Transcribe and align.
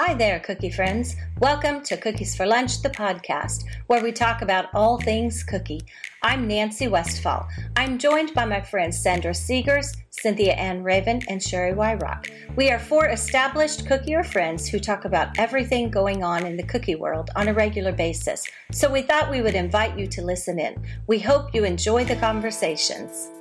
Hi 0.00 0.14
there, 0.14 0.38
cookie 0.38 0.70
friends. 0.70 1.16
Welcome 1.40 1.82
to 1.82 1.96
Cookies 1.96 2.36
for 2.36 2.46
Lunch, 2.46 2.82
the 2.82 2.88
podcast, 2.88 3.64
where 3.88 4.00
we 4.00 4.12
talk 4.12 4.42
about 4.42 4.72
all 4.72 4.96
things 5.00 5.42
cookie. 5.42 5.80
I'm 6.22 6.46
Nancy 6.46 6.86
Westfall. 6.86 7.48
I'm 7.74 7.98
joined 7.98 8.32
by 8.32 8.44
my 8.44 8.60
friends 8.60 9.02
Sandra 9.02 9.32
Segers, 9.32 9.96
Cynthia 10.10 10.52
Ann 10.52 10.84
Raven, 10.84 11.22
and 11.28 11.42
Shari 11.42 11.72
Weyrauch. 11.72 12.30
We 12.54 12.70
are 12.70 12.78
four 12.78 13.08
established 13.08 13.86
cookier 13.86 14.24
friends 14.24 14.68
who 14.68 14.78
talk 14.78 15.04
about 15.04 15.36
everything 15.36 15.90
going 15.90 16.22
on 16.22 16.46
in 16.46 16.56
the 16.56 16.62
cookie 16.62 16.94
world 16.94 17.30
on 17.34 17.48
a 17.48 17.52
regular 17.52 17.90
basis. 17.90 18.46
So 18.70 18.88
we 18.88 19.02
thought 19.02 19.32
we 19.32 19.42
would 19.42 19.56
invite 19.56 19.98
you 19.98 20.06
to 20.06 20.22
listen 20.22 20.60
in. 20.60 20.80
We 21.08 21.18
hope 21.18 21.52
you 21.52 21.64
enjoy 21.64 22.04
the 22.04 22.14
conversations. 22.14 23.32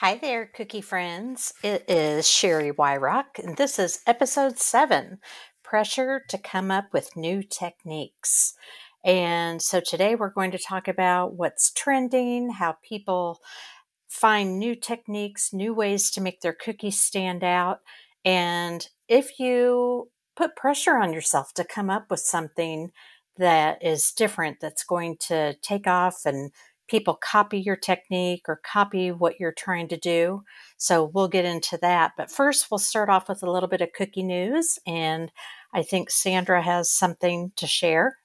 Hi 0.00 0.16
there, 0.16 0.46
cookie 0.46 0.80
friends. 0.80 1.52
It 1.62 1.84
is 1.86 2.26
Shari 2.26 2.72
Weyrauch, 2.72 3.38
and 3.38 3.58
this 3.58 3.78
is 3.78 4.00
episode 4.06 4.58
seven 4.58 5.18
Pressure 5.62 6.24
to 6.30 6.38
Come 6.38 6.70
Up 6.70 6.86
with 6.94 7.18
New 7.18 7.42
Techniques. 7.42 8.54
And 9.04 9.60
so 9.60 9.78
today 9.78 10.14
we're 10.14 10.30
going 10.30 10.52
to 10.52 10.58
talk 10.58 10.88
about 10.88 11.34
what's 11.34 11.70
trending, 11.70 12.48
how 12.48 12.76
people 12.82 13.42
find 14.08 14.58
new 14.58 14.74
techniques, 14.74 15.52
new 15.52 15.74
ways 15.74 16.10
to 16.12 16.22
make 16.22 16.40
their 16.40 16.54
cookies 16.54 16.98
stand 16.98 17.44
out. 17.44 17.80
And 18.24 18.88
if 19.06 19.38
you 19.38 20.08
put 20.34 20.56
pressure 20.56 20.96
on 20.96 21.12
yourself 21.12 21.52
to 21.56 21.62
come 21.62 21.90
up 21.90 22.06
with 22.10 22.20
something 22.20 22.90
that 23.36 23.84
is 23.84 24.12
different, 24.12 24.60
that's 24.60 24.82
going 24.82 25.18
to 25.28 25.56
take 25.60 25.86
off 25.86 26.22
and 26.24 26.52
people 26.90 27.14
copy 27.14 27.58
your 27.58 27.76
technique 27.76 28.42
or 28.48 28.60
copy 28.64 29.12
what 29.12 29.38
you're 29.38 29.54
trying 29.56 29.88
to 29.88 29.96
do. 29.96 30.42
So 30.76 31.10
we'll 31.14 31.28
get 31.28 31.44
into 31.44 31.78
that. 31.80 32.12
But 32.16 32.30
first, 32.30 32.70
we'll 32.70 32.78
start 32.78 33.08
off 33.08 33.28
with 33.28 33.42
a 33.42 33.50
little 33.50 33.68
bit 33.68 33.80
of 33.80 33.92
cookie 33.92 34.24
news. 34.24 34.78
And 34.86 35.30
I 35.72 35.82
think 35.82 36.10
Sandra 36.10 36.60
has 36.60 36.90
something 36.90 37.52
to 37.56 37.66
share. 37.66 38.16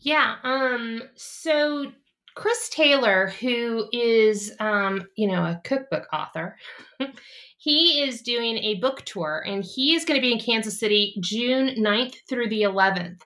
Yeah. 0.00 0.36
Um, 0.44 1.02
so 1.14 1.92
Chris 2.34 2.68
Taylor, 2.68 3.32
who 3.40 3.86
is, 3.92 4.52
um, 4.60 5.06
you 5.16 5.26
know, 5.26 5.42
a 5.42 5.60
cookbook 5.64 6.06
author, 6.12 6.56
he 7.58 8.02
is 8.02 8.20
doing 8.20 8.58
a 8.58 8.74
book 8.74 9.02
tour 9.06 9.42
and 9.46 9.64
he 9.64 9.94
is 9.94 10.04
going 10.04 10.20
to 10.20 10.24
be 10.24 10.32
in 10.32 10.38
Kansas 10.38 10.78
City 10.78 11.16
June 11.20 11.76
9th 11.78 12.16
through 12.28 12.50
the 12.50 12.62
11th. 12.62 13.20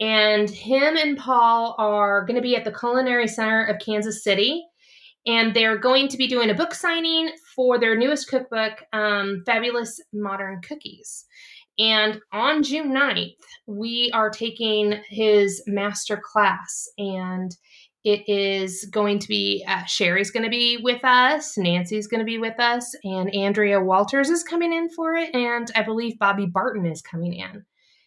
And 0.00 0.48
him 0.48 0.96
and 0.96 1.16
Paul 1.16 1.74
are 1.78 2.24
going 2.24 2.36
to 2.36 2.42
be 2.42 2.56
at 2.56 2.64
the 2.64 2.72
Culinary 2.72 3.26
Center 3.26 3.64
of 3.64 3.80
Kansas 3.80 4.22
City. 4.22 4.64
And 5.26 5.54
they're 5.54 5.78
going 5.78 6.08
to 6.08 6.16
be 6.16 6.28
doing 6.28 6.50
a 6.50 6.54
book 6.54 6.72
signing 6.72 7.30
for 7.54 7.78
their 7.78 7.96
newest 7.96 8.28
cookbook, 8.28 8.84
um, 8.92 9.42
Fabulous 9.44 10.00
Modern 10.12 10.60
Cookies. 10.62 11.26
And 11.78 12.20
on 12.32 12.62
June 12.62 12.92
9th, 12.92 13.34
we 13.66 14.10
are 14.14 14.30
taking 14.30 15.00
his 15.08 15.62
master 15.66 16.16
class. 16.16 16.88
And 16.96 17.54
it 18.04 18.28
is 18.28 18.88
going 18.90 19.18
to 19.18 19.28
be, 19.28 19.64
uh, 19.66 19.84
Shari's 19.84 20.30
going 20.30 20.44
to 20.44 20.50
be 20.50 20.78
with 20.78 21.04
us, 21.04 21.58
Nancy's 21.58 22.06
going 22.06 22.20
to 22.20 22.24
be 22.24 22.38
with 22.38 22.58
us, 22.58 22.94
and 23.04 23.34
Andrea 23.34 23.80
Walters 23.80 24.30
is 24.30 24.44
coming 24.44 24.72
in 24.72 24.88
for 24.90 25.14
it. 25.14 25.34
And 25.34 25.70
I 25.74 25.82
believe 25.82 26.18
Bobby 26.18 26.46
Barton 26.46 26.86
is 26.86 27.02
coming 27.02 27.34
in. 27.34 27.64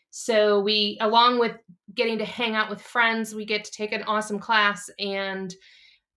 So 0.09 0.59
we, 0.59 0.97
along 1.01 1.39
with 1.39 1.55
getting 1.95 2.17
to 2.19 2.25
hang 2.25 2.55
out 2.55 2.69
with 2.69 2.81
friends, 2.81 3.35
we 3.35 3.45
get 3.45 3.63
to 3.63 3.71
take 3.71 3.91
an 3.91 4.03
awesome 4.03 4.39
class 4.39 4.89
and 4.99 5.53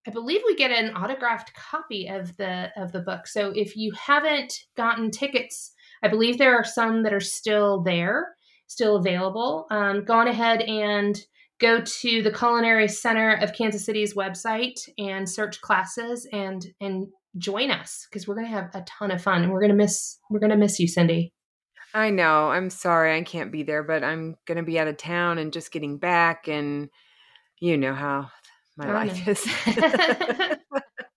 I 0.06 0.10
believe 0.10 0.42
we 0.44 0.54
get 0.54 0.70
an 0.70 0.94
autographed 0.94 1.52
copy 1.54 2.08
of 2.08 2.36
the 2.36 2.70
of 2.76 2.92
the 2.92 3.00
book. 3.00 3.26
So 3.26 3.52
if 3.54 3.74
you 3.76 3.92
haven't 3.92 4.52
gotten 4.76 5.10
tickets, 5.10 5.72
I 6.02 6.08
believe 6.08 6.36
there 6.36 6.54
are 6.54 6.64
some 6.64 7.02
that 7.04 7.14
are 7.14 7.20
still 7.20 7.82
there, 7.82 8.34
still 8.66 8.96
available. 8.96 9.66
Um, 9.70 10.04
go 10.04 10.14
on 10.14 10.28
ahead 10.28 10.60
and 10.62 11.18
go 11.58 11.80
to 11.80 12.22
the 12.22 12.32
Culinary 12.32 12.88
Center 12.88 13.36
of 13.36 13.54
Kansas 13.54 13.86
City's 13.86 14.14
website 14.14 14.78
and 14.98 15.28
search 15.28 15.60
classes 15.62 16.28
and 16.32 16.66
and 16.80 17.06
join 17.38 17.70
us 17.70 18.06
because 18.10 18.28
we're 18.28 18.34
gonna 18.36 18.48
have 18.48 18.70
a 18.74 18.82
ton 18.82 19.10
of 19.10 19.22
fun 19.22 19.42
and 19.42 19.52
we're 19.52 19.62
gonna 19.62 19.74
miss 19.74 20.18
we're 20.28 20.40
gonna 20.40 20.56
miss 20.56 20.78
you, 20.78 20.86
Cindy. 20.86 21.32
I 21.94 22.10
know. 22.10 22.50
I'm 22.50 22.70
sorry 22.70 23.16
I 23.16 23.22
can't 23.22 23.52
be 23.52 23.62
there, 23.62 23.84
but 23.84 24.02
I'm 24.02 24.36
going 24.46 24.56
to 24.56 24.64
be 24.64 24.80
out 24.80 24.88
of 24.88 24.96
town 24.96 25.38
and 25.38 25.52
just 25.52 25.70
getting 25.70 25.96
back 25.96 26.48
and 26.48 26.90
you 27.60 27.76
know 27.78 27.94
how 27.94 28.30
my 28.76 28.92
life 28.92 29.28
is. 29.28 29.46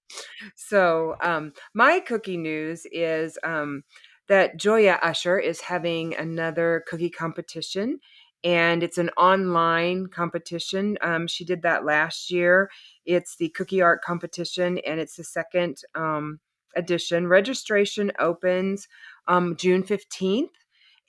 so, 0.56 1.16
um 1.22 1.52
my 1.74 2.00
cookie 2.00 2.38
news 2.38 2.86
is 2.92 3.38
um 3.44 3.84
that 4.28 4.58
Julia 4.58 5.00
Usher 5.02 5.40
is 5.40 5.62
having 5.62 6.16
another 6.16 6.84
cookie 6.88 7.10
competition 7.10 8.00
and 8.44 8.84
it's 8.84 8.98
an 9.00 9.10
online 9.18 10.08
competition. 10.08 10.98
Um, 11.02 11.28
she 11.28 11.44
did 11.44 11.64
that 11.64 11.86
last 11.86 12.30
year. 12.30 12.70
It's 13.06 13.36
the 13.38 13.50
cookie 13.50 13.82
art 13.82 14.02
competition 14.04 14.78
and 14.80 15.00
it's 15.00 15.16
the 15.16 15.24
second 15.24 15.82
um, 15.96 16.40
edition. 16.76 17.28
Registration 17.28 18.12
opens 18.20 18.88
um, 19.28 19.56
June 19.56 19.82
15th 19.82 20.50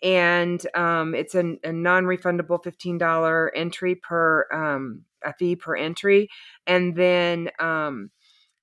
and 0.03 0.65
um, 0.75 1.15
it's 1.15 1.35
a, 1.35 1.57
a, 1.65 1.73
non-refundable 1.73 2.63
$15 2.63 3.51
entry 3.55 3.95
per 3.97 4.47
um, 4.53 5.03
a 5.25 5.33
fee 5.33 5.57
per 5.57 5.77
entry. 5.77 6.29
And 6.67 6.95
then 6.95 7.51
um, 7.59 8.11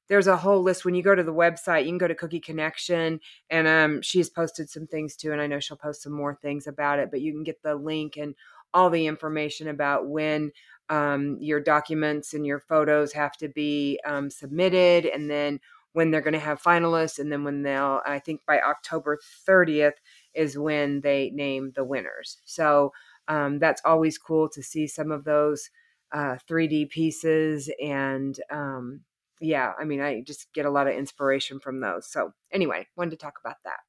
there's 0.07 0.27
a 0.27 0.37
whole 0.37 0.61
list 0.61 0.85
when 0.85 0.95
you 0.95 1.03
go 1.03 1.15
to 1.15 1.23
the 1.23 1.33
website 1.33 1.83
you 1.83 1.89
can 1.89 1.97
go 1.97 2.07
to 2.07 2.15
cookie 2.15 2.39
connection 2.39 3.19
and 3.49 3.67
um, 3.67 4.01
she's 4.01 4.29
posted 4.29 4.69
some 4.69 4.87
things 4.87 5.15
too 5.15 5.31
and 5.31 5.41
i 5.41 5.47
know 5.47 5.59
she'll 5.59 5.77
post 5.77 6.03
some 6.03 6.13
more 6.13 6.37
things 6.41 6.67
about 6.67 6.99
it 6.99 7.09
but 7.11 7.21
you 7.21 7.31
can 7.31 7.43
get 7.43 7.61
the 7.63 7.75
link 7.75 8.17
and 8.17 8.35
all 8.73 8.89
the 8.89 9.07
information 9.07 9.67
about 9.67 10.07
when 10.07 10.51
um, 10.89 11.37
your 11.39 11.59
documents 11.59 12.33
and 12.33 12.45
your 12.45 12.59
photos 12.59 13.13
have 13.13 13.35
to 13.37 13.47
be 13.49 13.99
um, 14.05 14.29
submitted 14.29 15.05
and 15.05 15.29
then 15.29 15.59
when 15.93 16.11
they're 16.11 16.21
going 16.21 16.33
to 16.33 16.39
have 16.39 16.61
finalists 16.61 17.19
and 17.19 17.31
then 17.31 17.43
when 17.43 17.63
they'll 17.63 18.01
i 18.05 18.19
think 18.19 18.41
by 18.45 18.59
october 18.59 19.17
30th 19.47 19.93
is 20.35 20.57
when 20.57 21.01
they 21.01 21.31
name 21.31 21.71
the 21.75 21.83
winners. 21.83 22.37
So 22.45 22.91
um, 23.27 23.59
that's 23.59 23.81
always 23.85 24.17
cool 24.17 24.49
to 24.49 24.61
see 24.61 24.87
some 24.87 25.11
of 25.11 25.23
those 25.23 25.69
uh, 26.13 26.37
3D 26.49 26.89
pieces. 26.89 27.71
And 27.81 28.39
um, 28.51 29.01
yeah, 29.39 29.73
I 29.79 29.83
mean, 29.83 30.01
I 30.01 30.21
just 30.21 30.51
get 30.53 30.65
a 30.65 30.71
lot 30.71 30.87
of 30.87 30.95
inspiration 30.95 31.59
from 31.59 31.79
those. 31.79 32.07
So 32.07 32.33
anyway, 32.51 32.87
wanted 32.95 33.11
to 33.11 33.17
talk 33.17 33.39
about 33.43 33.57
that. 33.65 33.79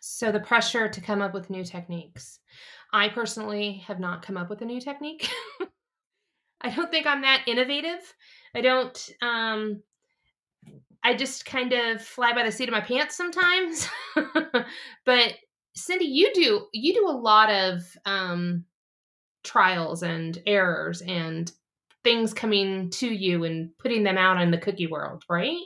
So 0.00 0.32
the 0.32 0.40
pressure 0.40 0.88
to 0.88 1.00
come 1.00 1.20
up 1.20 1.34
with 1.34 1.50
new 1.50 1.64
techniques. 1.64 2.40
I 2.92 3.08
personally 3.08 3.84
have 3.86 4.00
not 4.00 4.22
come 4.22 4.36
up 4.36 4.48
with 4.48 4.62
a 4.62 4.64
new 4.64 4.80
technique. 4.80 5.28
I 6.60 6.70
don't 6.70 6.90
think 6.90 7.06
I'm 7.06 7.22
that 7.22 7.44
innovative. 7.46 8.14
I 8.54 8.60
don't 8.60 9.10
um 9.22 9.82
I 11.02 11.14
just 11.14 11.46
kind 11.46 11.72
of 11.72 12.02
fly 12.02 12.32
by 12.32 12.42
the 12.42 12.52
seat 12.52 12.68
of 12.68 12.72
my 12.72 12.80
pants 12.80 13.16
sometimes. 13.16 13.88
but 15.04 15.34
Cindy, 15.74 16.06
you 16.06 16.32
do 16.34 16.66
you 16.72 16.94
do 16.94 17.08
a 17.08 17.12
lot 17.12 17.50
of 17.50 17.82
um, 18.04 18.64
trials 19.44 20.02
and 20.02 20.40
errors 20.46 21.02
and 21.02 21.50
things 22.04 22.32
coming 22.32 22.90
to 22.90 23.08
you 23.08 23.44
and 23.44 23.76
putting 23.78 24.02
them 24.02 24.18
out 24.18 24.40
in 24.40 24.50
the 24.50 24.58
cookie 24.58 24.86
world, 24.86 25.24
right? 25.28 25.60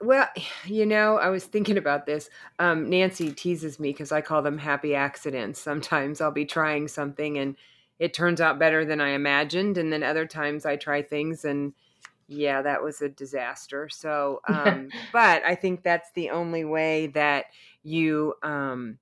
Well, 0.00 0.28
you 0.66 0.86
know, 0.86 1.18
I 1.18 1.28
was 1.28 1.44
thinking 1.44 1.78
about 1.78 2.06
this. 2.06 2.28
Um, 2.58 2.90
Nancy 2.90 3.32
teases 3.32 3.78
me 3.78 3.90
because 3.90 4.12
I 4.12 4.20
call 4.20 4.42
them 4.42 4.58
happy 4.58 4.94
accidents. 4.94 5.60
Sometimes 5.60 6.20
I'll 6.20 6.30
be 6.30 6.44
trying 6.44 6.88
something 6.88 7.38
and 7.38 7.56
it 7.98 8.14
turns 8.14 8.40
out 8.40 8.58
better 8.58 8.84
than 8.84 9.00
I 9.00 9.10
imagined, 9.10 9.78
and 9.78 9.92
then 9.92 10.02
other 10.02 10.26
times 10.26 10.66
I 10.66 10.74
try 10.74 11.02
things 11.02 11.44
and 11.44 11.72
yeah, 12.32 12.62
that 12.62 12.82
was 12.82 13.02
a 13.02 13.08
disaster. 13.08 13.88
So, 13.88 14.40
um, 14.48 14.88
but 15.12 15.44
I 15.44 15.54
think 15.54 15.82
that's 15.82 16.10
the 16.14 16.30
only 16.30 16.64
way 16.64 17.08
that 17.08 17.46
you, 17.82 18.34
um, 18.42 18.98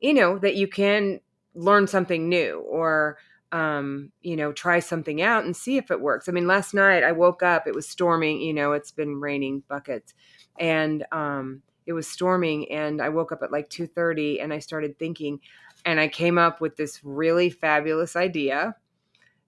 you 0.00 0.14
know, 0.14 0.38
that 0.38 0.56
you 0.56 0.68
can 0.68 1.20
learn 1.54 1.86
something 1.86 2.28
new 2.28 2.60
or, 2.68 3.18
um, 3.52 4.10
you 4.22 4.36
know, 4.36 4.52
try 4.52 4.80
something 4.80 5.22
out 5.22 5.44
and 5.44 5.56
see 5.56 5.76
if 5.76 5.90
it 5.90 6.00
works. 6.00 6.28
I 6.28 6.32
mean, 6.32 6.46
last 6.46 6.74
night 6.74 7.04
I 7.04 7.12
woke 7.12 7.42
up, 7.42 7.66
it 7.66 7.74
was 7.74 7.88
storming, 7.88 8.40
you 8.40 8.52
know, 8.52 8.72
it's 8.72 8.90
been 8.90 9.20
raining 9.20 9.62
buckets 9.68 10.12
and, 10.58 11.04
um, 11.12 11.62
it 11.86 11.92
was 11.92 12.08
storming 12.08 12.70
and 12.72 13.00
I 13.00 13.10
woke 13.10 13.30
up 13.30 13.42
at 13.42 13.52
like 13.52 13.68
2:30 13.68 14.40
and 14.40 14.52
I 14.52 14.58
started 14.58 14.98
thinking 14.98 15.40
and 15.84 16.00
I 16.00 16.08
came 16.08 16.38
up 16.38 16.60
with 16.60 16.76
this 16.76 17.04
really 17.04 17.50
fabulous 17.50 18.16
idea. 18.16 18.74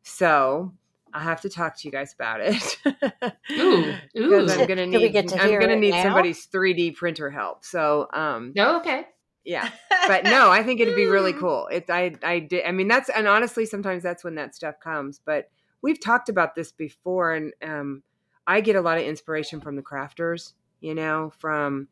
So, 0.03 0.73
I'll 1.17 1.23
have 1.23 1.41
to 1.41 1.49
talk 1.49 1.79
to 1.79 1.89
you 1.89 1.93
guys 1.93 2.13
about 2.13 2.43
it. 2.43 2.79
ooh, 3.59 3.95
ooh. 4.19 4.51
I'm 4.51 4.67
gonna 4.67 4.87
need 4.87 5.13
to 5.15 5.43
I'm 5.43 5.59
gonna 5.59 5.77
need 5.77 5.93
now? 5.93 6.03
somebody's 6.03 6.47
3D 6.47 6.95
printer 6.95 7.31
help. 7.31 7.65
So 7.65 8.07
um 8.13 8.53
Oh, 8.59 8.77
okay. 8.81 9.07
Yeah. 9.45 9.71
But 10.07 10.23
no, 10.23 10.51
I 10.53 10.63
think 10.63 10.79
it'd 10.79 10.95
be 10.95 11.07
really 11.07 11.33
cool. 11.33 11.69
It's 11.73 11.91
I 11.91 12.15
I 12.23 12.39
did 12.39 12.65
I 12.67 12.71
mean 12.71 12.87
that's 12.87 13.09
and 13.09 13.27
honestly 13.27 13.65
sometimes 13.65 14.03
that's 14.03 14.23
when 14.23 14.35
that 14.35 14.55
stuff 14.55 14.79
comes. 14.79 15.21
But 15.25 15.49
we've 15.83 16.01
talked 16.01 16.29
about 16.29 16.55
this 16.55 16.71
before 16.71 17.33
and 17.33 17.53
um 17.63 18.03
I 18.47 18.61
get 18.61 18.77
a 18.77 18.83
lot 18.83 18.99
of 18.99 19.05
inspiration 19.05 19.61
from 19.63 19.75
the 19.75 19.83
crafters, 19.83 20.53
you 20.81 20.95
know, 20.95 21.33
from 21.39 21.89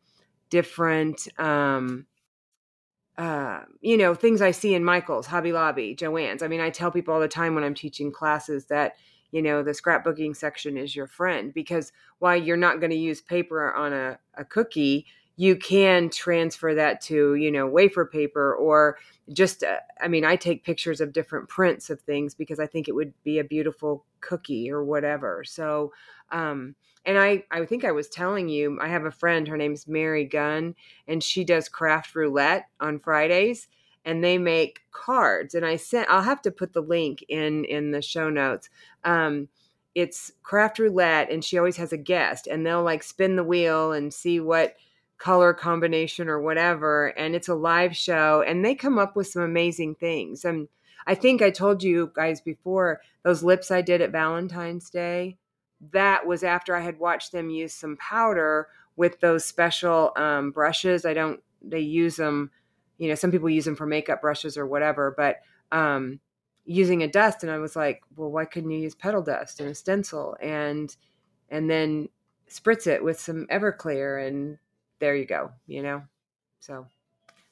different 0.51 1.27
um 1.41 2.07
uh, 3.17 3.61
you 3.81 3.97
know, 3.97 4.13
things 4.15 4.43
I 4.43 4.51
see 4.51 4.75
in 4.75 4.85
Michael's, 4.85 5.27
Hobby 5.27 5.53
Lobby, 5.53 5.95
Joann's. 5.95 6.43
I 6.43 6.49
mean, 6.49 6.61
I 6.61 6.71
tell 6.71 6.91
people 6.91 7.15
all 7.15 7.21
the 7.21 7.29
time 7.29 7.55
when 7.55 7.63
I'm 7.63 7.75
teaching 7.75 8.11
classes 8.11 8.67
that, 8.67 8.97
you 9.35 9.43
know, 9.43 9.65
the 9.65 9.73
scrapbooking 9.73 10.37
section 10.37 10.77
is 10.77 10.95
your 10.95 11.09
friend 11.09 11.53
because 11.53 11.91
while 12.21 12.37
you're 12.37 12.57
not 12.57 12.79
going 12.79 12.93
to 12.93 12.97
use 12.97 13.21
paper 13.21 13.75
on 13.75 13.93
a, 13.93 14.17
a 14.37 14.45
cookie, 14.45 15.07
you 15.35 15.57
can 15.57 16.09
transfer 16.09 16.73
that 16.73 17.01
to, 17.01 17.35
you 17.35 17.51
know, 17.51 17.67
wafer 17.67 18.07
paper 18.07 18.55
or 18.55 18.97
just, 19.33 19.65
uh, 19.65 19.79
I 20.01 20.07
mean, 20.07 20.25
I 20.25 20.37
take 20.37 20.63
pictures 20.63 21.01
of 21.01 21.13
different 21.13 21.49
prints 21.49 21.91
of 21.91 22.01
things 22.01 22.33
because 22.33 22.61
I 22.61 22.69
think 22.69 22.87
it 22.87 22.95
would 22.95 23.13
be 23.25 23.41
a 23.41 23.45
beautiful 23.45 24.05
cookie 24.21 24.71
or 24.71 24.85
whatever. 24.85 25.43
So, 25.43 25.93
um, 26.31 26.77
and 27.05 27.19
I, 27.19 27.43
I 27.51 27.65
think 27.65 27.85
I 27.85 27.91
was 27.91 28.09
telling 28.09 28.49
you, 28.49 28.79
I 28.81 28.87
have 28.87 29.05
a 29.05 29.11
friend, 29.11 29.49
her 29.49 29.57
name's 29.57 29.89
Mary 29.89 30.27
Gunn, 30.27 30.77
and 31.09 31.21
she 31.21 31.43
does 31.43 31.69
craft 31.69 32.15
roulette 32.15 32.69
on 32.79 33.01
Fridays 33.01 33.67
and 34.05 34.23
they 34.23 34.39
make 34.39 34.81
cards. 34.93 35.55
And 35.55 35.65
I 35.65 35.77
sent, 35.77 36.09
I'll 36.11 36.23
have 36.23 36.43
to 36.43 36.51
put 36.51 36.73
the 36.73 36.83
link 36.83 37.25
in, 37.29 37.65
in 37.65 37.91
the 37.91 38.03
show 38.03 38.31
notes. 38.31 38.69
Um, 39.05 39.49
it's 39.95 40.33
craft 40.43 40.79
roulette 40.79 41.31
and 41.31 41.45
she 41.45 41.57
always 41.57 41.77
has 41.77 41.93
a 41.93 41.97
guest 41.97 42.47
and 42.47 42.67
they'll 42.67 42.83
like 42.83 43.03
spin 43.03 43.37
the 43.37 43.45
wheel 43.45 43.93
and 43.93 44.13
see 44.13 44.41
what 44.41 44.77
color 45.19 45.55
combination 45.55 46.29
or 46.29 46.41
whatever. 46.41 47.07
And 47.17 47.35
it's 47.35 47.49
a 47.49 47.55
live 47.55 47.97
show 47.97 48.43
and 48.47 48.65
they 48.65 48.75
come 48.75 48.99
up 48.99 49.15
with 49.15 49.29
some 49.29 49.43
amazing 49.43 49.95
things. 49.95 50.45
And 50.45 50.69
I 51.07 51.15
think 51.15 51.43
I 51.43 51.51
told 51.51 51.83
you 51.83 52.11
guys 52.15 52.41
before 52.41 53.01
those 53.23 53.43
lips 53.43 53.71
I 53.71 53.83
did 53.83 54.01
at 54.01 54.11
Valentine's 54.11 54.91
Day 54.91 55.37
that 55.93 56.27
was 56.27 56.43
after 56.43 56.75
I 56.75 56.81
had 56.81 56.99
watched 56.99 57.33
them 57.33 57.51
use 57.51 57.75
some 57.75 57.97
powder 57.97 58.69
with 58.97 59.21
those 59.21 59.45
special 59.45 60.13
um, 60.17 60.51
brushes. 60.51 61.05
I 61.05 61.15
don't, 61.15 61.43
they 61.63 61.81
use 61.81 62.17
them, 62.17 62.51
you 63.05 63.11
know, 63.11 63.15
some 63.15 63.31
people 63.31 63.51
use 63.51 63.67
them 63.67 63.77
for 63.77 63.85
makeup 63.85 64.23
brushes 64.23 64.57
or 64.57 64.67
whatever, 64.67 65.13
but 65.15 65.43
um, 65.71 66.21
using 66.65 67.03
a 67.03 67.07
dust. 67.07 67.43
And 67.43 67.53
I 67.53 67.59
was 67.59 67.77
like, 67.77 68.03
well, 68.17 68.31
why 68.31 68.47
couldn't 68.47 68.71
you 68.71 68.79
use 68.79 68.95
petal 68.95 69.21
dust 69.21 69.61
and 69.61 69.69
a 69.69 69.75
stencil 69.75 70.39
and, 70.41 70.97
and 71.51 71.69
then 71.69 72.09
spritz 72.51 72.87
it 72.87 73.05
with 73.05 73.21
some 73.21 73.47
Everclear 73.49 74.27
and 74.27 74.57
there 75.01 75.15
you 75.15 75.27
go, 75.27 75.53
you 75.67 75.83
know? 75.83 76.03
So, 76.61 76.87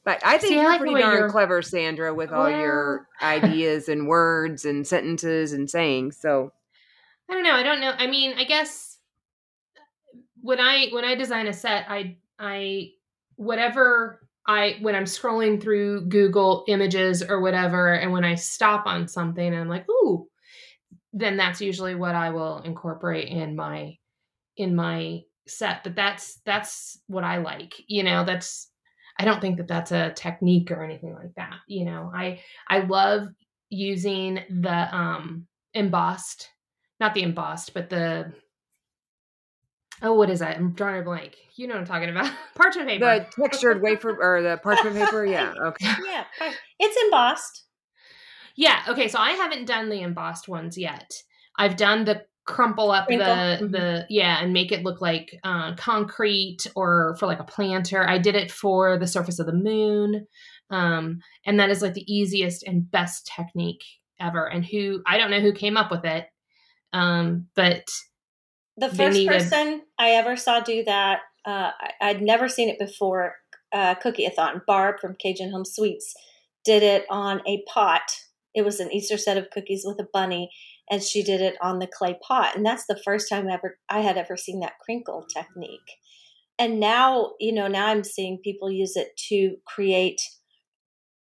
but 0.05 0.23
I 0.25 0.39
think 0.39 0.53
See, 0.53 0.55
you're 0.55 0.71
like 0.71 0.81
pretty 0.81 0.99
darn 0.99 1.19
you're... 1.19 1.29
clever, 1.29 1.61
Sandra, 1.61 2.15
with 2.15 2.33
all 2.33 2.45
well... 2.45 2.59
your 2.59 3.09
ideas 3.23 3.91
and 3.91 4.09
words 4.09 4.65
and 4.65 4.87
sentences 4.87 5.53
and 5.53 5.69
sayings. 5.69 6.17
So, 6.17 6.51
I 7.29 7.35
don't 7.35 7.43
know. 7.43 7.53
I 7.53 7.63
don't 7.63 7.81
know. 7.83 7.93
I 7.95 8.07
mean, 8.07 8.33
I 8.39 8.45
guess 8.45 8.97
when 10.41 10.61
I 10.61 10.89
when 10.93 11.05
I 11.05 11.15
design 11.15 11.47
a 11.47 11.53
set, 11.53 11.85
I 11.91 12.17
I 12.39 12.93
whatever 13.37 14.22
I 14.47 14.79
when 14.81 14.95
I'm 14.95 15.05
scrolling 15.05 15.61
through 15.61 16.07
Google 16.07 16.65
Images 16.69 17.23
or 17.23 17.41
whatever, 17.41 17.95
and 17.95 18.13
when 18.13 18.25
I 18.25 18.35
stop 18.35 18.87
on 18.87 19.09
something, 19.09 19.47
and 19.47 19.57
I'm 19.57 19.69
like, 19.69 19.89
ooh, 19.89 20.27
then 21.13 21.37
that's 21.37 21.61
usually 21.61 21.95
what 21.95 22.15
I 22.15 22.31
will 22.31 22.59
incorporate 22.59 23.29
in 23.29 23.55
my 23.57 23.97
in 24.57 24.75
my 24.75 25.23
set. 25.47 25.85
But 25.85 25.95
that's 25.95 26.41
that's 26.45 27.01
what 27.07 27.25
I 27.25 27.39
like. 27.39 27.75
You 27.87 28.03
know, 28.03 28.25
that's 28.25 28.69
I 29.19 29.25
don't 29.25 29.41
think 29.41 29.59
that 29.59 29.69
that's 29.69 29.93
a 29.93 30.13
technique 30.15 30.71
or 30.71 30.83
anything 30.83 31.15
like 31.15 31.35
that. 31.37 31.57
You 31.69 31.85
know, 31.85 32.11
I 32.15 32.41
I 32.69 32.81
love 32.81 33.29
using 33.71 34.41
the 34.51 34.95
um 34.95 35.47
embossed 35.75 36.49
not 37.03 37.15
the 37.15 37.23
embossed, 37.23 37.75
but 37.75 37.91
the 37.91 38.33
oh, 40.03 40.15
what 40.15 40.31
is 40.31 40.41
that? 40.41 40.57
I'm 40.57 40.73
drawing 40.73 41.01
a 41.01 41.05
blank. 41.05 41.37
You 41.57 41.67
know 41.67 41.75
what 41.75 41.81
I'm 41.81 41.87
talking 41.87 42.09
about? 42.09 42.33
parchment 42.55 42.89
paper. 42.89 43.27
The 43.37 43.43
textured 43.43 43.83
wafer 43.83 44.17
or 44.21 44.43
the 44.43 44.59
parchment 44.63 44.97
paper. 44.97 45.25
Yeah. 45.25 45.53
Okay. 45.63 45.87
Yeah, 46.07 46.25
it's 46.79 46.97
embossed. 47.05 47.65
Yeah. 48.57 48.83
Okay. 48.89 49.09
So 49.09 49.19
I 49.19 49.33
haven't 49.33 49.67
done 49.67 49.89
the 49.89 50.01
embossed 50.01 50.49
ones 50.49 50.77
yet. 50.77 51.13
I've 51.57 51.77
done 51.77 52.05
the 52.05 52.25
crumple 52.45 52.91
up 52.91 53.07
Crinkle. 53.07 53.27
the 53.27 53.33
mm-hmm. 53.33 53.71
the 53.71 54.07
yeah 54.09 54.43
and 54.43 54.53
make 54.53 54.73
it 54.73 54.83
look 54.83 55.01
like 55.01 55.39
uh, 55.45 55.75
concrete 55.77 56.67
or 56.75 57.17
for 57.19 57.27
like 57.27 57.41
a 57.41 57.45
planter. 57.45 58.09
I 58.09 58.19
did 58.19 58.35
it 58.35 58.51
for 58.51 58.99
the 58.99 59.07
surface 59.07 59.39
of 59.39 59.47
the 59.47 59.53
moon, 59.53 60.27
um, 60.71 61.21
and 61.47 61.61
that 61.61 61.71
is 61.71 61.83
like 61.83 61.95
the 61.95 62.13
easiest 62.13 62.65
and 62.65 62.91
best 62.91 63.31
technique 63.37 63.85
ever. 64.21 64.47
And 64.47 64.65
who 64.65 65.03
I 65.07 65.19
don't 65.19 65.31
know 65.31 65.41
who 65.41 65.53
came 65.53 65.77
up 65.77 65.91
with 65.91 66.05
it, 66.05 66.27
um, 66.93 67.47
but 67.55 67.85
the 68.77 68.89
first 68.89 69.27
person 69.27 69.83
I 69.99 70.11
ever 70.11 70.37
saw 70.37 70.61
do 70.61 70.83
that, 70.85 71.21
uh, 71.45 71.71
I, 72.01 72.13
would 72.13 72.23
never 72.23 72.49
seen 72.49 72.69
it 72.69 72.79
before. 72.79 73.37
Uh, 73.73 73.95
Cookie-a-thon. 73.95 74.61
Barb 74.67 75.01
from 75.01 75.17
Cajun 75.19 75.51
Home 75.51 75.65
Sweets 75.65 76.15
did 76.63 76.83
it 76.83 77.07
on 77.09 77.41
a 77.47 77.63
pot. 77.67 78.03
It 78.55 78.67
was 78.67 78.81
an 78.81 78.93
Easter 78.93 79.17
set 79.17 79.39
of 79.39 79.51
cookies 79.51 79.83
with 79.87 79.99
a 79.99 80.09
bunny, 80.13 80.51
and 80.91 81.03
she 81.03 81.23
did 81.23 81.41
it 81.41 81.57
on 81.63 81.79
the 81.79 81.87
clay 81.87 82.19
pot. 82.23 82.55
And 82.55 82.67
that's 82.67 82.85
the 82.87 83.01
first 83.03 83.31
time 83.31 83.49
ever 83.49 83.79
I 83.89 84.01
had 84.01 84.19
ever 84.19 84.37
seen 84.37 84.61
that 84.61 84.79
crinkle 84.85 85.25
technique. 85.33 85.81
And 86.59 86.81
now, 86.81 87.33
you 87.41 87.53
know, 87.53 87.67
now 87.67 87.87
I'm 87.87 88.05
seeing 88.05 88.39
people 88.45 88.71
use 88.71 88.95
it 88.97 89.17
to 89.29 89.57
create 89.67 90.21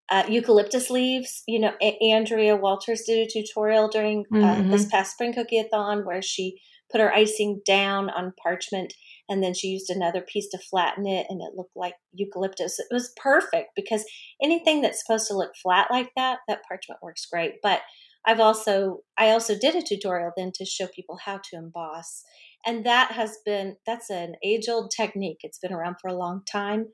uh, 0.10 0.24
eucalyptus 0.28 0.90
leaves. 0.90 1.44
You 1.48 1.60
know, 1.60 1.74
a- 1.82 2.12
Andrea 2.12 2.56
Walters 2.56 3.04
did 3.04 3.20
a 3.20 3.30
tutorial 3.32 3.90
during 3.90 4.26
uh, 4.34 4.38
mm-hmm. 4.38 4.72
this 4.72 4.86
past 4.88 5.14
spring 5.14 5.34
cookie-a-thon 5.34 6.04
where 6.04 6.22
she 6.22 6.60
put 6.94 7.02
her 7.02 7.14
icing 7.14 7.60
down 7.66 8.10
on 8.12 8.34
parchment 8.42 8.94
and 9.28 9.44
then 9.44 9.54
she 9.54 9.68
used 9.68 9.90
another 9.90 10.22
piece 10.22 10.48
to 10.50 10.60
flatten 10.60 11.08
it 11.08 11.26
and 11.28 11.42
it 11.42 11.58
looked 11.58 11.76
like 11.76 11.96
eucalyptus. 12.14 12.78
It 12.80 12.88
was 12.92 13.14
perfect 13.18 13.72
because 13.76 14.06
anything 14.42 14.82
that's 14.82 15.04
supposed 15.04 15.28
to 15.28 15.38
look 15.38 15.52
flat 15.62 15.88
like 15.90 16.12
that, 16.16 16.40
that 16.48 16.62
parchment 16.68 17.02
works 17.02 17.26
great. 17.26 17.56
But 17.64 17.82
I've 18.26 18.40
also 18.40 19.00
I 19.18 19.32
also 19.32 19.58
did 19.58 19.76
a 19.76 19.82
tutorial 19.82 20.32
then 20.38 20.52
to 20.56 20.66
show 20.66 20.88
people 20.88 21.18
how 21.24 21.38
to 21.38 21.58
emboss. 21.58 22.24
And 22.66 22.86
that 22.86 23.12
has 23.12 23.38
been 23.46 23.78
that's 23.86 24.10
an 24.10 24.36
age-old 24.44 24.92
technique. 24.96 25.40
It's 25.42 25.60
been 25.60 25.74
around 25.74 25.96
for 26.02 26.10
a 26.10 26.18
long 26.18 26.44
time. 26.50 26.88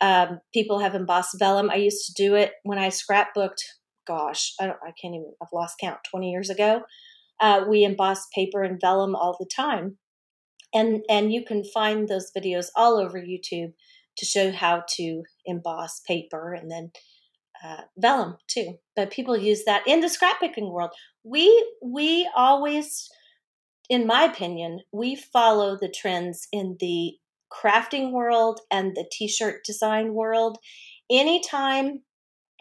Um, 0.00 0.40
people 0.54 0.78
have 0.78 0.94
embossed 0.94 1.38
vellum. 1.38 1.68
I 1.70 1.76
used 1.76 2.06
to 2.06 2.22
do 2.22 2.34
it 2.34 2.52
when 2.62 2.78
I 2.78 2.88
scrapbooked. 2.88 3.60
Gosh, 4.06 4.54
I 4.58 4.66
don't. 4.66 4.78
I 4.82 4.92
can't 5.00 5.14
even. 5.14 5.32
I've 5.42 5.48
lost 5.52 5.76
count. 5.80 5.98
Twenty 6.10 6.30
years 6.30 6.48
ago, 6.48 6.82
uh, 7.40 7.64
we 7.68 7.84
emboss 7.84 8.26
paper 8.34 8.62
and 8.62 8.80
vellum 8.80 9.14
all 9.14 9.36
the 9.38 9.46
time, 9.46 9.96
and 10.74 11.02
and 11.08 11.32
you 11.32 11.44
can 11.44 11.64
find 11.64 12.08
those 12.08 12.30
videos 12.36 12.66
all 12.76 12.98
over 12.98 13.18
YouTube 13.18 13.72
to 14.18 14.26
show 14.26 14.52
how 14.52 14.84
to 14.96 15.22
emboss 15.46 16.00
paper 16.00 16.52
and 16.52 16.70
then 16.70 16.90
uh, 17.64 17.82
vellum 17.96 18.36
too. 18.48 18.74
But 18.96 19.10
people 19.10 19.36
use 19.36 19.64
that 19.64 19.86
in 19.86 20.00
the 20.00 20.08
scrapbooking 20.08 20.70
world. 20.70 20.90
We 21.24 21.72
we 21.82 22.28
always, 22.34 23.08
in 23.88 24.06
my 24.06 24.24
opinion, 24.24 24.80
we 24.92 25.16
follow 25.16 25.76
the 25.80 25.92
trends 25.94 26.48
in 26.52 26.76
the 26.80 27.14
crafting 27.50 28.12
world 28.12 28.60
and 28.70 28.94
the 28.94 29.08
t-shirt 29.10 29.64
design 29.64 30.14
world 30.14 30.58
anytime 31.10 32.00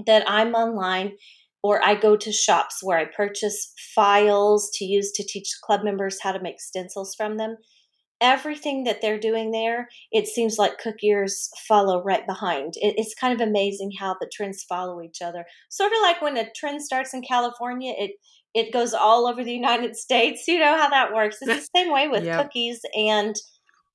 that 0.06 0.24
i'm 0.28 0.54
online 0.56 1.12
or 1.64 1.84
i 1.84 1.96
go 1.96 2.16
to 2.16 2.32
shops 2.32 2.80
where 2.82 2.98
i 2.98 3.06
purchase 3.06 3.74
files 3.96 4.70
to 4.74 4.86
use 4.86 5.12
to 5.12 5.24
teach 5.24 5.50
club 5.64 5.84
members 5.84 6.20
how 6.22 6.32
to 6.32 6.42
make 6.42 6.62
stencils 6.62 7.16
from 7.16 7.38
them. 7.38 7.58
Everything 8.22 8.84
that 8.84 9.02
they're 9.02 9.20
doing 9.20 9.52
there 9.52 9.88
it 10.12 10.28
seems 10.28 10.58
like 10.58 10.82
cookiers 10.82 11.48
follow 11.68 12.04
right 12.04 12.26
behind. 12.28 12.74
It, 12.76 12.96
it's 12.98 13.16
kind 13.16 13.34
of 13.34 13.46
amazing 13.46 13.92
how 13.98 14.16
the 14.20 14.30
trends 14.34 14.64
follow 14.64 15.02
each 15.02 15.22
other. 15.22 15.46
Sort 15.70 15.92
of 15.94 16.00
like 16.02 16.22
when 16.22 16.38
a 16.38 16.52
trend 16.56 16.82
starts 16.82 17.14
in 17.14 17.22
california 17.22 17.94
it 17.98 18.12
it 18.54 18.74
goes 18.74 18.94
all 18.94 19.28
over 19.28 19.44
the 19.44 19.54
united 19.64 19.96
states. 19.96 20.48
You 20.48 20.60
know 20.60 20.78
how 20.78 20.90
that 20.90 21.14
works. 21.14 21.38
It's 21.42 21.68
the 21.68 21.80
same 21.80 21.92
way 21.92 22.08
with 22.08 22.24
yep. 22.26 22.44
cookies 22.44 22.82
and 22.96 23.36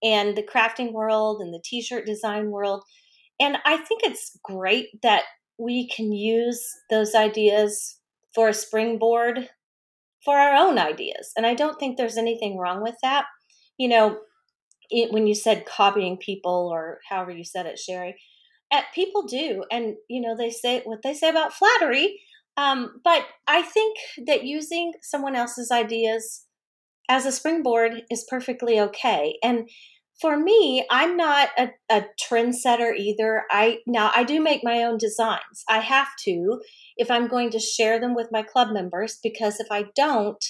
and 0.02 0.36
the 0.36 0.42
crafting 0.42 0.92
world 0.92 1.40
and 1.40 1.52
the 1.52 1.62
t-shirt 1.64 2.04
design 2.06 2.50
world. 2.50 2.82
And 3.40 3.58
i 3.64 3.76
think 3.76 4.02
it's 4.04 4.38
great 4.44 4.86
that 5.02 5.24
we 5.58 5.88
can 5.88 6.12
use 6.12 6.66
those 6.90 7.14
ideas 7.14 7.98
for 8.34 8.48
a 8.48 8.54
springboard 8.54 9.48
for 10.24 10.38
our 10.38 10.54
own 10.54 10.78
ideas 10.78 11.32
and 11.36 11.46
i 11.46 11.54
don't 11.54 11.78
think 11.78 11.96
there's 11.96 12.16
anything 12.16 12.58
wrong 12.58 12.82
with 12.82 12.96
that. 13.02 13.26
You 13.76 13.88
know 13.88 14.18
it, 14.90 15.12
when 15.12 15.26
you 15.26 15.34
said 15.34 15.66
copying 15.66 16.16
people 16.16 16.68
or 16.72 17.00
however 17.08 17.30
you 17.30 17.44
said 17.44 17.66
it 17.66 17.78
Shari 17.78 18.16
at, 18.72 18.84
eh, 18.84 18.86
people 18.94 19.22
do 19.22 19.64
and 19.70 19.94
you 20.08 20.20
know 20.20 20.36
they 20.36 20.50
say 20.50 20.82
what 20.84 21.00
they 21.02 21.14
say 21.14 21.28
about 21.28 21.52
flattery 21.52 22.20
um, 22.56 23.00
but 23.02 23.22
i 23.46 23.62
think 23.62 23.98
that 24.26 24.44
using 24.44 24.92
someone 25.02 25.34
else's 25.34 25.70
ideas 25.70 26.44
as 27.08 27.26
a 27.26 27.32
springboard 27.32 28.02
is 28.10 28.26
perfectly 28.28 28.80
okay 28.80 29.36
and 29.42 29.68
for 30.20 30.38
me, 30.38 30.86
I'm 30.90 31.16
not 31.16 31.48
a, 31.58 31.70
a 31.90 32.04
trendsetter 32.22 32.96
either. 32.96 33.42
I 33.50 33.78
now 33.86 34.12
I 34.14 34.24
do 34.24 34.40
make 34.40 34.62
my 34.62 34.82
own 34.82 34.98
designs. 34.98 35.64
I 35.68 35.80
have 35.80 36.08
to 36.24 36.60
if 36.96 37.10
I'm 37.10 37.28
going 37.28 37.50
to 37.50 37.58
share 37.58 38.00
them 38.00 38.14
with 38.14 38.28
my 38.30 38.42
club 38.42 38.68
members 38.72 39.18
because 39.22 39.58
if 39.60 39.66
I 39.70 39.86
don't, 39.96 40.42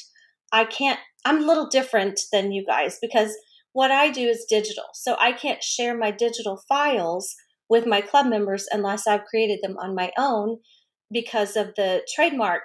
I 0.53 0.65
can't, 0.65 1.01
I'm 1.25 1.43
a 1.43 1.47
little 1.47 1.69
different 1.69 2.21
than 2.33 2.53
you 2.53 2.65
guys 2.65 2.99
because 3.01 3.35
what 3.73 3.91
I 3.91 4.11
do 4.11 4.29
is 4.29 4.47
digital. 4.49 4.85
So 4.95 5.17
I 5.19 5.33
can't 5.33 5.63
share 5.63 5.97
my 5.97 6.11
digital 6.11 6.63
files 6.69 7.35
with 7.69 7.87
my 7.87 8.01
club 8.01 8.27
members 8.27 8.67
unless 8.71 9.07
I've 9.07 9.25
created 9.25 9.61
them 9.63 9.77
on 9.79 9.95
my 9.95 10.13
own 10.19 10.59
because 11.11 11.57
of 11.57 11.75
the 11.77 12.07
trademark 12.15 12.63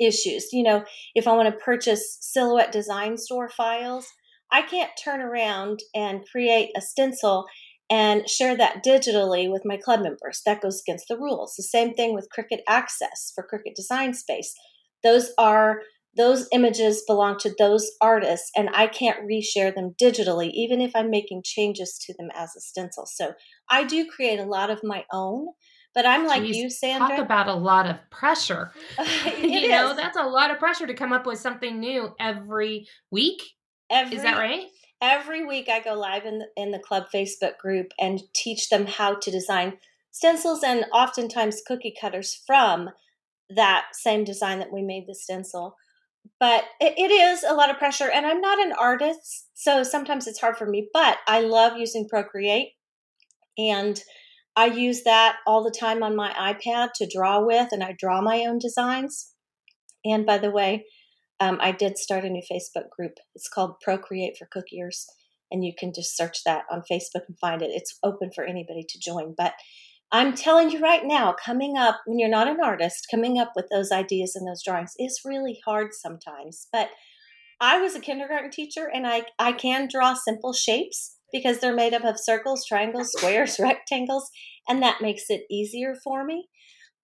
issues. 0.00 0.48
You 0.52 0.64
know, 0.64 0.84
if 1.14 1.28
I 1.28 1.32
want 1.32 1.52
to 1.52 1.64
purchase 1.64 2.18
silhouette 2.20 2.72
design 2.72 3.16
store 3.16 3.48
files, 3.48 4.06
I 4.50 4.62
can't 4.62 4.90
turn 5.02 5.20
around 5.20 5.80
and 5.94 6.26
create 6.30 6.70
a 6.76 6.80
stencil 6.80 7.46
and 7.90 8.28
share 8.28 8.56
that 8.56 8.84
digitally 8.84 9.50
with 9.50 9.62
my 9.64 9.76
club 9.76 10.00
members. 10.00 10.42
That 10.44 10.60
goes 10.60 10.82
against 10.86 11.06
the 11.08 11.16
rules. 11.16 11.54
The 11.56 11.62
same 11.62 11.94
thing 11.94 12.14
with 12.14 12.28
Cricut 12.36 12.60
Access 12.68 13.32
for 13.34 13.46
Cricut 13.46 13.74
Design 13.74 14.14
Space. 14.14 14.54
Those 15.02 15.30
are 15.38 15.80
those 16.16 16.48
images 16.52 17.04
belong 17.06 17.38
to 17.38 17.54
those 17.58 17.88
artists 18.00 18.50
and 18.56 18.68
I 18.74 18.88
can't 18.88 19.20
reshare 19.20 19.72
them 19.72 19.94
digitally 20.02 20.50
even 20.52 20.80
if 20.80 20.90
I'm 20.94 21.10
making 21.10 21.42
changes 21.44 21.96
to 22.06 22.14
them 22.18 22.30
as 22.34 22.56
a 22.56 22.60
stencil. 22.60 23.06
So 23.06 23.34
I 23.70 23.84
do 23.84 24.06
create 24.06 24.40
a 24.40 24.44
lot 24.44 24.70
of 24.70 24.80
my 24.82 25.04
own 25.12 25.48
but 25.94 26.06
I'm 26.06 26.26
like 26.26 26.42
Jeez, 26.42 26.54
you, 26.54 26.70
Sandra. 26.70 27.08
Talk 27.08 27.18
about 27.18 27.48
a 27.48 27.54
lot 27.54 27.86
of 27.86 27.96
pressure. 28.10 28.72
you 29.38 29.48
is. 29.48 29.68
know, 29.68 29.94
that's 29.96 30.16
a 30.16 30.22
lot 30.22 30.50
of 30.50 30.58
pressure 30.58 30.86
to 30.86 30.94
come 30.94 31.12
up 31.12 31.26
with 31.26 31.40
something 31.40 31.80
new 31.80 32.10
every 32.20 32.86
week. 33.10 33.42
Every, 33.90 34.16
is 34.16 34.22
that 34.22 34.38
right? 34.38 34.66
Every 35.00 35.44
week 35.44 35.68
I 35.68 35.80
go 35.80 35.94
live 35.94 36.24
in 36.24 36.38
the, 36.40 36.46
in 36.56 36.70
the 36.72 36.78
club 36.78 37.04
Facebook 37.14 37.56
group 37.58 37.92
and 37.98 38.20
teach 38.34 38.68
them 38.68 38.86
how 38.86 39.14
to 39.14 39.30
design 39.30 39.78
stencils 40.10 40.62
and 40.62 40.84
oftentimes 40.92 41.62
cookie 41.66 41.94
cutters 41.98 42.42
from 42.46 42.90
that 43.48 43.86
same 43.92 44.24
design 44.24 44.58
that 44.58 44.72
we 44.72 44.82
made 44.82 45.06
the 45.06 45.14
stencil. 45.14 45.76
But 46.40 46.64
it, 46.80 46.94
it 46.98 47.10
is 47.10 47.42
a 47.42 47.54
lot 47.54 47.70
of 47.70 47.78
pressure, 47.78 48.10
and 48.10 48.26
I'm 48.26 48.40
not 48.40 48.60
an 48.60 48.72
artist, 48.72 49.48
so 49.54 49.82
sometimes 49.82 50.26
it's 50.26 50.40
hard 50.40 50.56
for 50.58 50.66
me. 50.66 50.88
But 50.92 51.18
I 51.26 51.40
love 51.40 51.78
using 51.78 52.08
Procreate, 52.08 52.72
and 53.56 54.02
I 54.56 54.66
use 54.66 55.04
that 55.04 55.36
all 55.46 55.62
the 55.64 55.70
time 55.70 56.02
on 56.02 56.16
my 56.16 56.30
iPad 56.32 56.90
to 56.96 57.08
draw 57.08 57.40
with, 57.44 57.68
and 57.72 57.82
I 57.82 57.94
draw 57.96 58.20
my 58.20 58.40
own 58.40 58.58
designs. 58.58 59.32
And 60.04 60.26
by 60.26 60.38
the 60.38 60.50
way, 60.50 60.84
um, 61.40 61.58
I 61.60 61.72
did 61.72 61.98
start 61.98 62.24
a 62.24 62.30
new 62.30 62.42
Facebook 62.50 62.90
group. 62.96 63.12
It's 63.34 63.48
called 63.48 63.80
Procreate 63.80 64.36
for 64.36 64.46
Cookiers, 64.46 65.04
and 65.50 65.64
you 65.64 65.72
can 65.78 65.92
just 65.94 66.16
search 66.16 66.44
that 66.44 66.64
on 66.70 66.82
Facebook 66.90 67.22
and 67.28 67.38
find 67.40 67.62
it. 67.62 67.70
It's 67.72 67.98
open 68.02 68.30
for 68.34 68.44
anybody 68.44 68.84
to 68.88 68.98
join. 68.98 69.34
But 69.36 69.54
I'm 70.10 70.34
telling 70.34 70.70
you 70.70 70.80
right 70.80 71.04
now, 71.04 71.34
coming 71.34 71.76
up 71.76 72.00
when 72.06 72.18
you're 72.18 72.28
not 72.28 72.48
an 72.48 72.58
artist, 72.62 73.06
coming 73.10 73.38
up 73.38 73.52
with 73.54 73.66
those 73.70 73.92
ideas 73.92 74.34
and 74.34 74.48
those 74.48 74.62
drawings 74.64 74.94
is 74.98 75.20
really 75.24 75.60
hard 75.64 75.92
sometimes. 75.92 76.66
But 76.72 76.88
I 77.60 77.78
was 77.80 77.94
a 77.94 78.00
kindergarten 78.00 78.50
teacher, 78.50 78.88
and 78.92 79.06
I 79.06 79.24
I 79.38 79.52
can 79.52 79.88
draw 79.90 80.14
simple 80.14 80.52
shapes 80.52 81.16
because 81.32 81.58
they're 81.58 81.74
made 81.74 81.94
up 81.94 82.04
of 82.04 82.18
circles, 82.18 82.64
triangles, 82.66 83.12
squares, 83.12 83.58
rectangles, 83.60 84.30
and 84.68 84.82
that 84.82 85.02
makes 85.02 85.24
it 85.28 85.42
easier 85.50 85.94
for 86.02 86.24
me. 86.24 86.48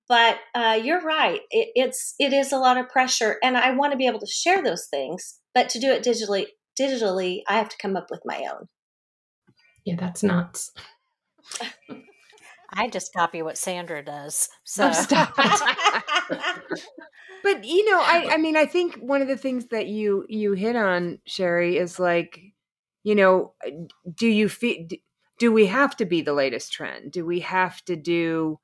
But 0.09 0.37
uh, 0.55 0.79
you're 0.83 1.01
right; 1.01 1.41
it, 1.51 1.69
it's 1.75 2.15
it 2.19 2.33
is 2.33 2.53
a 2.53 2.59
lot 2.59 2.77
of 2.77 2.89
pressure, 2.89 3.37
and 3.43 3.57
I 3.57 3.71
want 3.73 3.93
to 3.93 3.99
be 3.99 4.07
able 4.07 4.21
to 4.21 4.27
share 4.27 4.63
those 4.63 4.87
things. 4.91 5.41
But 5.55 5.69
to 5.71 5.81
do 5.81 5.91
it 5.91 6.05
digitally, 6.05 6.47
digitally, 6.79 7.43
I 7.49 7.57
have 7.57 7.69
to 7.71 7.77
come 7.81 7.97
up 7.97 8.09
with 8.11 8.21
my 8.25 8.45
own. 8.53 8.69
Yeah, 9.85 9.97
that's 9.97 10.23
nuts. 10.23 10.73
I 12.71 12.89
just 12.89 13.13
copy 13.15 13.43
what 13.43 13.57
Sandra 13.57 14.05
does. 14.05 14.49
So 14.65 14.91
oh, 14.93 15.33
but 17.43 17.65
you 17.65 17.91
know, 17.91 18.01
I 18.01 18.31
I 18.33 18.37
mean, 18.37 18.57
I 18.57 18.67
think 18.67 18.97
one 18.97 19.23
of 19.23 19.29
the 19.29 19.37
things 19.37 19.67
that 19.69 19.87
you 19.87 20.27
you 20.29 20.55
hit 20.55 20.77
on, 20.77 21.19
Shari, 21.27 21.79
is 21.79 21.99
like 21.99 22.41
you 23.05 23.15
know, 23.15 23.53
uh, 23.65 23.71
do 24.17 24.27
you 24.27 24.49
feel, 24.49 24.89
do 25.39 25.53
we 25.53 25.67
have 25.67 25.97
to 25.97 26.07
be 26.07 26.23
the 26.23 26.33
latest 26.33 26.73
trend? 26.73 27.13
Do 27.13 27.25
we 27.25 27.41
have 27.41 27.85
to 27.85 27.97
do, 27.97 28.59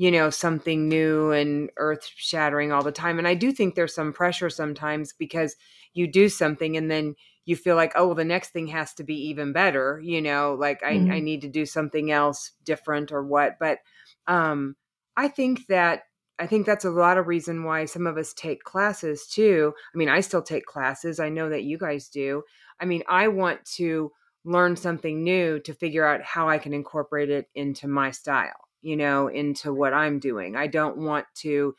you 0.00 0.10
know, 0.10 0.30
something 0.30 0.88
new 0.88 1.30
and 1.30 1.68
earth 1.76 2.08
shattering 2.16 2.72
all 2.72 2.82
the 2.82 2.90
time? 2.90 3.18
And 3.18 3.28
I 3.28 3.34
do 3.34 3.52
think 3.52 3.74
there's 3.74 3.94
some 3.94 4.14
pressure 4.14 4.48
sometimes 4.48 5.12
because 5.12 5.56
you 5.92 6.06
do 6.06 6.30
something 6.30 6.78
and 6.78 6.90
then 6.90 7.16
you 7.44 7.54
feel 7.54 7.76
like, 7.76 7.92
oh, 7.94 8.06
well, 8.06 8.14
the 8.14 8.24
next 8.24 8.48
thing 8.48 8.68
has 8.68 8.94
to 8.94 9.04
be 9.04 9.28
even 9.28 9.52
better, 9.52 10.00
you 10.02 10.22
know, 10.22 10.56
like 10.58 10.82
I, 10.82 10.94
mm-hmm. 10.94 11.12
I 11.12 11.20
need 11.20 11.42
to 11.42 11.48
do 11.48 11.66
something 11.66 12.10
else 12.10 12.52
different 12.64 13.12
or 13.12 13.22
what. 13.22 13.58
But 13.60 13.80
um, 14.26 14.74
I 15.18 15.28
think 15.28 15.66
that 15.66 16.04
I 16.38 16.46
think 16.46 16.64
that's 16.64 16.86
a 16.86 16.90
lot 16.90 17.18
of 17.18 17.26
reason 17.26 17.64
why 17.64 17.84
some 17.84 18.06
of 18.06 18.16
us 18.16 18.32
take 18.32 18.64
classes 18.64 19.26
too. 19.26 19.74
I 19.94 19.98
mean, 19.98 20.08
I 20.08 20.20
still 20.20 20.40
take 20.40 20.64
classes. 20.64 21.20
I 21.20 21.28
know 21.28 21.50
that 21.50 21.64
you 21.64 21.76
guys 21.76 22.08
do. 22.08 22.42
I 22.80 22.86
mean, 22.86 23.02
I 23.06 23.28
want 23.28 23.66
to 23.76 24.12
learn 24.46 24.76
something 24.76 25.22
new 25.22 25.60
to 25.60 25.74
figure 25.74 26.06
out 26.06 26.22
how 26.22 26.48
I 26.48 26.56
can 26.56 26.72
incorporate 26.72 27.28
it 27.28 27.50
into 27.54 27.86
my 27.86 28.12
style, 28.12 28.69
you 28.82 28.96
know, 28.96 29.28
into 29.28 29.72
what 29.72 29.92
I'm 29.92 30.18
doing. 30.18 30.56
I 30.56 30.66
don't 30.66 30.98
want 30.98 31.26
to 31.36 31.74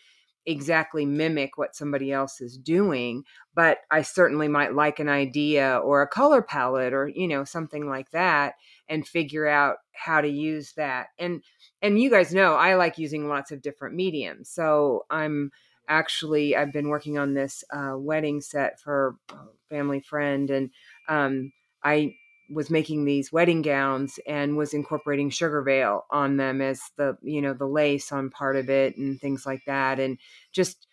exactly 0.46 1.06
mimic 1.06 1.58
what 1.58 1.76
somebody 1.76 2.12
else 2.12 2.42
is 2.42 2.58
doing, 2.58 3.24
but 3.54 3.80
I 3.92 4.02
certainly 4.02 4.48
might 4.48 4.74
like 4.74 5.00
an 5.00 5.10
idea 5.10 5.78
or 5.78 6.02
a 6.02 6.08
color 6.08 6.42
palette 6.42 6.94
or, 6.94 7.08
you 7.08 7.28
know, 7.28 7.44
something 7.44 7.88
like 7.88 8.10
that 8.12 8.56
and 8.90 9.08
figure 9.08 9.48
out 9.48 9.78
how 9.94 10.22
to 10.22 10.28
use 10.28 10.74
that. 10.78 11.08
And 11.20 11.44
and 11.82 12.02
you 12.02 12.10
guys 12.10 12.34
know 12.34 12.54
I 12.54 12.76
like 12.76 12.98
using 12.98 13.28
lots 13.28 13.52
of 13.52 13.62
different 13.62 13.96
mediums. 13.96 14.50
So 14.50 15.06
I'm 15.10 15.52
actually 15.88 16.56
I've 16.56 16.74
been 16.74 16.90
working 16.90 17.18
on 17.18 17.34
this 17.34 17.64
uh, 17.72 17.94
wedding 17.96 18.42
set 18.42 18.80
for 18.80 19.16
a 19.30 19.36
family 19.70 20.02
friend, 20.02 20.50
and 20.50 20.70
um, 21.08 21.52
I 21.84 22.16
was 22.52 22.70
making 22.70 23.06
these 23.06 23.32
wedding 23.32 23.62
gowns 23.62 24.20
and 24.28 24.58
was 24.58 24.74
incorporating 24.74 25.30
sugar 25.30 25.62
veil 25.62 26.06
on 26.12 26.38
them 26.38 26.62
as 26.62 26.82
the 26.98 27.18
you 27.22 27.42
know 27.42 27.54
the 27.54 27.66
lace 27.66 28.12
on 28.12 28.30
part 28.30 28.56
of 28.56 28.70
it 28.70 28.98
and 28.98 29.20
things 29.20 29.46
like 29.46 29.64
that, 29.66 30.00
and 30.00 30.18
just 30.52 30.88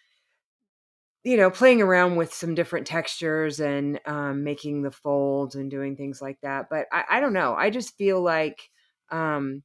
you 1.24 1.36
know 1.36 1.50
playing 1.50 1.82
around 1.82 2.16
with 2.16 2.32
some 2.32 2.54
different 2.54 2.86
textures 2.86 3.60
and 3.60 4.00
um, 4.06 4.44
making 4.44 4.82
the 4.82 4.90
folds 4.90 5.54
and 5.54 5.70
doing 5.70 5.96
things 5.96 6.22
like 6.22 6.38
that. 6.42 6.66
But 6.70 6.86
I, 6.92 7.04
I 7.10 7.20
don't 7.20 7.32
know. 7.32 7.54
I 7.54 7.70
just 7.70 7.96
feel 7.96 8.20
like 8.22 8.70
um, 9.10 9.62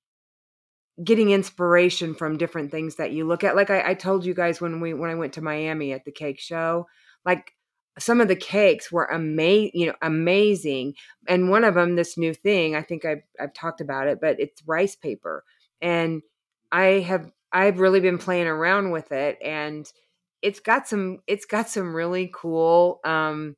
getting 1.04 1.32
inspiration 1.32 2.14
from 2.14 2.38
different 2.38 2.72
things 2.72 2.98
that 2.98 3.12
you 3.12 3.26
look 3.26 3.44
at. 3.44 3.56
Like 3.56 3.70
I, 3.70 3.92
I 3.92 3.94
told 3.94 4.26
you 4.26 4.34
guys 4.34 4.62
when 4.62 4.80
we 4.80 4.94
when 4.94 5.10
I 5.10 5.16
went 5.16 5.34
to 5.34 5.42
Miami 5.42 5.94
at 5.94 6.06
the 6.06 6.12
cake 6.12 6.40
show, 6.40 6.88
like 7.26 7.54
some 8.00 8.22
of 8.22 8.28
the 8.28 8.36
cakes 8.36 8.92
were 8.92 9.06
amazing, 9.06 9.72
you 9.74 9.88
know, 9.88 9.96
amazing. 10.02 10.96
And 11.28 11.50
one 11.50 11.64
of 11.64 11.76
them, 11.76 11.96
this 11.96 12.18
new 12.18 12.34
thing, 12.34 12.76
I 12.76 12.82
think 12.82 13.06
I've, 13.06 13.24
I've 13.40 13.54
talked 13.54 13.82
about 13.82 14.08
it, 14.08 14.20
but 14.20 14.40
it's 14.40 14.64
rice 14.66 14.96
paper. 14.96 15.44
And 15.82 16.22
I 16.72 17.02
have, 17.02 17.32
I've 17.52 17.80
really 17.80 18.00
been 18.00 18.18
playing 18.18 18.48
around 18.48 18.92
with 18.92 19.12
it 19.12 19.38
and 19.44 19.86
it's 20.42 20.60
got 20.60 20.88
some, 20.88 21.20
it's 21.28 21.46
got 21.46 21.70
some 21.70 21.96
really 21.96 22.32
cool, 22.34 23.00
um, 23.06 23.56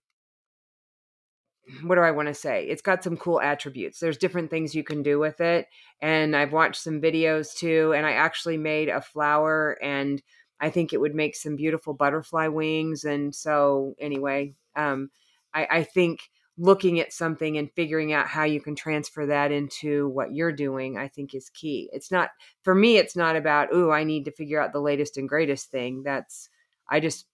what 1.83 1.95
do 1.95 2.01
I 2.01 2.11
want 2.11 2.27
to 2.27 2.33
say? 2.33 2.65
It's 2.65 2.81
got 2.81 3.03
some 3.03 3.17
cool 3.17 3.41
attributes. 3.41 3.99
There's 3.99 4.17
different 4.17 4.51
things 4.51 4.75
you 4.75 4.83
can 4.83 5.01
do 5.01 5.17
with 5.17 5.41
it. 5.41 5.67
And 5.99 6.35
I've 6.35 6.53
watched 6.53 6.81
some 6.81 7.01
videos 7.01 7.55
too. 7.55 7.93
And 7.95 8.05
I 8.05 8.11
actually 8.11 8.57
made 8.57 8.89
a 8.89 9.01
flower 9.01 9.77
and 9.81 10.21
I 10.59 10.69
think 10.69 10.93
it 10.93 11.01
would 11.01 11.15
make 11.15 11.35
some 11.35 11.55
beautiful 11.55 11.93
butterfly 11.93 12.47
wings. 12.47 13.03
And 13.03 13.33
so, 13.35 13.95
anyway, 13.99 14.55
um, 14.75 15.09
I, 15.53 15.67
I 15.69 15.83
think 15.83 16.19
looking 16.57 16.99
at 16.99 17.11
something 17.11 17.57
and 17.57 17.71
figuring 17.73 18.13
out 18.13 18.27
how 18.27 18.43
you 18.43 18.61
can 18.61 18.75
transfer 18.75 19.25
that 19.25 19.51
into 19.51 20.07
what 20.09 20.33
you're 20.33 20.53
doing, 20.53 20.97
I 20.97 21.07
think 21.09 21.35
is 21.35 21.49
key. 21.49 21.89
It's 21.91 22.11
not, 22.11 22.29
for 22.63 22.73
me, 22.73 22.97
it's 22.97 23.15
not 23.15 23.35
about, 23.35 23.69
oh, 23.71 23.91
I 23.91 24.03
need 24.03 24.25
to 24.25 24.31
figure 24.31 24.61
out 24.61 24.71
the 24.71 24.79
latest 24.79 25.17
and 25.17 25.27
greatest 25.27 25.69
thing. 25.69 26.03
That's, 26.03 26.49
I 26.89 26.99
just 27.01 27.25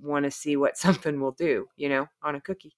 want 0.00 0.24
to 0.24 0.30
see 0.30 0.56
what 0.56 0.76
something 0.78 1.20
will 1.20 1.32
do, 1.32 1.66
you 1.76 1.88
know, 1.88 2.06
on 2.22 2.34
a 2.34 2.40
cookie. 2.40 2.76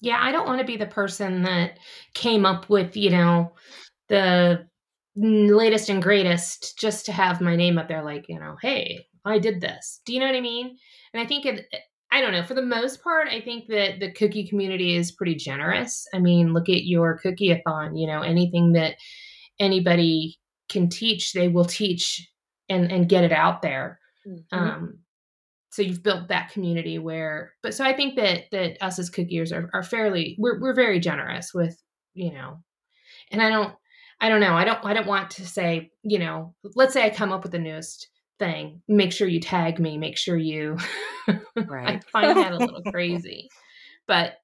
Yeah, 0.00 0.18
I 0.20 0.30
don't 0.30 0.46
want 0.46 0.60
to 0.60 0.66
be 0.66 0.76
the 0.76 0.86
person 0.86 1.42
that 1.42 1.78
came 2.14 2.46
up 2.46 2.70
with, 2.70 2.96
you 2.96 3.10
know, 3.10 3.52
the 4.08 4.66
latest 5.18 5.88
and 5.88 6.02
greatest 6.02 6.78
just 6.78 7.04
to 7.06 7.12
have 7.12 7.40
my 7.40 7.56
name 7.56 7.78
up 7.78 7.88
there 7.88 8.02
like, 8.02 8.26
you 8.28 8.38
know, 8.38 8.56
hey, 8.62 9.06
I 9.24 9.38
did 9.38 9.60
this. 9.60 10.00
Do 10.06 10.12
you 10.12 10.20
know 10.20 10.26
what 10.26 10.34
I 10.34 10.40
mean? 10.40 10.76
And 11.12 11.22
I 11.22 11.26
think 11.26 11.46
it 11.46 11.66
I 12.10 12.22
don't 12.22 12.32
know, 12.32 12.42
for 12.42 12.54
the 12.54 12.62
most 12.62 13.02
part, 13.02 13.28
I 13.28 13.40
think 13.40 13.66
that 13.68 14.00
the 14.00 14.10
cookie 14.12 14.48
community 14.48 14.96
is 14.96 15.12
pretty 15.12 15.34
generous. 15.34 16.06
I 16.14 16.18
mean, 16.18 16.54
look 16.54 16.70
at 16.70 16.86
your 16.86 17.18
cookie-a-thon, 17.18 17.96
you 17.96 18.06
know, 18.06 18.22
anything 18.22 18.72
that 18.72 18.94
anybody 19.60 20.38
can 20.70 20.88
teach, 20.88 21.34
they 21.34 21.48
will 21.48 21.66
teach 21.66 22.26
and 22.70 22.90
and 22.90 23.08
get 23.08 23.24
it 23.24 23.32
out 23.32 23.62
there. 23.62 23.98
Mm-hmm. 24.26 24.58
Um 24.58 24.98
so 25.70 25.82
you've 25.82 26.02
built 26.02 26.28
that 26.28 26.50
community 26.50 26.98
where 26.98 27.52
but 27.62 27.74
so 27.74 27.84
i 27.84 27.92
think 27.92 28.16
that 28.16 28.44
that 28.50 28.82
us 28.82 28.98
as 28.98 29.10
cookiers 29.10 29.52
are, 29.52 29.70
are 29.72 29.82
fairly 29.82 30.34
we're, 30.38 30.58
we're 30.60 30.74
very 30.74 30.98
generous 30.98 31.52
with 31.54 31.80
you 32.14 32.32
know 32.32 32.58
and 33.30 33.42
i 33.42 33.48
don't 33.48 33.74
i 34.20 34.28
don't 34.28 34.40
know 34.40 34.54
i 34.54 34.64
don't 34.64 34.84
i 34.84 34.92
don't 34.92 35.06
want 35.06 35.30
to 35.30 35.46
say 35.46 35.90
you 36.02 36.18
know 36.18 36.54
let's 36.74 36.92
say 36.92 37.04
i 37.04 37.10
come 37.10 37.32
up 37.32 37.42
with 37.42 37.52
the 37.52 37.58
newest 37.58 38.08
thing. 38.38 38.82
Make 38.88 39.12
sure 39.12 39.28
you 39.28 39.40
tag 39.40 39.78
me. 39.78 39.98
Make 39.98 40.16
sure 40.16 40.36
you. 40.36 40.78
Right. 41.54 42.02
I 42.02 42.10
find 42.10 42.38
that 42.38 42.52
a 42.52 42.56
little 42.58 42.82
crazy, 42.90 43.50
but 44.06 44.36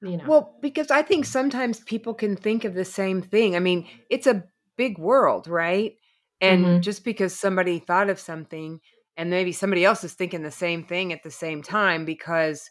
you 0.00 0.16
know. 0.16 0.24
Well, 0.26 0.56
because 0.62 0.90
I 0.90 1.02
think 1.02 1.26
sometimes 1.26 1.80
people 1.80 2.14
can 2.14 2.36
think 2.36 2.64
of 2.64 2.72
the 2.72 2.86
same 2.86 3.20
thing. 3.20 3.54
I 3.54 3.58
mean, 3.58 3.86
it's 4.08 4.26
a 4.26 4.44
big 4.78 4.96
world, 4.96 5.46
right? 5.46 5.92
And 6.40 6.64
mm-hmm. 6.64 6.80
just 6.80 7.04
because 7.04 7.38
somebody 7.38 7.80
thought 7.80 8.08
of 8.08 8.18
something 8.18 8.80
and 9.18 9.28
maybe 9.28 9.52
somebody 9.52 9.84
else 9.84 10.04
is 10.04 10.14
thinking 10.14 10.42
the 10.42 10.50
same 10.50 10.84
thing 10.84 11.12
at 11.12 11.22
the 11.22 11.30
same 11.30 11.62
time 11.62 12.06
because 12.06 12.70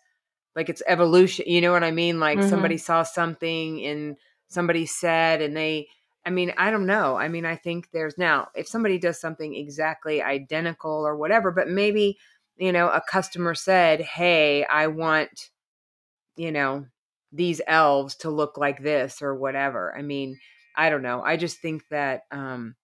like 0.56 0.70
it's 0.70 0.82
evolution, 0.88 1.46
you 1.48 1.62
know 1.62 1.72
what 1.72 1.84
I 1.84 1.92
mean? 1.92 2.20
Like 2.20 2.40
mm-hmm. 2.40 2.50
somebody 2.50 2.78
saw 2.78 3.04
something 3.04 3.86
and 3.86 4.16
somebody 4.48 4.88
said 4.88 5.44
and 5.44 5.56
they 5.56 5.88
I 6.26 6.30
mean, 6.30 6.54
I 6.58 6.70
don't 6.72 6.86
know. 6.86 7.16
I 7.18 7.28
mean, 7.30 7.46
I 7.46 7.56
think 7.56 7.90
there's 7.92 8.18
now 8.18 8.50
if 8.56 8.68
somebody 8.68 9.00
does 9.00 9.20
something 9.20 9.56
exactly 9.56 10.22
identical 10.22 10.92
or 11.08 11.18
whatever, 11.18 11.52
but 11.52 11.68
maybe, 11.70 12.18
you 12.58 12.72
know, 12.72 12.90
a 12.90 13.02
customer 13.10 13.56
said, 13.56 14.02
"Hey, 14.02 14.64
I 14.66 14.88
want, 14.88 15.50
you 16.36 16.52
know, 16.52 16.86
these 17.32 17.62
elves 17.68 18.16
to 18.18 18.30
look 18.30 18.58
like 18.58 18.84
this 18.84 19.22
or 19.22 19.36
whatever." 19.36 19.96
I 19.98 20.02
mean, 20.04 20.40
I 20.78 20.90
don't 20.90 21.04
know. 21.04 21.24
I 21.24 21.38
just 21.38 21.60
think 21.62 21.84
that 21.90 22.24
um 22.32 22.76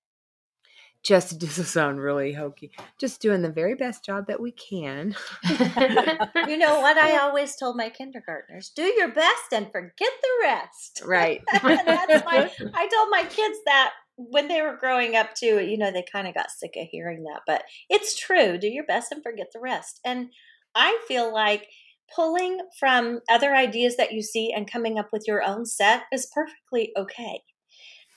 just 1.07 1.39
to 1.39 1.47
sound 1.47 2.01
really 2.01 2.33
hokey, 2.33 2.71
just 2.99 3.21
doing 3.21 3.41
the 3.41 3.49
very 3.49 3.75
best 3.75 4.03
job 4.03 4.27
that 4.27 4.41
we 4.41 4.51
can. 4.51 5.15
you 5.49 6.57
know 6.57 6.81
what 6.81 6.97
I 6.97 7.17
always 7.21 7.55
told 7.55 7.77
my 7.77 7.89
kindergartners: 7.89 8.71
do 8.75 8.83
your 8.83 9.07
best 9.07 9.53
and 9.53 9.71
forget 9.71 10.11
the 10.21 10.29
rest. 10.43 11.01
Right. 11.07 11.41
that's 11.63 12.25
my. 12.25 12.51
I 12.73 12.87
told 12.89 13.09
my 13.09 13.23
kids 13.23 13.59
that 13.65 13.91
when 14.17 14.49
they 14.49 14.61
were 14.61 14.75
growing 14.75 15.15
up 15.15 15.33
too. 15.35 15.63
You 15.63 15.77
know, 15.77 15.91
they 15.91 16.03
kind 16.11 16.27
of 16.27 16.33
got 16.33 16.51
sick 16.51 16.73
of 16.75 16.87
hearing 16.91 17.23
that, 17.23 17.41
but 17.47 17.63
it's 17.89 18.17
true. 18.17 18.57
Do 18.57 18.67
your 18.67 18.85
best 18.85 19.11
and 19.11 19.23
forget 19.23 19.47
the 19.53 19.61
rest. 19.61 20.01
And 20.03 20.29
I 20.75 20.99
feel 21.07 21.33
like 21.33 21.67
pulling 22.13 22.59
from 22.77 23.21
other 23.29 23.55
ideas 23.55 23.95
that 23.97 24.11
you 24.11 24.21
see 24.21 24.51
and 24.53 24.69
coming 24.69 24.99
up 24.99 25.09
with 25.13 25.23
your 25.27 25.43
own 25.43 25.65
set 25.65 26.03
is 26.11 26.29
perfectly 26.33 26.91
okay. 26.97 27.41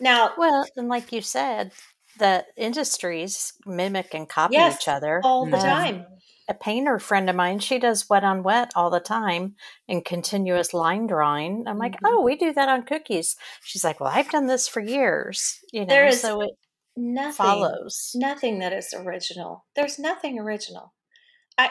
Now, 0.01 0.33
well, 0.37 0.67
and 0.77 0.89
like 0.89 1.13
you 1.13 1.21
said, 1.21 1.73
the 2.21 2.45
industries 2.57 3.55
mimic 3.67 4.15
and 4.15 4.29
copy 4.29 4.55
yes, 4.55 4.81
each 4.81 4.89
other 4.89 5.21
all 5.25 5.47
the 5.47 5.57
um, 5.57 5.63
time. 5.63 6.07
A 6.49 6.55
painter 6.55 6.99
friend 6.99 7.29
of 7.29 7.37
mine, 7.37 7.59
she 7.59 7.79
does 7.79 8.09
wet 8.09 8.25
on 8.25 8.43
wet 8.43 8.73
all 8.75 8.91
the 8.91 9.01
time 9.01 9.55
and 9.89 10.05
continuous 10.05 10.73
line 10.73 11.07
drawing. 11.07 11.65
I'm 11.67 11.79
like, 11.79 11.93
mm-hmm. 11.93 12.07
oh, 12.07 12.23
we 12.23 12.37
do 12.37 12.53
that 12.53 12.69
on 12.69 12.85
cookies. 12.85 13.37
She's 13.65 13.85
like, 13.85 14.01
well, 14.01 14.13
I've 14.13 14.31
done 14.31 14.47
this 14.47 14.69
for 14.69 14.81
years. 14.81 15.59
You 15.73 15.81
know, 15.81 15.87
there 15.87 16.07
is 16.07 16.21
so 16.21 16.41
it 16.43 16.51
nothing, 16.97 17.35
follows. 17.35 18.13
Nothing 18.15 18.61
that 18.61 18.73
is 18.73 18.95
original. 18.97 19.65
There's 19.75 19.99
nothing 19.99 20.39
original. 20.39 20.93
I 21.59 21.71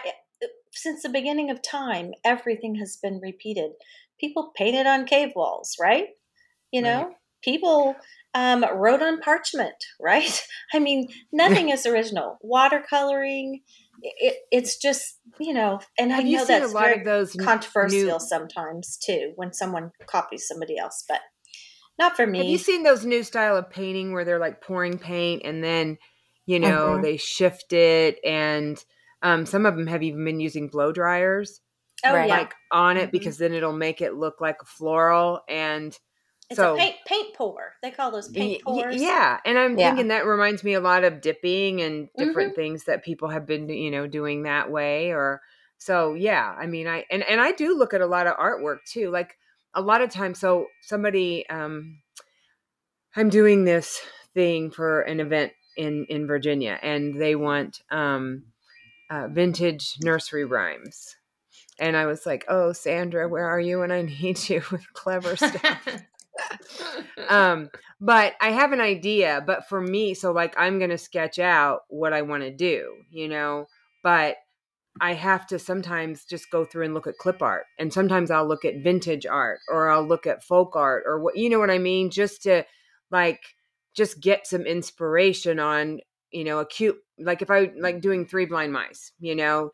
since 0.72 1.02
the 1.02 1.10
beginning 1.10 1.50
of 1.50 1.62
time, 1.62 2.14
everything 2.24 2.76
has 2.76 2.98
been 2.98 3.20
repeated. 3.22 3.72
People 4.20 4.52
painted 4.56 4.86
on 4.86 5.06
cave 5.06 5.32
walls, 5.36 5.76
right? 5.80 6.08
You 6.72 6.82
know, 6.82 7.06
right. 7.06 7.16
people 7.44 7.96
um, 8.34 8.66
wrote 8.76 9.02
on 9.02 9.20
parchment, 9.20 9.76
right? 10.00 10.44
I 10.74 10.80
mean, 10.80 11.10
nothing 11.32 11.70
is 11.70 11.86
original. 11.86 12.38
Watercoloring, 12.44 13.62
it, 14.02 14.38
it's 14.52 14.78
just 14.78 15.20
you 15.40 15.54
know, 15.54 15.80
and 15.98 16.12
Have 16.12 16.22
I 16.22 16.24
know 16.24 16.46
that's 16.46 16.72
a 16.72 16.76
lot 16.76 16.96
of 16.96 17.06
those 17.06 17.34
controversial 17.34 18.04
new... 18.04 18.20
sometimes 18.20 18.98
too 18.98 19.34
when 19.36 19.54
someone 19.54 19.92
copies 20.06 20.48
somebody 20.48 20.78
else, 20.78 21.04
but 21.08 21.22
not 21.98 22.16
for 22.16 22.26
me. 22.26 22.40
Have 22.40 22.48
you 22.48 22.58
seen 22.58 22.84
those 22.84 23.06
new 23.06 23.24
style 23.24 23.58
of 23.58 23.70
painting 23.70 24.14
where 24.14 24.26
they're 24.26 24.40
like 24.40 24.62
pouring 24.62 24.98
paint 24.98 25.42
and 25.46 25.64
then 25.64 25.98
you 26.46 26.60
know 26.60 26.92
mm-hmm. 26.92 27.02
they 27.02 27.18
shift 27.18 27.74
it 27.74 28.20
and 28.24 28.84
um, 29.22 29.46
some 29.46 29.66
of 29.66 29.76
them 29.76 29.88
have 29.88 30.04
even 30.04 30.24
been 30.24 30.40
using 30.40 30.70
blow 30.70 30.92
dryers. 30.92 31.62
Oh, 32.06 32.14
right. 32.14 32.30
like 32.30 32.54
on 32.72 32.96
it 32.96 33.04
mm-hmm. 33.04 33.12
because 33.12 33.38
then 33.38 33.54
it'll 33.54 33.74
make 33.74 34.00
it 34.00 34.16
look 34.16 34.40
like 34.40 34.58
a 34.62 34.66
floral 34.66 35.42
and 35.50 35.98
it's 36.50 36.58
so, 36.58 36.74
a 36.74 36.78
paint 36.78 36.96
paint 37.06 37.36
pour. 37.36 37.74
They 37.84 37.92
call 37.92 38.10
those 38.10 38.28
paint 38.28 38.64
pours. 38.64 39.00
Yeah, 39.00 39.40
and 39.46 39.58
I'm 39.58 39.78
yeah. 39.78 39.90
thinking 39.90 40.08
that 40.08 40.26
reminds 40.26 40.64
me 40.64 40.74
a 40.74 40.80
lot 40.80 41.04
of 41.04 41.22
dipping 41.22 41.82
and 41.82 42.10
different 42.18 42.54
mm-hmm. 42.54 42.62
things 42.62 42.86
that 42.86 43.04
people 43.04 43.30
have 43.30 43.46
been, 43.46 43.70
you 43.70 43.92
know, 43.92 44.08
doing 44.08 44.44
that 44.44 44.72
way. 44.72 45.12
Or 45.12 45.42
so, 45.78 46.16
yeah. 46.16 46.56
I 46.60 46.66
mean, 46.66 46.88
I 46.88 47.06
and 47.12 47.24
and 47.24 47.40
I 47.40 47.52
do 47.52 47.78
look 47.78 47.94
at 47.94 48.02
a 48.02 48.08
lot 48.08 48.26
of 48.26 48.36
artwork 48.38 48.78
too. 48.92 49.12
Like 49.12 49.38
a 49.76 49.82
lot 49.82 50.02
of 50.02 50.10
times, 50.10 50.40
so 50.40 50.66
somebody, 50.82 51.48
um, 51.50 52.00
I'm 53.16 53.30
doing 53.30 53.66
this 53.66 54.02
thing 54.34 54.72
for 54.72 55.02
an 55.02 55.20
event 55.20 55.52
in 55.78 56.06
in 56.10 56.26
Virginia, 56.26 56.80
and 56.82 57.22
they 57.22 57.36
want 57.36 57.82
um, 57.92 58.46
uh, 59.12 59.28
vintage 59.28 59.98
nursery 60.02 60.46
rhymes. 60.46 61.16
And 61.80 61.96
I 61.96 62.08
was 62.08 62.26
like, 62.26 62.44
"Oh, 62.48 62.74
Sandra, 62.74 63.30
where 63.30 63.46
are 63.46 63.60
you? 63.60 63.84
And 63.84 63.94
I 63.94 64.02
need 64.22 64.50
you 64.50 64.64
with 64.72 64.92
clever 64.94 65.36
stuff." 65.36 65.88
um, 67.30 67.70
but 68.02 68.34
I 68.42 68.52
have 68.52 68.72
an 68.72 68.82
idea. 68.82 69.44
But 69.46 69.68
for 69.68 69.82
me, 69.82 70.14
so 70.14 70.32
like 70.32 70.54
I'm 70.58 70.80
gonna 70.80 70.98
sketch 70.98 71.40
out 71.40 71.82
what 71.90 72.14
I 72.14 72.22
want 72.22 72.44
to 72.44 72.52
do, 72.52 72.96
you 73.10 73.28
know. 73.28 73.68
But 74.04 74.38
I 75.02 75.14
have 75.14 75.48
to 75.48 75.60
sometimes 75.60 76.26
just 76.26 76.52
go 76.52 76.66
through 76.66 76.86
and 76.86 76.94
look 76.94 77.08
at 77.08 77.18
clip 77.18 77.42
art, 77.42 77.66
and 77.78 77.94
sometimes 77.94 78.32
I'll 78.32 78.48
look 78.48 78.66
at 78.66 78.84
vintage 78.84 79.26
art, 79.26 79.60
or 79.70 79.90
I'll 79.90 80.06
look 80.06 80.28
at 80.28 80.44
folk 80.44 80.76
art, 80.76 81.04
or 81.06 81.20
what 81.20 81.38
you 81.38 81.50
know 81.50 81.60
what 81.60 81.70
I 81.72 81.78
mean, 81.78 82.10
just 82.10 82.44
to 82.44 82.66
like 83.12 83.42
just 83.96 84.22
get 84.22 84.48
some 84.48 84.64
inspiration 84.64 85.60
on 85.60 86.00
you 86.32 86.44
know 86.44 86.60
a 86.60 86.66
cute 86.66 86.98
like 87.18 87.42
if 87.42 87.50
I 87.52 87.72
like 87.78 88.02
doing 88.02 88.26
three 88.26 88.46
blind 88.46 88.74
mice, 88.74 89.12
you 89.20 89.36
know. 89.36 89.72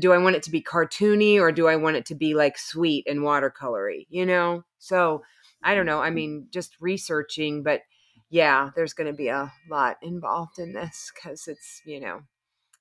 Do 0.00 0.12
I 0.12 0.18
want 0.18 0.34
it 0.34 0.42
to 0.42 0.50
be 0.50 0.60
cartoony 0.60 1.38
or 1.38 1.52
do 1.52 1.68
I 1.68 1.76
want 1.76 1.94
it 1.94 2.06
to 2.06 2.16
be 2.16 2.34
like 2.34 2.58
sweet 2.58 3.06
and 3.08 3.20
watercolory? 3.20 4.06
You 4.10 4.26
know, 4.26 4.64
so 4.80 5.22
I 5.62 5.74
don't 5.74 5.86
know. 5.86 6.00
I 6.00 6.10
mean, 6.10 6.48
just 6.50 6.76
researching, 6.80 7.62
but 7.62 7.82
yeah, 8.30 8.70
there's 8.76 8.92
going 8.92 9.06
to 9.06 9.16
be 9.16 9.28
a 9.28 9.52
lot 9.70 9.96
involved 10.02 10.58
in 10.58 10.72
this 10.72 11.10
because 11.14 11.48
it's, 11.48 11.82
you 11.84 12.00
know, 12.00 12.20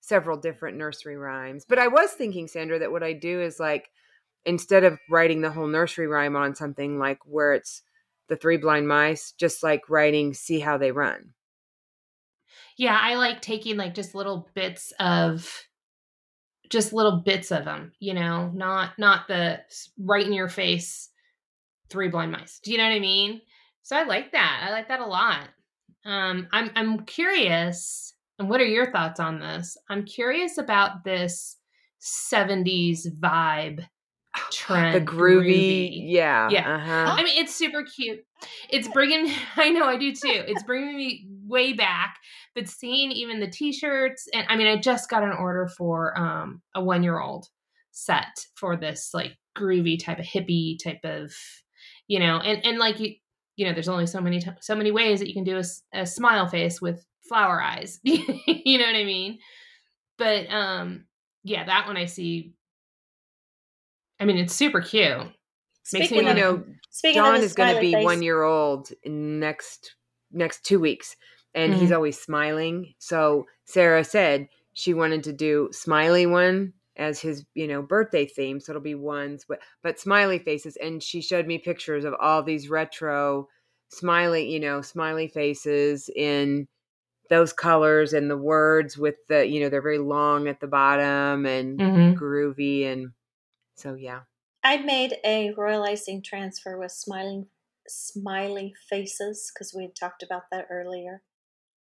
several 0.02 0.38
different 0.38 0.78
nursery 0.78 1.18
rhymes. 1.18 1.66
But 1.68 1.80
I 1.80 1.88
was 1.88 2.12
thinking, 2.12 2.48
Sandra, 2.48 2.80
that 2.80 2.92
what 2.92 3.04
I 3.04 3.14
do 3.14 3.42
is 3.42 3.60
like, 3.60 3.90
instead 4.46 4.84
of 4.84 5.00
writing 5.10 5.42
the 5.42 5.52
whole 5.52 5.68
nursery 5.68 6.08
rhyme 6.08 6.36
on 6.36 6.56
something 6.56 6.98
like 7.00 7.20
where 7.26 7.54
it's 7.54 7.82
the 8.30 8.36
three 8.36 8.58
blind 8.58 8.88
mice, 8.88 9.34
just 9.34 9.64
like 9.64 9.90
writing, 9.90 10.34
see 10.34 10.60
how 10.60 10.78
they 10.78 10.92
run. 10.92 11.34
Yeah, 12.78 12.98
I 13.00 13.16
like 13.16 13.42
taking 13.42 13.78
like 13.78 13.96
just 13.96 14.16
little 14.16 14.50
bits 14.54 14.94
of 15.00 15.68
just 16.70 16.94
little 16.94 17.22
bits 17.22 17.52
of 17.52 17.66
them, 17.66 17.94
you 18.00 18.14
know, 18.14 18.52
not 18.54 19.00
not 19.00 19.28
the 19.28 19.62
right 19.98 20.26
in 20.26 20.34
your 20.34 20.50
face 20.50 21.10
three 21.90 22.10
blind 22.10 22.32
mice. 22.32 22.60
Do 22.64 22.72
you 22.72 22.78
know 22.78 22.86
what 22.86 22.94
I 22.94 23.00
mean? 23.00 23.42
So 23.84 23.96
I 23.96 24.04
like 24.04 24.32
that. 24.34 24.66
I 24.68 24.72
like 24.72 24.90
that 24.90 25.00
a 25.00 25.06
lot. 25.06 25.48
Um, 26.06 26.48
I'm 26.52 26.72
I'm 26.76 27.00
curious, 27.06 28.14
and 28.40 28.50
what 28.50 28.62
are 28.62 28.66
your 28.66 28.92
thoughts 28.92 29.20
on 29.20 29.40
this? 29.40 29.78
I'm 29.90 30.06
curious 30.06 30.58
about 30.58 31.04
this 31.04 31.58
70s 32.02 33.08
vibe 33.20 33.86
trend. 34.52 34.96
The 34.96 35.12
groovy, 35.12 35.90
groovy. 35.90 36.04
yeah, 36.12 36.50
yeah. 36.50 36.76
Uh-huh. 36.76 37.16
I 37.18 37.24
mean, 37.24 37.38
it's 37.38 37.56
super 37.56 37.84
cute. 37.84 38.20
It's 38.70 38.88
bringing. 38.88 39.34
I 39.56 39.70
know, 39.70 39.86
I 39.86 39.98
do 39.98 40.12
too. 40.14 40.44
It's 40.48 40.64
bringing 40.64 40.96
me 40.96 41.28
way 41.46 41.74
back. 41.74 42.18
But 42.56 42.68
seeing 42.68 43.12
even 43.12 43.40
the 43.40 43.50
t-shirts, 43.50 44.28
and 44.34 44.46
I 44.50 44.56
mean, 44.56 44.68
I 44.68 44.78
just 44.78 45.10
got 45.10 45.24
an 45.24 45.32
order 45.32 45.68
for 45.78 46.18
um, 46.18 46.62
a 46.74 46.84
one-year-old 46.84 47.48
set 47.92 48.46
for 48.56 48.76
this 48.76 49.12
like 49.14 49.38
groovy 49.58 50.04
type 50.04 50.20
of 50.20 50.26
hippie 50.26 50.78
type 50.82 51.04
of 51.04 51.34
you 52.08 52.20
know 52.20 52.40
and 52.40 52.66
and 52.66 52.78
like 52.78 53.00
you 53.00 53.16
you 53.56 53.66
know 53.66 53.74
there's 53.74 53.90
only 53.90 54.08
so 54.08 54.22
many 54.22 54.40
t- 54.40 54.52
so 54.62 54.76
many 54.76 54.92
ways 54.92 55.20
that 55.20 55.28
you 55.28 55.34
can 55.34 55.44
do 55.44 55.58
a, 55.58 55.64
a 56.00 56.06
smile 56.06 56.48
face 56.48 56.82
with 56.82 57.06
flower 57.28 57.62
eyes. 57.62 58.00
You 58.04 58.78
know 58.78 58.86
what 58.86 58.96
i 58.96 59.04
mean? 59.04 59.40
But 60.18 60.50
um 60.50 61.06
yeah 61.44 61.66
that 61.66 61.88
one 61.88 61.98
i 61.98 62.06
see. 62.06 62.54
I 64.20 64.26
mean 64.26 64.38
it's 64.38 64.56
super 64.56 64.82
cute. 64.82 65.28
Speaking 65.84 66.18
Makes 66.18 66.36
me, 66.36 66.42
you 66.42 66.46
know 66.46 66.64
John 67.14 67.36
is 67.38 67.54
going 67.54 67.76
to 67.76 67.82
be 67.82 67.94
face. 67.94 68.04
one 68.04 68.22
year 68.22 68.44
old 68.44 68.90
next 69.06 69.96
next 70.32 70.64
two 70.64 70.80
weeks 70.80 71.16
and 71.54 71.72
mm-hmm. 71.72 71.82
he's 71.82 71.92
always 71.92 72.20
smiling. 72.20 72.94
So 73.00 73.46
sarah 73.66 74.04
said 74.04 74.48
she 74.74 74.94
wanted 74.94 75.24
to 75.24 75.34
do 75.34 75.70
smiley 75.72 76.26
one 76.26 76.74
as 76.98 77.20
his 77.20 77.46
you 77.54 77.68
know 77.68 77.82
birthday 77.82 78.26
theme 78.26 78.60
so 78.60 78.72
it'll 78.72 78.82
be 78.82 78.96
ones 78.96 79.46
but 79.48 79.60
but 79.84 80.00
smiley 80.00 80.40
faces 80.40 80.76
and 80.78 81.02
she 81.02 81.22
showed 81.22 81.48
me 81.48 81.58
pictures 81.58 82.04
of 82.04 82.14
all 82.20 82.44
these 82.44 82.70
retro 82.70 83.48
smiley 83.90 84.52
you 84.52 84.60
know 84.60 84.82
smiley 84.82 85.28
faces 85.28 86.10
in 86.16 86.68
those 87.30 87.54
colors 87.54 88.14
and 88.14 88.30
the 88.30 88.38
words 88.38 88.98
with 88.98 89.16
the 89.30 89.46
you 89.46 89.60
know 89.60 89.70
they're 89.70 89.82
very 89.82 90.00
long 90.00 90.48
at 90.48 90.60
the 90.60 90.68
bottom 90.68 91.46
and 91.46 91.80
mm-hmm. 91.80 92.24
groovy 92.24 92.92
and 92.92 93.12
so 93.76 93.94
yeah 93.94 94.22
i 94.64 94.78
made 94.78 95.16
a 95.26 95.54
royal 95.58 95.84
icing 95.84 96.22
transfer 96.22 96.78
with 96.78 96.92
smiling 96.92 97.46
smiley 97.88 98.74
faces 98.90 99.52
because 99.54 99.74
we 99.74 99.84
had 99.84 99.96
talked 99.96 100.24
about 100.24 100.44
that 100.52 100.68
earlier 100.70 101.22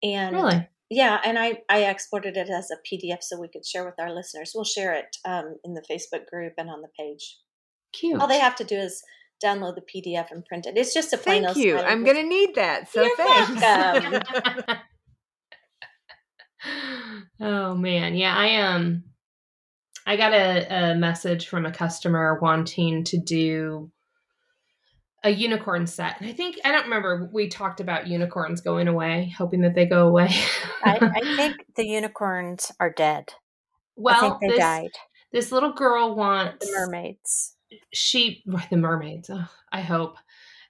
and 0.03 0.35
really 0.35 0.69
yeah, 0.91 1.21
and 1.25 1.39
I 1.39 1.63
I 1.69 1.85
exported 1.85 2.37
it 2.37 2.51
as 2.51 2.71
a 2.71 2.77
PDF 2.87 3.23
so 3.23 3.41
we 3.41 3.49
could 3.49 3.67
share 3.67 3.85
with 3.85 3.99
our 3.99 4.13
listeners. 4.15 4.53
We'll 4.55 4.65
share 4.65 4.95
it 4.95 5.17
um, 5.25 5.57
in 5.65 5.75
the 5.75 5.83
Facebook 5.83 6.27
group 6.27 6.55
and 6.59 6.69
on 6.69 6.83
the 6.83 6.89
page. 6.99 7.39
Cute. 7.93 8.21
All 8.21 8.29
they 8.29 8.41
have 8.41 8.57
to 8.57 8.65
do 8.65 8.77
is 8.77 9.03
download 9.43 9.77
the 9.77 9.83
PDF 9.83 10.31
and 10.31 10.45
print 10.45 10.67
it. 10.67 10.77
It's 10.77 10.95
just 10.95 11.13
a 11.13 11.19
plain. 11.19 11.45
Thank 11.45 11.57
you. 11.57 11.79
I'm 11.79 12.05
going 12.05 12.17
to 12.17 12.23
need 12.23 12.55
that. 12.55 12.91
So 12.91 13.03
You're 13.03 13.17
thanks. 13.17 14.31
oh 17.41 17.75
man, 17.75 18.15
yeah, 18.15 18.35
I 18.37 18.57
um, 18.57 19.05
I 20.07 20.17
got 20.17 20.33
a, 20.33 20.93
a 20.93 20.95
message 20.95 21.49
from 21.49 21.67
a 21.67 21.73
customer 21.73 22.39
wanting 22.41 23.05
to 23.05 23.19
do 23.19 23.91
a 25.25 25.31
unicorn 25.31 25.87
set. 25.87 26.21
And 26.21 26.29
I 26.29 26.33
think 26.33 26.61
I 26.65 26.71
don't 26.71 26.85
remember 26.85 27.31
we 27.33 27.49
talked 27.49 27.81
about 27.81 28.07
unicorns 28.07 28.61
going 28.61 28.87
away, 28.87 29.35
hoping 29.37 29.63
that 29.63 29.75
they 29.75 29.87
go 29.87 30.07
away. 30.07 30.29
I, 30.85 30.99
I, 31.17 31.37
think 31.37 31.65
the 31.75 31.87
unicorns 31.87 32.71
are 32.79 32.93
dead. 32.93 33.33
Well, 33.97 34.39
they 34.41 34.49
this, 34.49 34.59
died. 34.59 34.91
This 35.33 35.51
little 35.51 35.73
girl 35.73 36.15
wants 36.15 36.67
the 36.67 36.73
mermaids. 36.73 37.57
She 37.93 38.45
the 38.71 38.77
mermaids. 38.77 39.31
Oh, 39.33 39.49
I 39.73 39.81
hope. 39.81 40.17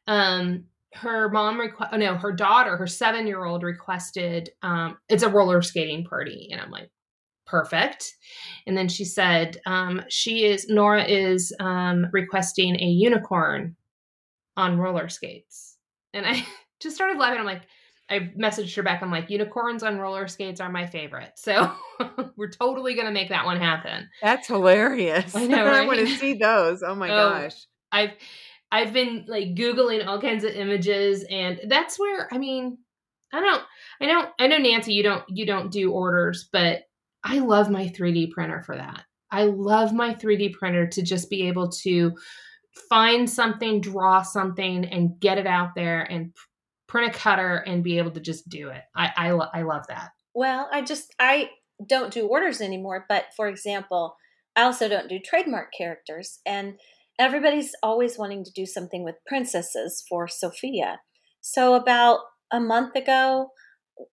Um, 0.06 0.64
her 0.94 1.28
mom 1.28 1.58
request. 1.58 1.90
Oh, 1.92 1.96
no, 1.96 2.14
her 2.14 2.32
daughter, 2.32 2.76
her 2.76 2.86
seven 2.86 3.26
year 3.26 3.44
old 3.44 3.64
requested. 3.64 4.50
Um, 4.62 4.98
it's 5.08 5.24
a 5.24 5.28
roller 5.28 5.62
skating 5.62 6.04
party, 6.04 6.48
and 6.52 6.60
I'm 6.60 6.70
like, 6.70 6.90
perfect. 7.44 8.14
And 8.68 8.76
then 8.76 8.88
she 8.88 9.04
said, 9.04 9.58
um, 9.66 10.02
she 10.08 10.44
is 10.44 10.68
Nora 10.68 11.04
is 11.04 11.52
um 11.58 12.06
requesting 12.12 12.76
a 12.76 12.86
unicorn 12.86 13.74
on 14.56 14.78
roller 14.78 15.08
skates. 15.08 15.76
And 16.12 16.26
I 16.26 16.46
just 16.80 16.96
started 16.96 17.18
laughing. 17.18 17.40
I'm 17.40 17.46
like, 17.46 17.62
I 18.10 18.30
messaged 18.38 18.74
her 18.76 18.82
back. 18.82 19.02
I'm 19.02 19.10
like, 19.10 19.30
unicorns 19.30 19.82
on 19.82 19.98
roller 19.98 20.28
skates 20.28 20.60
are 20.60 20.70
my 20.70 20.86
favorite. 20.86 21.32
So 21.36 21.72
we're 22.36 22.50
totally 22.50 22.94
going 22.94 23.06
to 23.06 23.12
make 23.12 23.28
that 23.28 23.44
one 23.44 23.58
happen. 23.58 24.08
That's 24.22 24.46
hilarious. 24.46 25.34
I 25.34 25.46
know. 25.46 25.64
Right? 25.64 25.82
I 25.82 25.86
want 25.86 26.00
to 26.00 26.06
see 26.06 26.34
those. 26.34 26.82
Oh 26.82 26.94
my 26.94 27.08
oh, 27.08 27.30
gosh. 27.30 27.66
I've, 27.92 28.12
I've 28.72 28.92
been 28.92 29.24
like 29.28 29.54
Googling 29.54 30.06
all 30.06 30.20
kinds 30.20 30.44
of 30.44 30.52
images 30.52 31.24
and 31.30 31.60
that's 31.68 31.98
where, 31.98 32.28
I 32.32 32.38
mean, 32.38 32.78
I 33.32 33.40
don't, 33.40 33.62
I 34.00 34.06
don't, 34.06 34.28
I 34.38 34.46
know 34.48 34.58
Nancy, 34.58 34.94
you 34.94 35.02
don't, 35.02 35.24
you 35.28 35.46
don't 35.46 35.70
do 35.70 35.92
orders, 35.92 36.48
but 36.52 36.82
I 37.22 37.38
love 37.38 37.70
my 37.70 37.86
3D 37.86 38.32
printer 38.32 38.62
for 38.62 38.76
that. 38.76 39.04
I 39.30 39.44
love 39.44 39.92
my 39.92 40.14
3D 40.14 40.54
printer 40.54 40.86
to 40.88 41.02
just 41.02 41.30
be 41.30 41.48
able 41.48 41.70
to 41.70 42.14
find 42.88 43.28
something, 43.28 43.80
draw 43.80 44.22
something, 44.22 44.84
and 44.84 45.18
get 45.20 45.38
it 45.38 45.46
out 45.46 45.74
there 45.74 46.02
and 46.02 46.32
print 46.88 47.14
a 47.14 47.18
cutter 47.18 47.56
and 47.56 47.82
be 47.82 47.98
able 47.98 48.10
to 48.12 48.20
just 48.20 48.48
do 48.48 48.68
it. 48.68 48.82
I 48.94 49.10
I, 49.16 49.28
I 49.60 49.62
love 49.62 49.86
that. 49.88 50.10
Well, 50.34 50.68
I 50.72 50.82
just 50.82 51.14
I 51.18 51.50
don't 51.88 52.12
do 52.12 52.26
orders 52.26 52.60
anymore, 52.60 53.06
but 53.08 53.26
for 53.36 53.48
example, 53.48 54.16
I 54.56 54.62
also 54.62 54.88
don't 54.88 55.08
do 55.08 55.18
trademark 55.18 55.72
characters 55.76 56.40
and 56.46 56.74
everybody's 57.18 57.72
always 57.82 58.18
wanting 58.18 58.44
to 58.44 58.52
do 58.54 58.66
something 58.66 59.04
with 59.04 59.16
princesses 59.26 60.04
for 60.08 60.28
Sophia. 60.28 61.00
So 61.40 61.74
about 61.74 62.20
a 62.52 62.60
month 62.60 62.96
ago, 62.96 63.48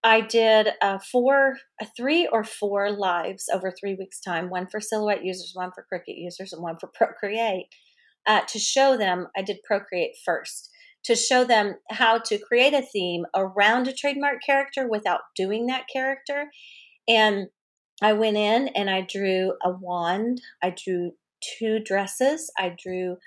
I 0.04 0.22
did 0.22 0.70
a 0.82 1.00
four, 1.00 1.58
a 1.80 1.88
three 1.98 2.28
or 2.28 2.44
four 2.44 2.92
lives 2.92 3.46
over 3.52 3.72
three 3.72 3.96
weeks' 3.96 4.22
time. 4.22 4.50
One 4.50 4.68
for 4.68 4.80
Silhouette 4.80 5.24
users, 5.24 5.52
one 5.56 5.72
for 5.74 5.86
Cricut 5.92 6.18
users, 6.18 6.54
and 6.54 6.62
one 6.62 6.78
for 6.80 6.88
Procreate 6.94 7.66
uh, 8.28 8.42
to 8.48 8.60
show 8.60 8.98
them, 8.98 9.28
I 9.36 9.42
did 9.42 9.64
Procreate 9.64 10.16
first, 10.24 10.70
to 11.04 11.16
show 11.16 11.44
them 11.44 11.76
how 11.90 12.20
to 12.20 12.38
create 12.38 12.74
a 12.74 12.82
theme 12.82 13.26
around 13.36 13.88
a 13.88 13.94
trademark 13.94 14.44
character 14.46 14.88
without 14.88 15.22
doing 15.36 15.68
that 15.68 15.86
character. 15.92 16.52
And 17.08 17.48
I 18.02 18.14
went 18.14 18.38
in 18.38 18.70
and 18.70 18.90
I 18.90 19.02
drew 19.02 19.54
a 19.64 19.72
wand, 19.72 20.42
I 20.62 20.72
drew 20.72 21.14
two 21.58 21.80
dresses, 21.80 22.52
I 22.58 22.76
drew 22.78 23.18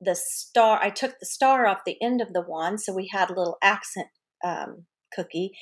the 0.00 0.14
star, 0.14 0.78
I 0.82 0.90
took 0.90 1.18
the 1.18 1.26
star 1.26 1.66
off 1.66 1.80
the 1.86 2.00
end 2.02 2.20
of 2.20 2.32
the 2.32 2.42
wand, 2.42 2.80
so 2.80 2.92
we 2.92 3.08
had 3.12 3.30
a 3.30 3.34
little 3.34 3.58
accent 3.62 4.08
um, 4.44 4.84
cookie. 5.14 5.52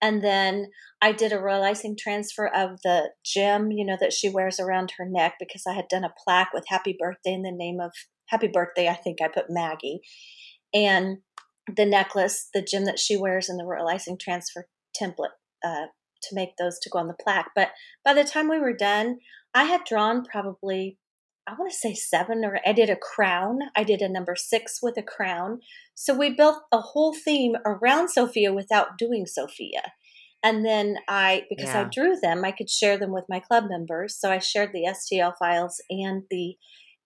And 0.00 0.22
then 0.22 0.70
I 1.00 1.12
did 1.12 1.32
a 1.32 1.38
royal 1.38 1.62
icing 1.62 1.96
transfer 1.96 2.46
of 2.46 2.80
the 2.82 3.10
gem, 3.24 3.70
you 3.70 3.84
know, 3.84 3.96
that 4.00 4.12
she 4.12 4.28
wears 4.28 4.58
around 4.58 4.94
her 4.98 5.06
neck 5.08 5.34
because 5.38 5.62
I 5.66 5.74
had 5.74 5.86
done 5.88 6.04
a 6.04 6.14
plaque 6.24 6.52
with 6.52 6.64
happy 6.66 6.96
birthday 6.98 7.32
in 7.32 7.42
the 7.42 7.52
name 7.52 7.78
of 7.80 7.92
happy 8.32 8.48
birthday, 8.48 8.88
I 8.88 8.94
think 8.94 9.18
I 9.22 9.28
put 9.28 9.50
Maggie. 9.50 10.00
And 10.74 11.18
the 11.76 11.84
necklace, 11.84 12.48
the 12.52 12.62
gem 12.62 12.86
that 12.86 12.98
she 12.98 13.16
wears 13.16 13.48
and 13.48 13.60
the 13.60 13.64
royal 13.64 13.88
icing 13.88 14.18
transfer 14.18 14.66
template 15.00 15.36
uh, 15.64 15.86
to 16.22 16.34
make 16.34 16.56
those 16.58 16.78
to 16.80 16.90
go 16.90 16.98
on 16.98 17.08
the 17.08 17.14
plaque. 17.22 17.50
But 17.54 17.68
by 18.04 18.14
the 18.14 18.24
time 18.24 18.48
we 18.48 18.58
were 18.58 18.72
done, 18.72 19.18
I 19.54 19.64
had 19.64 19.84
drawn 19.84 20.24
probably, 20.24 20.98
I 21.46 21.52
want 21.52 21.70
to 21.70 21.76
say 21.76 21.94
seven, 21.94 22.44
or 22.44 22.58
I 22.66 22.72
did 22.72 22.90
a 22.90 22.96
crown. 22.96 23.58
I 23.76 23.84
did 23.84 24.00
a 24.00 24.08
number 24.08 24.34
six 24.34 24.80
with 24.82 24.96
a 24.96 25.02
crown. 25.02 25.60
So 25.94 26.14
we 26.14 26.30
built 26.30 26.62
a 26.72 26.80
whole 26.80 27.14
theme 27.14 27.56
around 27.66 28.08
Sophia 28.08 28.52
without 28.52 28.96
doing 28.98 29.26
Sophia. 29.26 29.92
And 30.42 30.64
then 30.64 30.96
I, 31.06 31.44
because 31.48 31.68
yeah. 31.68 31.82
I 31.82 31.84
drew 31.84 32.16
them, 32.20 32.44
I 32.44 32.50
could 32.50 32.68
share 32.68 32.98
them 32.98 33.12
with 33.12 33.24
my 33.28 33.38
club 33.38 33.64
members. 33.68 34.16
So 34.18 34.32
I 34.32 34.38
shared 34.38 34.70
the 34.72 34.88
STL 34.88 35.34
files 35.38 35.80
and 35.88 36.24
the 36.30 36.56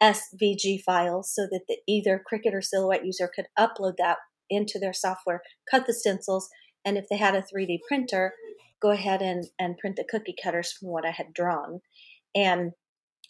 SVG 0.02 0.82
files 0.82 1.32
so 1.34 1.42
that 1.50 1.62
the, 1.68 1.78
either 1.86 2.22
Cricut 2.30 2.54
or 2.54 2.62
Silhouette 2.62 3.06
user 3.06 3.30
could 3.34 3.46
upload 3.58 3.94
that 3.98 4.18
into 4.50 4.78
their 4.78 4.92
software, 4.92 5.42
cut 5.70 5.86
the 5.86 5.94
stencils, 5.94 6.48
and 6.84 6.96
if 6.96 7.06
they 7.08 7.16
had 7.16 7.34
a 7.34 7.42
3D 7.42 7.80
printer, 7.88 8.34
go 8.80 8.90
ahead 8.90 9.22
and, 9.22 9.46
and 9.58 9.78
print 9.78 9.96
the 9.96 10.04
cookie 10.08 10.34
cutters 10.40 10.72
from 10.72 10.88
what 10.88 11.04
I 11.04 11.10
had 11.10 11.32
drawn. 11.34 11.80
And 12.34 12.72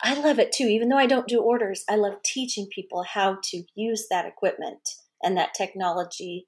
I 0.03 0.15
love 0.21 0.39
it 0.39 0.53
too. 0.53 0.65
Even 0.65 0.89
though 0.89 0.99
I 0.99 1.07
don't 1.07 1.29
do 1.29 1.41
orders, 1.41 1.85
I 1.89 1.97
love 1.97 2.23
teaching 2.25 2.69
people 2.75 3.05
how 3.05 3.39
to 3.45 3.63
use 3.75 4.07
that 4.11 4.27
equipment 4.27 4.81
and 5.23 5.37
that 5.37 5.55
technology 5.55 6.47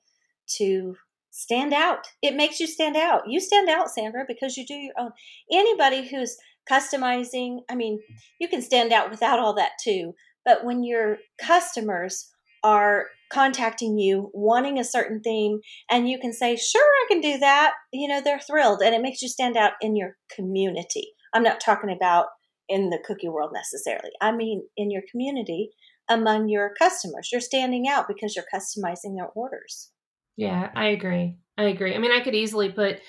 to 0.56 0.96
stand 1.30 1.72
out. 1.72 2.08
It 2.20 2.34
makes 2.34 2.60
you 2.60 2.66
stand 2.66 2.96
out. 2.96 3.22
You 3.26 3.40
stand 3.40 3.68
out, 3.68 3.90
Sandra, 3.90 4.24
because 4.26 4.56
you 4.56 4.66
do 4.66 4.74
your 4.74 4.94
own. 4.98 5.12
Anybody 5.50 6.08
who's 6.08 6.36
customizing, 6.70 7.58
I 7.70 7.74
mean, 7.74 8.00
you 8.40 8.48
can 8.48 8.62
stand 8.62 8.92
out 8.92 9.10
without 9.10 9.38
all 9.38 9.54
that 9.54 9.72
too. 9.82 10.12
But 10.44 10.64
when 10.64 10.82
your 10.82 11.18
customers 11.40 12.28
are 12.64 13.06
contacting 13.32 13.98
you 13.98 14.30
wanting 14.32 14.78
a 14.78 14.84
certain 14.84 15.20
theme 15.20 15.60
and 15.90 16.08
you 16.08 16.18
can 16.18 16.32
say, 16.32 16.56
sure, 16.56 16.80
I 16.80 17.06
can 17.08 17.20
do 17.20 17.38
that, 17.38 17.72
you 17.92 18.08
know, 18.08 18.20
they're 18.22 18.40
thrilled 18.40 18.80
and 18.82 18.94
it 18.94 19.02
makes 19.02 19.20
you 19.22 19.28
stand 19.28 19.56
out 19.56 19.72
in 19.80 19.96
your 19.96 20.16
community. 20.34 21.08
I'm 21.34 21.42
not 21.42 21.60
talking 21.60 21.94
about 21.94 22.26
in 22.68 22.90
the 22.90 22.98
cookie 23.04 23.28
world 23.28 23.50
necessarily. 23.52 24.10
I 24.20 24.32
mean, 24.32 24.62
in 24.76 24.90
your 24.90 25.02
community 25.10 25.70
among 26.08 26.48
your 26.48 26.72
customers. 26.78 27.28
You're 27.30 27.40
standing 27.40 27.86
out 27.88 28.06
because 28.08 28.34
you're 28.34 28.44
customizing 28.52 29.16
their 29.16 29.28
orders. 29.34 29.90
Yeah, 30.36 30.70
I 30.74 30.88
agree. 30.88 31.36
I 31.56 31.64
agree. 31.64 31.94
I 31.94 31.98
mean, 31.98 32.12
I 32.12 32.20
could 32.20 32.34
easily 32.34 32.70
put 32.70 33.00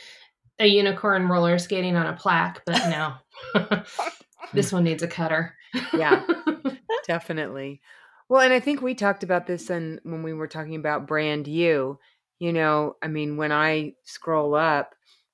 a 0.60 0.68
unicorn 0.68 1.28
roller 1.28 1.58
skating 1.58 1.96
on 1.96 2.06
a 2.06 2.14
plaque, 2.14 2.62
but 2.66 2.78
no. 2.90 3.84
this 4.54 4.72
one 4.72 4.84
needs 4.84 5.04
a 5.04 5.08
cutter. 5.08 5.56
yeah, 5.94 6.24
definitely. 7.08 7.82
Well, 8.28 8.42
and 8.42 8.54
I 8.54 8.60
think 8.60 8.82
we 8.82 8.94
talked 8.94 9.24
about 9.24 9.48
this 9.48 9.70
and 9.70 10.00
when 10.04 10.22
we 10.22 10.34
were 10.34 10.48
talking 10.48 10.76
about 10.76 11.08
brand 11.08 11.48
you, 11.48 12.00
you 12.40 12.54
know, 12.54 12.96
I 13.02 13.08
mean, 13.08 13.38
when 13.38 13.52
I 13.52 13.94
scroll 14.04 14.56
up, 14.56 14.94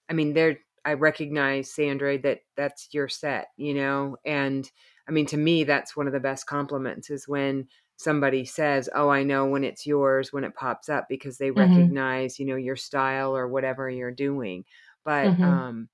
I 0.10 0.14
mean, 0.14 0.34
there 0.34 0.58
I 0.86 0.94
recognize 0.94 1.74
Sandra 1.74 2.20
that 2.20 2.40
that's 2.56 2.90
your 2.92 3.10
set, 3.10 3.48
you 3.58 3.74
know, 3.74 4.18
and 4.26 4.70
I 5.08 5.12
mean, 5.12 5.26
to 5.28 5.38
me, 5.38 5.64
that's 5.64 5.96
one 5.96 6.08
of 6.08 6.14
the 6.14 6.20
best 6.20 6.48
compliments 6.48 7.10
is 7.10 7.28
when 7.28 7.68
somebody 7.98 8.46
says, 8.46 8.90
"Oh, 8.94 9.10
I 9.10 9.24
know 9.24 9.46
when 9.46 9.64
it's 9.64 9.86
yours 9.86 10.34
when 10.34 10.44
it 10.44 10.56
pops 10.56 10.90
up 10.90 11.08
because 11.10 11.38
they 11.38 11.50
mm-hmm. 11.50 11.60
recognize, 11.60 12.40
you 12.40 12.46
know, 12.46 12.56
your 12.56 12.76
style 12.76 13.36
or 13.36 13.48
whatever 13.48 13.90
you're 13.90 14.12
doing." 14.12 14.66
But 15.06 15.28
mm-hmm. 15.28 15.44
um, 15.44 15.89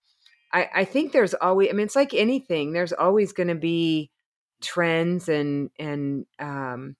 I, 0.53 0.69
I 0.73 0.85
think 0.85 1.11
there's 1.11 1.33
always, 1.33 1.69
I 1.69 1.73
mean, 1.73 1.85
it's 1.85 1.95
like 1.95 2.13
anything. 2.13 2.71
There's 2.71 2.93
always 2.93 3.33
going 3.33 3.49
to 3.49 3.55
be 3.55 4.09
trends 4.61 5.27
and 5.27 5.69
and 5.77 6.25
um, 6.39 6.95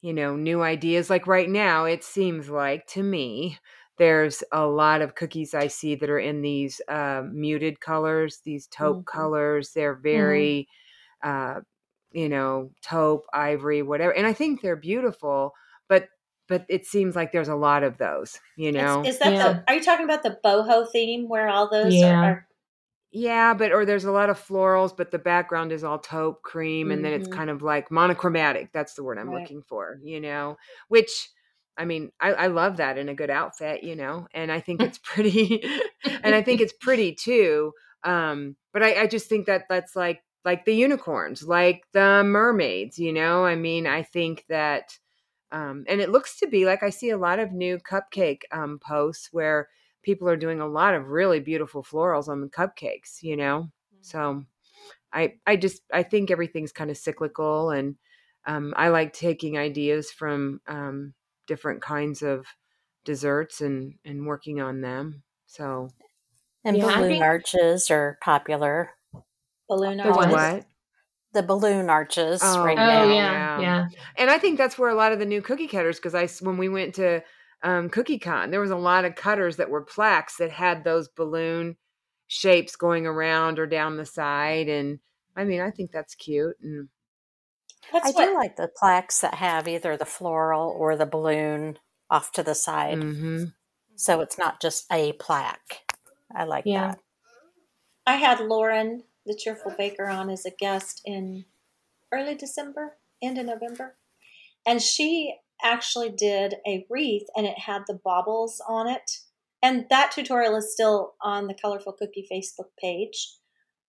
you 0.00 0.12
know 0.12 0.36
new 0.36 0.62
ideas. 0.62 1.10
Like 1.10 1.26
right 1.26 1.48
now, 1.48 1.84
it 1.84 2.02
seems 2.02 2.48
like 2.48 2.86
to 2.88 3.02
me 3.02 3.58
there's 3.98 4.42
a 4.52 4.66
lot 4.66 5.00
of 5.00 5.14
cookies 5.14 5.54
I 5.54 5.68
see 5.68 5.94
that 5.94 6.10
are 6.10 6.18
in 6.18 6.42
these 6.42 6.80
uh, 6.88 7.22
muted 7.32 7.80
colors, 7.80 8.40
these 8.44 8.66
taupe 8.66 8.98
mm-hmm. 8.98 9.18
colors. 9.18 9.72
They're 9.74 9.94
mm-hmm. 9.94 10.02
very, 10.02 10.68
mm-hmm. 11.24 11.58
uh, 11.58 11.60
you 12.12 12.28
know, 12.28 12.70
taupe, 12.82 13.24
ivory, 13.32 13.82
whatever, 13.82 14.14
and 14.14 14.26
I 14.26 14.32
think 14.32 14.60
they're 14.60 14.76
beautiful. 14.76 15.52
But 15.88 16.08
but 16.48 16.64
it 16.68 16.86
seems 16.86 17.16
like 17.16 17.32
there's 17.32 17.48
a 17.48 17.56
lot 17.56 17.82
of 17.82 17.98
those, 17.98 18.38
you 18.56 18.72
know. 18.72 19.02
Is, 19.02 19.14
is 19.14 19.18
that 19.20 19.32
yeah. 19.32 19.52
the? 19.52 19.64
Are 19.68 19.74
you 19.74 19.82
talking 19.82 20.04
about 20.04 20.22
the 20.22 20.38
boho 20.44 20.90
theme 20.90 21.28
where 21.28 21.48
all 21.48 21.68
those 21.68 21.94
yeah. 21.94 22.20
are, 22.20 22.46
Yeah, 23.12 23.54
but 23.54 23.72
or 23.72 23.84
there's 23.84 24.04
a 24.04 24.12
lot 24.12 24.30
of 24.30 24.38
florals, 24.38 24.96
but 24.96 25.10
the 25.10 25.18
background 25.18 25.72
is 25.72 25.84
all 25.84 25.98
taupe 25.98 26.42
cream, 26.42 26.86
mm-hmm. 26.86 26.92
and 26.92 27.04
then 27.04 27.12
it's 27.12 27.28
mm-hmm. 27.28 27.38
kind 27.38 27.50
of 27.50 27.62
like 27.62 27.90
monochromatic. 27.90 28.72
That's 28.72 28.94
the 28.94 29.04
word 29.04 29.18
I'm 29.18 29.30
right. 29.30 29.40
looking 29.40 29.62
for, 29.62 29.98
you 30.02 30.20
know. 30.20 30.56
Which 30.88 31.28
I 31.76 31.84
mean, 31.84 32.10
I, 32.20 32.32
I 32.32 32.46
love 32.46 32.78
that 32.78 32.98
in 32.98 33.08
a 33.08 33.14
good 33.14 33.30
outfit, 33.30 33.82
you 33.82 33.96
know, 33.96 34.26
and 34.32 34.50
I 34.50 34.60
think 34.60 34.80
it's 34.80 34.98
pretty, 34.98 35.62
and 36.22 36.34
I 36.34 36.42
think 36.42 36.60
it's 36.60 36.72
pretty 36.80 37.14
too. 37.20 37.72
Um, 38.02 38.56
but 38.72 38.82
I, 38.82 39.02
I 39.02 39.06
just 39.06 39.28
think 39.28 39.46
that 39.46 39.64
that's 39.68 39.96
like 39.96 40.22
like 40.44 40.64
the 40.64 40.74
unicorns, 40.74 41.42
like 41.42 41.82
the 41.92 42.22
mermaids, 42.24 42.98
you 42.98 43.12
know. 43.12 43.44
I 43.44 43.56
mean, 43.56 43.86
I 43.86 44.04
think 44.04 44.44
that, 44.48 44.96
um, 45.52 45.84
and 45.88 46.00
it 46.00 46.10
looks 46.10 46.38
to 46.40 46.48
be 46.48 46.64
like 46.66 46.82
I 46.82 46.90
see 46.90 47.10
a 47.10 47.18
lot 47.18 47.38
of 47.38 47.52
new 47.52 47.78
cupcake 47.78 48.42
um, 48.52 48.78
posts 48.78 49.28
where 49.32 49.68
people 50.02 50.28
are 50.28 50.36
doing 50.36 50.60
a 50.60 50.68
lot 50.68 50.94
of 50.94 51.08
really 51.08 51.40
beautiful 51.40 51.82
florals 51.82 52.28
on 52.28 52.40
the 52.40 52.48
cupcakes, 52.48 53.22
you 53.22 53.36
know. 53.36 53.70
Mm-hmm. 53.94 54.02
So, 54.02 54.44
I 55.12 55.34
I 55.46 55.56
just 55.56 55.82
I 55.92 56.02
think 56.02 56.30
everything's 56.30 56.72
kind 56.72 56.90
of 56.90 56.96
cyclical, 56.96 57.70
and 57.70 57.96
um, 58.46 58.74
I 58.76 58.88
like 58.88 59.12
taking 59.12 59.58
ideas 59.58 60.10
from 60.10 60.60
um, 60.66 61.14
different 61.46 61.82
kinds 61.82 62.22
of 62.22 62.46
desserts 63.04 63.60
and 63.60 63.94
and 64.04 64.26
working 64.26 64.60
on 64.60 64.80
them. 64.80 65.22
So 65.46 65.88
and 66.64 66.76
yeah, 66.76 66.86
balloon 66.86 67.08
think... 67.08 67.24
arches 67.24 67.90
are 67.90 68.18
popular. 68.20 68.90
Balloon 69.68 70.00
arches. 70.00 70.32
What? 70.32 70.66
The 71.36 71.42
balloon 71.42 71.90
arches 71.90 72.40
oh, 72.42 72.64
right 72.64 72.78
oh, 72.78 72.86
now. 72.86 73.04
Yeah, 73.12 73.60
yeah. 73.60 73.88
And 74.16 74.30
I 74.30 74.38
think 74.38 74.56
that's 74.56 74.78
where 74.78 74.88
a 74.88 74.94
lot 74.94 75.12
of 75.12 75.18
the 75.18 75.26
new 75.26 75.42
cookie 75.42 75.68
cutters, 75.68 75.96
because 75.96 76.14
I 76.14 76.26
when 76.42 76.56
we 76.56 76.70
went 76.70 76.94
to 76.94 77.22
um, 77.62 77.90
Cookie 77.90 78.18
Con, 78.18 78.50
there 78.50 78.60
was 78.60 78.70
a 78.70 78.76
lot 78.76 79.04
of 79.04 79.16
cutters 79.16 79.56
that 79.56 79.68
were 79.68 79.82
plaques 79.82 80.38
that 80.38 80.50
had 80.50 80.82
those 80.82 81.08
balloon 81.08 81.76
shapes 82.26 82.74
going 82.74 83.06
around 83.06 83.58
or 83.58 83.66
down 83.66 83.98
the 83.98 84.06
side, 84.06 84.68
and 84.68 84.98
I 85.36 85.44
mean, 85.44 85.60
I 85.60 85.70
think 85.70 85.92
that's 85.92 86.14
cute. 86.14 86.56
And 86.62 86.88
that's 87.92 88.08
I 88.08 88.10
what... 88.12 88.24
do 88.24 88.34
like 88.34 88.56
the 88.56 88.70
plaques 88.74 89.20
that 89.20 89.34
have 89.34 89.68
either 89.68 89.98
the 89.98 90.06
floral 90.06 90.70
or 90.70 90.96
the 90.96 91.04
balloon 91.04 91.78
off 92.08 92.32
to 92.32 92.42
the 92.42 92.54
side. 92.54 92.98
Mm-hmm. 92.98 93.44
So 93.96 94.22
it's 94.22 94.38
not 94.38 94.62
just 94.62 94.86
a 94.90 95.12
plaque. 95.12 95.92
I 96.34 96.44
like 96.44 96.64
yeah. 96.64 96.88
that. 96.88 96.98
I 98.06 98.16
had 98.16 98.40
Lauren, 98.40 99.02
the 99.26 99.36
cheerful 99.36 99.72
baker, 99.76 100.08
on 100.08 100.30
as 100.30 100.46
a 100.46 100.50
guest 100.50 101.02
in 101.04 101.44
early 102.12 102.34
December, 102.34 102.96
end 103.22 103.38
of 103.38 103.46
November. 103.46 103.96
And 104.66 104.80
she 104.80 105.36
actually 105.62 106.10
did 106.10 106.54
a 106.66 106.86
wreath 106.90 107.26
and 107.36 107.46
it 107.46 107.58
had 107.58 107.82
the 107.86 107.98
baubles 108.04 108.60
on 108.68 108.88
it. 108.88 109.10
And 109.62 109.86
that 109.90 110.12
tutorial 110.12 110.56
is 110.56 110.72
still 110.72 111.14
on 111.22 111.46
the 111.46 111.54
Colorful 111.54 111.94
Cookie 111.94 112.28
Facebook 112.30 112.70
page. 112.80 113.34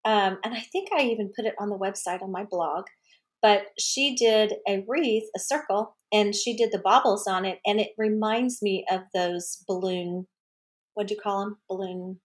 Um, 0.05 0.39
and 0.43 0.53
I 0.53 0.61
think 0.61 0.89
I 0.93 1.03
even 1.03 1.31
put 1.35 1.45
it 1.45 1.55
on 1.59 1.69
the 1.69 1.77
website 1.77 2.21
on 2.21 2.31
my 2.31 2.43
blog. 2.43 2.85
But 3.41 3.67
she 3.77 4.15
did 4.15 4.53
a 4.67 4.83
wreath, 4.87 5.29
a 5.35 5.39
circle, 5.39 5.95
and 6.11 6.33
she 6.33 6.55
did 6.55 6.71
the 6.71 6.79
baubles 6.79 7.27
on 7.27 7.45
it. 7.45 7.59
And 7.65 7.79
it 7.79 7.91
reminds 7.97 8.61
me 8.61 8.85
of 8.89 9.01
those 9.13 9.63
balloon, 9.67 10.27
what 10.93 11.07
do 11.07 11.13
you 11.13 11.19
call 11.21 11.43
them? 11.43 11.57
Balloon 11.69 12.19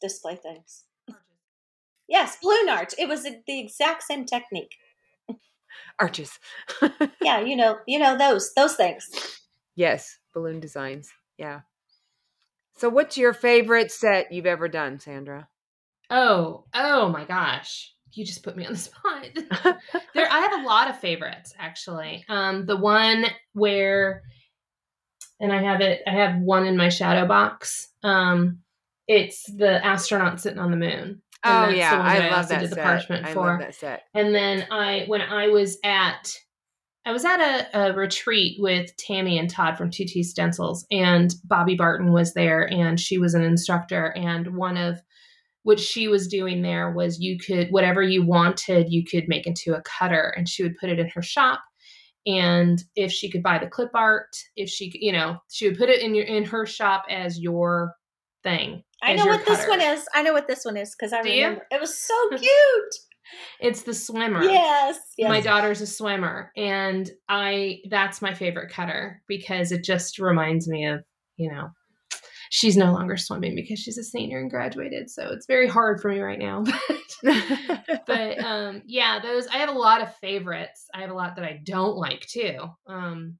display 0.00 0.36
things. 0.36 0.84
Yes, 2.08 2.36
balloon 2.42 2.68
arch. 2.68 2.94
It 2.98 3.08
was 3.08 3.24
the 3.24 3.60
exact 3.60 4.02
same 4.02 4.24
technique. 4.24 4.74
Arches. 5.98 6.38
yeah, 7.20 7.40
you 7.40 7.56
know, 7.56 7.78
you 7.86 7.98
know 7.98 8.16
those 8.16 8.52
those 8.54 8.74
things. 8.74 9.08
Yes, 9.74 10.18
balloon 10.32 10.60
designs. 10.60 11.10
Yeah. 11.38 11.60
So, 12.76 12.88
what's 12.88 13.16
your 13.16 13.32
favorite 13.32 13.90
set 13.92 14.32
you've 14.32 14.46
ever 14.46 14.68
done, 14.68 14.98
Sandra? 14.98 15.48
Oh, 16.10 16.64
oh 16.74 17.08
my 17.08 17.24
gosh 17.24 17.94
you 18.16 18.24
just 18.24 18.42
put 18.42 18.56
me 18.56 18.66
on 18.66 18.72
the 18.72 18.78
spot. 18.78 19.26
there, 20.14 20.30
I 20.30 20.40
have 20.40 20.60
a 20.60 20.66
lot 20.66 20.88
of 20.88 20.98
favorites 20.98 21.54
actually. 21.58 22.24
Um, 22.28 22.66
the 22.66 22.76
one 22.76 23.26
where, 23.52 24.22
and 25.40 25.52
I 25.52 25.62
have 25.62 25.80
it. 25.80 26.02
I 26.06 26.10
have 26.10 26.40
one 26.40 26.66
in 26.66 26.76
my 26.76 26.88
shadow 26.88 27.26
box. 27.26 27.88
Um, 28.02 28.60
it's 29.06 29.44
the 29.50 29.84
astronaut 29.84 30.40
sitting 30.40 30.58
on 30.58 30.70
the 30.70 30.76
moon. 30.76 31.22
Oh 31.44 31.68
yeah, 31.68 32.00
I, 32.00 32.28
I, 32.28 32.30
love 32.30 32.48
that 32.48 32.68
set. 32.68 32.82
parchment 32.82 33.26
I 33.26 33.34
for. 33.34 33.46
love 33.46 33.60
that 33.60 33.74
set. 33.74 34.04
And 34.14 34.34
then 34.34 34.66
I, 34.70 35.04
when 35.06 35.20
I 35.20 35.48
was 35.48 35.78
at, 35.84 36.34
I 37.06 37.12
was 37.12 37.24
at 37.24 37.40
a, 37.40 37.78
a 37.78 37.92
retreat 37.92 38.56
with 38.60 38.96
Tammy 38.96 39.38
and 39.38 39.50
Todd 39.50 39.76
from 39.76 39.90
2T 39.90 40.24
Stencils, 40.24 40.86
and 40.90 41.34
Bobby 41.44 41.74
Barton 41.74 42.12
was 42.12 42.34
there, 42.34 42.70
and 42.70 42.98
she 42.98 43.18
was 43.18 43.34
an 43.34 43.42
instructor, 43.42 44.06
and 44.16 44.56
one 44.56 44.76
of 44.76 45.00
what 45.64 45.80
she 45.80 46.08
was 46.08 46.28
doing 46.28 46.62
there 46.62 46.90
was 46.90 47.18
you 47.20 47.38
could 47.38 47.68
whatever 47.70 48.02
you 48.02 48.24
wanted 48.24 48.92
you 48.92 49.04
could 49.04 49.26
make 49.28 49.46
into 49.46 49.74
a 49.74 49.82
cutter 49.82 50.32
and 50.36 50.48
she 50.48 50.62
would 50.62 50.76
put 50.76 50.90
it 50.90 50.98
in 50.98 51.08
her 51.08 51.22
shop 51.22 51.60
and 52.26 52.84
if 52.94 53.10
she 53.10 53.30
could 53.30 53.42
buy 53.42 53.58
the 53.58 53.66
clip 53.66 53.90
art 53.94 54.28
if 54.56 54.68
she 54.68 54.92
you 54.94 55.10
know 55.10 55.36
she 55.50 55.66
would 55.66 55.78
put 55.78 55.88
it 55.88 56.00
in 56.00 56.14
your 56.14 56.26
in 56.26 56.44
her 56.44 56.64
shop 56.64 57.04
as 57.10 57.40
your 57.40 57.94
thing 58.44 58.82
i 59.02 59.14
know 59.14 59.26
what 59.26 59.44
cutter. 59.44 59.56
this 59.56 59.68
one 59.68 59.80
is 59.80 60.06
i 60.14 60.22
know 60.22 60.32
what 60.32 60.46
this 60.46 60.64
one 60.64 60.76
is 60.76 60.94
because 60.94 61.12
i 61.12 61.22
Do 61.22 61.30
remember 61.30 61.66
you? 61.70 61.76
it 61.76 61.80
was 61.80 61.98
so 61.98 62.14
cute 62.36 62.94
it's 63.58 63.82
the 63.82 63.94
swimmer 63.94 64.44
yes, 64.44 64.98
yes 65.18 65.28
my 65.28 65.40
daughter's 65.40 65.80
a 65.80 65.86
swimmer 65.86 66.52
and 66.56 67.10
i 67.28 67.78
that's 67.90 68.22
my 68.22 68.34
favorite 68.34 68.70
cutter 68.70 69.22
because 69.26 69.72
it 69.72 69.82
just 69.82 70.18
reminds 70.18 70.68
me 70.68 70.86
of 70.86 71.00
you 71.36 71.50
know 71.50 71.70
she's 72.54 72.76
no 72.76 72.92
longer 72.92 73.16
swimming 73.16 73.56
because 73.56 73.80
she's 73.80 73.98
a 73.98 74.04
senior 74.04 74.38
and 74.38 74.48
graduated. 74.48 75.10
So 75.10 75.28
it's 75.32 75.46
very 75.46 75.66
hard 75.66 76.00
for 76.00 76.08
me 76.08 76.20
right 76.20 76.38
now. 76.38 76.64
But, 77.22 78.02
but 78.06 78.44
um, 78.44 78.82
yeah, 78.84 79.18
those 79.18 79.46
I 79.46 79.56
have 79.58 79.70
a 79.70 79.78
lot 79.78 80.02
of 80.02 80.14
favorites. 80.16 80.88
I 80.94 81.00
have 81.00 81.10
a 81.10 81.14
lot 81.14 81.36
that 81.36 81.44
I 81.44 81.58
don't 81.64 81.96
like 81.96 82.26
too. 82.26 82.58
Um, 82.86 83.38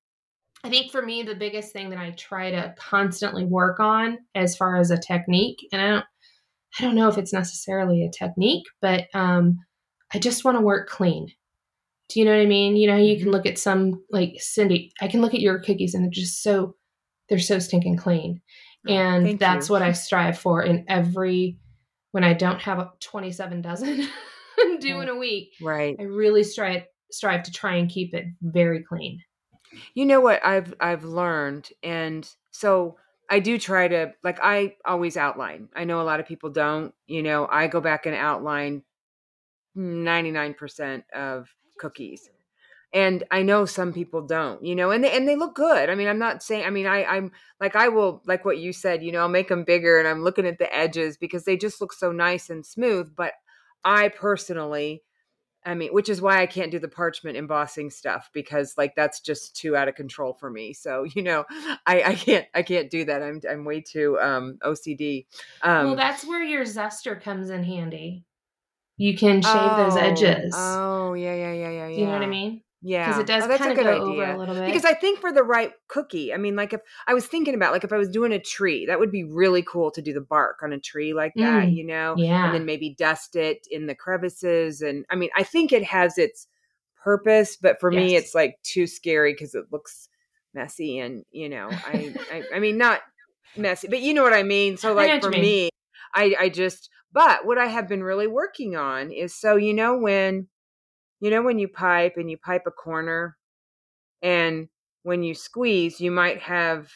I 0.65 0.71
think 0.71 0.91
for 0.91 1.03
me, 1.03 1.23
the 1.23 1.35
biggest 1.35 1.73
thing 1.73 1.91
that 1.91 1.99
I 1.99 2.13
try 2.13 2.51
to 2.51 2.75
constantly 2.79 3.45
work 3.45 3.81
on 3.81 4.19
as 4.35 4.57
far 4.57 4.77
as 4.77 4.91
a 4.91 4.99
technique, 4.99 5.59
and 5.73 5.81
I 5.81 5.89
don't, 5.91 6.05
I 6.79 6.83
don't 6.83 6.95
know 6.95 7.09
if 7.09 7.19
it's 7.19 7.35
necessarily 7.35 8.05
a 8.05 8.11
technique, 8.11 8.65
but 8.81 9.05
um, 9.15 9.59
I 10.15 10.19
just 10.19 10.45
want 10.45 10.57
to 10.57 10.63
work 10.63 10.89
clean. 10.89 11.29
Do 12.09 12.19
you 12.19 12.25
know 12.25 12.33
what 12.33 12.43
I 12.43 12.47
mean? 12.47 12.77
You 12.77 12.89
know, 12.89 12.97
you 12.97 13.17
can 13.17 13.27
mm-hmm. 13.27 13.33
look 13.33 13.47
at 13.47 13.59
some 13.59 14.03
like 14.11 14.37
Cindy. 14.39 14.91
I 15.03 15.09
can 15.09 15.21
look 15.21 15.35
at 15.35 15.41
your 15.41 15.59
cookies, 15.59 15.95
and 15.95 16.03
they're 16.03 16.11
just 16.11 16.43
so 16.43 16.75
they're 17.29 17.39
so 17.39 17.59
stinking 17.59 17.99
clean. 17.99 18.41
Oh, 18.89 18.93
and 18.93 19.25
Thank 19.25 19.41
that's 19.41 19.69
you. 19.69 19.75
what 19.75 19.83
I 19.83 19.93
strive 19.93 20.39
for 20.39 20.63
in 20.63 20.87
every 20.89 21.59
when 22.13 22.25
I 22.25 22.33
don't 22.33 22.61
have 22.61 22.87
27 23.01 23.61
dozen 23.61 24.09
due 24.81 25.01
in 25.01 25.09
a 25.09 25.17
week. 25.17 25.53
Right. 25.61 25.97
I 25.99 26.05
really 26.05 26.45
strive 26.45 26.85
strive 27.11 27.43
to 27.45 27.53
try 27.53 27.77
and 27.77 27.91
keep 27.91 28.15
it 28.15 28.25
very 28.41 28.83
clean. 28.83 29.21
You 29.95 30.07
know 30.07 30.21
what 30.21 30.45
I've 30.45 30.75
I've 30.81 31.05
learned 31.05 31.71
and 31.83 32.29
so 32.51 32.97
I 33.31 33.41
do 33.41 33.59
try 33.59 33.89
to 33.89 34.13
like 34.23 34.39
I 34.43 34.77
always 34.85 35.17
outline. 35.17 35.69
I 35.75 35.85
know 35.85 36.01
a 36.01 36.05
lot 36.05 36.21
of 36.21 36.27
people 36.27 36.51
don't, 36.51 36.95
you 37.07 37.23
know, 37.23 37.49
I 37.51 37.67
go 37.69 37.81
back 37.81 38.07
and 38.07 38.15
outline 38.15 38.83
99% 39.77 41.05
of 41.15 41.49
cookies 41.79 42.31
and 42.93 43.25
i 43.31 43.43
know 43.43 43.67
some 43.67 43.93
people 43.93 44.23
don't 44.23 44.65
you 44.65 44.75
know 44.75 44.91
and 44.91 45.03
they 45.03 45.11
and 45.15 45.29
they 45.29 45.37
look 45.37 45.55
good 45.55 45.91
i 45.91 45.95
mean 45.95 46.07
i'm 46.09 46.19
not 46.19 46.43
saying 46.43 46.65
i 46.65 46.71
mean 46.71 46.87
i 46.87 47.05
i'm 47.05 47.31
like 47.61 47.77
i 47.77 47.89
will 47.89 48.23
like 48.27 48.45
what 48.45 48.59
you 48.59 48.73
said 48.73 49.03
you 49.03 49.11
know 49.11 49.21
i'll 49.21 49.29
make 49.29 49.49
them 49.49 49.65
bigger 49.65 49.99
and 49.99 50.07
i'm 50.09 50.23
looking 50.23 50.47
at 50.47 50.59
the 50.59 50.75
edges 50.75 51.17
because 51.17 51.45
they 51.45 51.57
just 51.57 51.81
look 51.81 51.93
so 51.93 52.13
nice 52.13 52.49
and 52.49 52.65
smooth 52.65 53.15
but 53.17 53.33
i 53.85 54.09
personally 54.09 55.03
i 55.65 55.75
mean 55.75 55.91
which 55.91 56.09
is 56.09 56.21
why 56.21 56.41
i 56.41 56.47
can't 56.47 56.71
do 56.71 56.79
the 56.79 56.89
parchment 56.89 57.37
embossing 57.37 57.91
stuff 57.91 58.31
because 58.33 58.75
like 58.77 58.95
that's 58.95 59.21
just 59.21 59.57
too 59.57 59.77
out 59.77 59.89
of 59.89 59.95
control 59.95 60.33
for 60.33 60.51
me 60.51 60.73
so 60.73 61.05
you 61.15 61.23
know 61.23 61.45
i 61.87 62.03
i 62.03 62.15
can't 62.15 62.47
i 62.55 62.63
can't 62.63 62.91
do 62.91 63.05
that 63.05 63.23
i'm 63.23 63.41
i'm 63.51 63.65
way 63.65 63.81
too 63.81 64.19
um 64.21 64.59
ocd 64.63 65.27
um 65.63 65.87
well 65.87 65.97
that's 65.97 66.27
where 66.27 66.43
your 66.43 66.65
zester 66.65 67.21
comes 67.21 67.51
in 67.51 67.65
handy 67.65 68.25
you 68.97 69.17
can 69.17 69.43
shave 69.43 69.53
oh, 69.55 69.77
those 69.77 69.97
edges. 69.97 70.55
Oh, 70.57 71.15
yeah, 71.15 71.35
yeah, 71.35 71.53
yeah, 71.53 71.71
yeah, 71.71 71.89
yeah. 71.89 71.99
You 71.99 72.07
know 72.07 72.13
what 72.13 72.23
I 72.23 72.27
mean? 72.27 72.63
Yeah, 72.87 73.07
because 73.07 73.23
it 73.23 73.27
does 73.27 73.45
oh, 73.45 73.49
that's 73.49 73.63
kind 73.63 73.73
a 73.73 73.75
good 73.75 73.87
of 73.87 73.99
go 73.99 74.11
idea. 74.11 74.23
over 74.25 74.33
a 74.33 74.39
little 74.39 74.55
bit. 74.55 74.67
Because 74.67 74.85
I 74.85 74.93
think 74.93 75.19
for 75.19 75.33
the 75.33 75.43
right 75.43 75.73
cookie, 75.89 76.35
I 76.35 76.37
mean, 76.37 76.55
like 76.55 76.75
if 76.75 76.83
I 77.07 77.15
was 77.15 77.27
thinking 77.27 77.55
about 77.55 77.73
like 77.73 77.83
if 77.83 77.95
I 77.95 77.97
was 77.97 78.11
doing 78.11 78.31
a 78.31 78.39
tree, 78.39 78.85
that 78.85 78.99
would 78.99 79.11
be 79.11 79.25
really 79.25 79.63
cool 79.63 79.91
to 79.93 80.03
do 80.03 80.13
the 80.13 80.21
bark 80.21 80.59
on 80.63 80.71
a 80.75 80.79
tree 80.79 81.15
like 81.15 81.33
that, 81.37 81.65
mm, 81.65 81.75
you 81.75 81.87
know, 81.87 82.15
yeah, 82.19 82.45
and 82.45 82.55
then 82.55 82.67
maybe 82.67 82.95
dust 82.99 83.37
it 83.37 83.67
in 83.71 83.87
the 83.87 83.95
crevices. 83.95 84.83
And 84.83 85.07
I 85.09 85.17
mean, 85.17 85.31
I 85.35 85.45
think 85.45 85.73
it 85.73 85.83
has 85.85 86.19
its 86.19 86.47
purpose, 87.03 87.57
but 87.57 87.81
for 87.81 87.91
yes. 87.91 87.99
me, 87.99 88.17
it's 88.17 88.35
like 88.35 88.59
too 88.63 88.87
scary 88.87 89.33
because 89.33 89.55
it 89.55 89.65
looks 89.73 90.11
messy, 90.53 90.99
and 90.99 91.25
you 91.31 91.49
know, 91.49 91.71
I, 91.71 92.15
I, 92.31 92.45
I 92.57 92.59
mean, 92.59 92.77
not 92.77 93.01
messy, 93.57 93.89
but 93.89 94.03
you 94.03 94.13
know 94.13 94.23
what 94.23 94.35
I 94.35 94.43
mean. 94.43 94.77
So 94.77 94.93
like 94.93 95.23
for 95.23 95.31
me, 95.31 95.71
I, 96.15 96.37
I 96.39 96.49
just, 96.51 96.91
but 97.15 97.47
what 97.47 97.57
I 97.57 97.65
have 97.65 97.89
been 97.89 98.05
really 98.05 98.27
working 98.27 98.77
on 98.77 99.11
is 99.11 99.35
so 99.35 99.57
you 99.57 99.73
know 99.73 99.97
when 99.97 100.49
you 101.21 101.31
know 101.31 101.43
when 101.43 101.59
you 101.59 101.69
pipe 101.69 102.15
and 102.17 102.31
you 102.31 102.37
pipe 102.37 102.63
a 102.67 102.71
corner 102.71 103.37
and 104.23 104.69
when 105.03 105.23
you 105.23 105.35
squeeze 105.35 106.01
you 106.01 106.11
might 106.11 106.41
have 106.41 106.91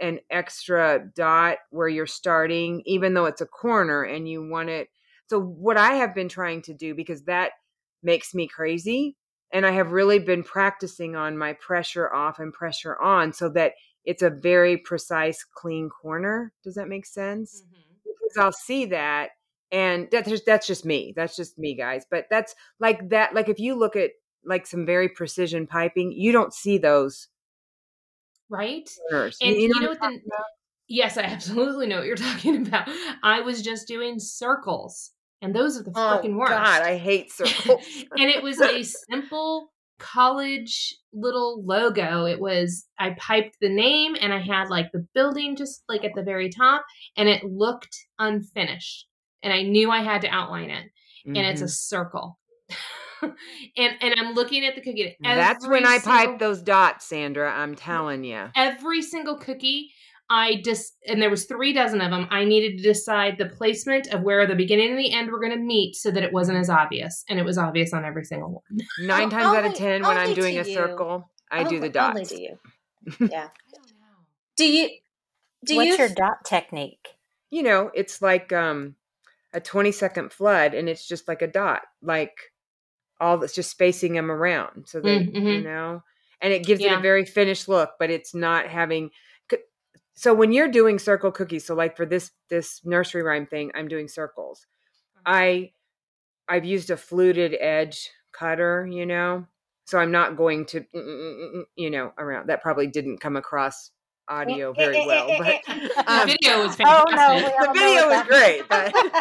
an 0.00 0.20
extra 0.30 1.08
dot 1.14 1.58
where 1.70 1.88
you're 1.88 2.06
starting 2.06 2.82
even 2.84 3.14
though 3.14 3.26
it's 3.26 3.40
a 3.40 3.46
corner 3.46 4.02
and 4.02 4.28
you 4.28 4.46
want 4.46 4.68
it 4.68 4.88
so 5.26 5.40
what 5.40 5.76
i 5.76 5.92
have 5.92 6.14
been 6.14 6.28
trying 6.28 6.60
to 6.60 6.74
do 6.74 6.94
because 6.94 7.22
that 7.24 7.52
makes 8.02 8.34
me 8.34 8.46
crazy 8.46 9.16
and 9.52 9.64
I 9.64 9.70
have 9.72 9.92
really 9.92 10.18
been 10.18 10.42
practicing 10.42 11.16
on 11.16 11.38
my 11.38 11.52
pressure 11.54 12.12
off 12.12 12.38
and 12.38 12.52
pressure 12.52 13.00
on 13.00 13.32
so 13.32 13.48
that 13.50 13.72
it's 14.04 14.22
a 14.22 14.30
very 14.30 14.76
precise, 14.76 15.44
clean 15.44 15.88
corner. 15.88 16.52
Does 16.62 16.74
that 16.74 16.88
make 16.88 17.06
sense? 17.06 17.62
Mm-hmm. 17.62 17.80
Because 18.04 18.36
I'll 18.38 18.52
see 18.52 18.86
that, 18.86 19.30
and 19.72 20.08
that's 20.10 20.40
that's 20.42 20.66
just 20.66 20.84
me. 20.84 21.12
That's 21.16 21.36
just 21.36 21.58
me, 21.58 21.74
guys. 21.74 22.06
But 22.10 22.26
that's 22.30 22.54
like 22.78 23.08
that. 23.10 23.34
Like 23.34 23.48
if 23.48 23.58
you 23.58 23.74
look 23.74 23.96
at 23.96 24.10
like 24.44 24.66
some 24.66 24.86
very 24.86 25.08
precision 25.08 25.66
piping, 25.66 26.12
you 26.12 26.32
don't 26.32 26.54
see 26.54 26.78
those, 26.78 27.28
right? 28.48 28.88
Corners. 29.10 29.38
And 29.40 29.56
you 29.56 29.68
know, 29.68 29.74
you 29.76 29.80
know 29.82 29.88
what 29.88 30.00
the 30.00 30.20
Yes, 30.88 31.16
I 31.16 31.22
absolutely 31.22 31.86
know 31.86 31.98
what 31.98 32.06
you're 32.06 32.16
talking 32.16 32.66
about. 32.66 32.88
I 33.22 33.40
was 33.40 33.62
just 33.62 33.88
doing 33.88 34.18
circles, 34.18 35.10
and 35.42 35.54
those 35.54 35.78
are 35.78 35.82
the 35.82 35.92
oh, 35.94 36.16
fucking 36.16 36.36
worst. 36.36 36.52
God, 36.52 36.82
I 36.82 36.96
hate 36.96 37.32
circles. 37.32 37.84
and 38.16 38.30
it 38.30 38.42
was 38.42 38.60
a 38.60 38.82
simple 39.10 39.72
college 39.98 40.94
little 41.12 41.62
logo. 41.64 42.26
It 42.26 42.40
was 42.40 42.86
I 42.98 43.16
piped 43.18 43.56
the 43.60 43.68
name 43.68 44.14
and 44.20 44.32
I 44.32 44.40
had 44.40 44.68
like 44.68 44.92
the 44.92 45.06
building 45.14 45.56
just 45.56 45.82
like 45.88 46.04
at 46.04 46.14
the 46.14 46.22
very 46.22 46.50
top 46.50 46.84
and 47.16 47.28
it 47.28 47.44
looked 47.44 47.96
unfinished. 48.18 49.06
And 49.42 49.52
I 49.52 49.62
knew 49.62 49.90
I 49.90 50.02
had 50.02 50.22
to 50.22 50.28
outline 50.28 50.70
it. 50.70 50.84
Mm-hmm. 51.26 51.36
And 51.36 51.46
it's 51.46 51.60
a 51.60 51.64
mm-hmm. 51.64 51.70
circle. 51.70 52.38
and 53.22 53.32
and 54.00 54.14
I'm 54.18 54.34
looking 54.34 54.64
at 54.64 54.74
the 54.74 54.80
cookie. 54.80 55.16
That's 55.22 55.66
when 55.66 55.86
I 55.86 55.98
pipe 55.98 56.38
those 56.38 56.62
dots, 56.62 57.06
Sandra. 57.06 57.50
I'm 57.50 57.74
telling 57.74 58.24
you. 58.24 58.48
Every 58.54 59.02
single 59.02 59.38
cookie 59.38 59.92
I 60.28 60.60
just 60.64 60.96
and 61.06 61.22
there 61.22 61.30
was 61.30 61.44
three 61.44 61.72
dozen 61.72 62.00
of 62.00 62.10
them. 62.10 62.26
I 62.30 62.44
needed 62.44 62.78
to 62.78 62.82
decide 62.82 63.38
the 63.38 63.46
placement 63.46 64.08
of 64.08 64.22
where 64.22 64.46
the 64.46 64.56
beginning 64.56 64.90
and 64.90 64.98
the 64.98 65.12
end 65.12 65.30
were 65.30 65.38
going 65.38 65.52
to 65.52 65.58
meet 65.58 65.94
so 65.94 66.10
that 66.10 66.22
it 66.22 66.32
wasn't 66.32 66.58
as 66.58 66.68
obvious, 66.68 67.24
and 67.28 67.38
it 67.38 67.44
was 67.44 67.58
obvious 67.58 67.92
on 67.92 68.04
every 68.04 68.24
single 68.24 68.50
one. 68.50 68.80
Nine 69.06 69.30
times 69.30 69.46
only, 69.46 69.58
out 69.58 69.66
of 69.66 69.74
ten, 69.74 70.02
when 70.02 70.16
I'm 70.16 70.34
doing 70.34 70.58
a 70.58 70.64
you. 70.64 70.74
circle, 70.74 71.30
I 71.50 71.60
only, 71.60 71.70
do 71.70 71.80
the 71.80 71.88
dots. 71.88 72.18
Only 72.18 72.24
do 72.24 72.42
you? 72.42 72.58
Yeah. 73.30 73.48
do 74.56 74.64
you? 74.64 74.90
Do 75.64 75.76
What's 75.76 75.90
you, 75.90 75.96
your 75.96 76.08
dot 76.08 76.44
technique? 76.44 77.06
You 77.50 77.62
know, 77.62 77.90
it's 77.94 78.20
like 78.20 78.52
um 78.52 78.96
a 79.56 79.60
20 79.60 79.90
second 79.90 80.32
flood, 80.32 80.74
and 80.74 80.88
it's 80.88 81.08
just 81.08 81.26
like 81.26 81.42
a 81.42 81.46
dot, 81.46 81.82
like 82.02 82.36
all 83.20 83.38
that's 83.38 83.54
just 83.54 83.70
spacing 83.70 84.12
them 84.12 84.30
around, 84.30 84.86
so 84.86 85.00
that 85.00 85.08
mm-hmm. 85.08 85.46
you 85.46 85.62
know, 85.62 86.02
and 86.40 86.52
it 86.52 86.64
gives 86.64 86.80
yeah. 86.80 86.92
it 86.92 86.98
a 86.98 87.00
very 87.00 87.24
finished 87.24 87.68
look, 87.68 87.92
but 87.98 88.10
it's 88.10 88.34
not 88.34 88.68
having 88.68 89.10
so 90.16 90.32
when 90.32 90.50
you're 90.50 90.68
doing 90.68 90.98
circle 90.98 91.30
cookies 91.30 91.64
so 91.64 91.74
like 91.74 91.96
for 91.96 92.06
this 92.06 92.32
this 92.48 92.80
nursery 92.84 93.22
rhyme 93.22 93.46
thing 93.46 93.70
i'm 93.74 93.86
doing 93.86 94.08
circles 94.08 94.66
mm-hmm. 95.18 95.22
i 95.26 95.70
i've 96.48 96.64
used 96.64 96.90
a 96.90 96.96
fluted 96.96 97.54
edge 97.60 98.10
cutter 98.32 98.88
you 98.90 99.06
know 99.06 99.46
so 99.84 99.98
i'm 99.98 100.10
not 100.10 100.36
going 100.36 100.64
to 100.66 100.80
mm, 100.80 100.86
mm, 100.94 101.54
mm, 101.56 101.62
you 101.76 101.90
know 101.90 102.12
around 102.18 102.48
that 102.48 102.62
probably 102.62 102.86
didn't 102.86 103.20
come 103.20 103.36
across 103.36 103.92
audio 104.28 104.72
very 104.72 105.06
well 105.06 105.28
but 105.38 105.68
um, 105.68 106.28
the 106.28 106.36
video 106.40 106.66
was 106.66 106.76
fantastic. 106.76 106.86
Oh, 106.86 107.04
no, 107.14 107.72
the 107.72 107.78
video 107.78 108.08
was 108.08 108.26
great 108.26 108.68
but, 108.68 108.92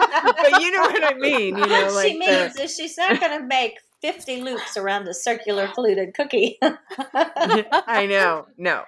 but 0.52 0.62
you 0.62 0.72
know 0.72 0.82
what 0.82 1.04
i 1.04 1.14
mean 1.18 1.58
you 1.58 1.66
know 1.66 1.86
what 1.86 1.94
like 1.94 2.12
she 2.12 2.18
means 2.18 2.56
the, 2.56 2.64
is 2.64 2.76
she's 2.76 2.98
not 2.98 3.20
going 3.20 3.40
to 3.40 3.46
make 3.46 3.78
50 4.02 4.42
loops 4.42 4.78
around 4.78 5.08
a 5.08 5.14
circular 5.14 5.68
fluted 5.68 6.14
cookie 6.14 6.58
i 6.62 8.08
know 8.10 8.48
no 8.58 8.84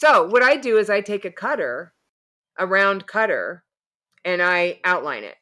so 0.00 0.26
what 0.26 0.42
I 0.42 0.56
do 0.56 0.78
is 0.78 0.88
I 0.88 1.02
take 1.02 1.26
a 1.26 1.30
cutter, 1.30 1.92
a 2.58 2.66
round 2.66 3.06
cutter, 3.06 3.64
and 4.24 4.40
I 4.40 4.80
outline 4.82 5.24
it 5.24 5.36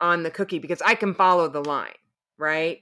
on 0.00 0.22
the 0.22 0.30
cookie 0.30 0.58
because 0.58 0.80
I 0.80 0.94
can 0.94 1.12
follow 1.12 1.48
the 1.48 1.62
line, 1.62 1.92
right? 2.38 2.78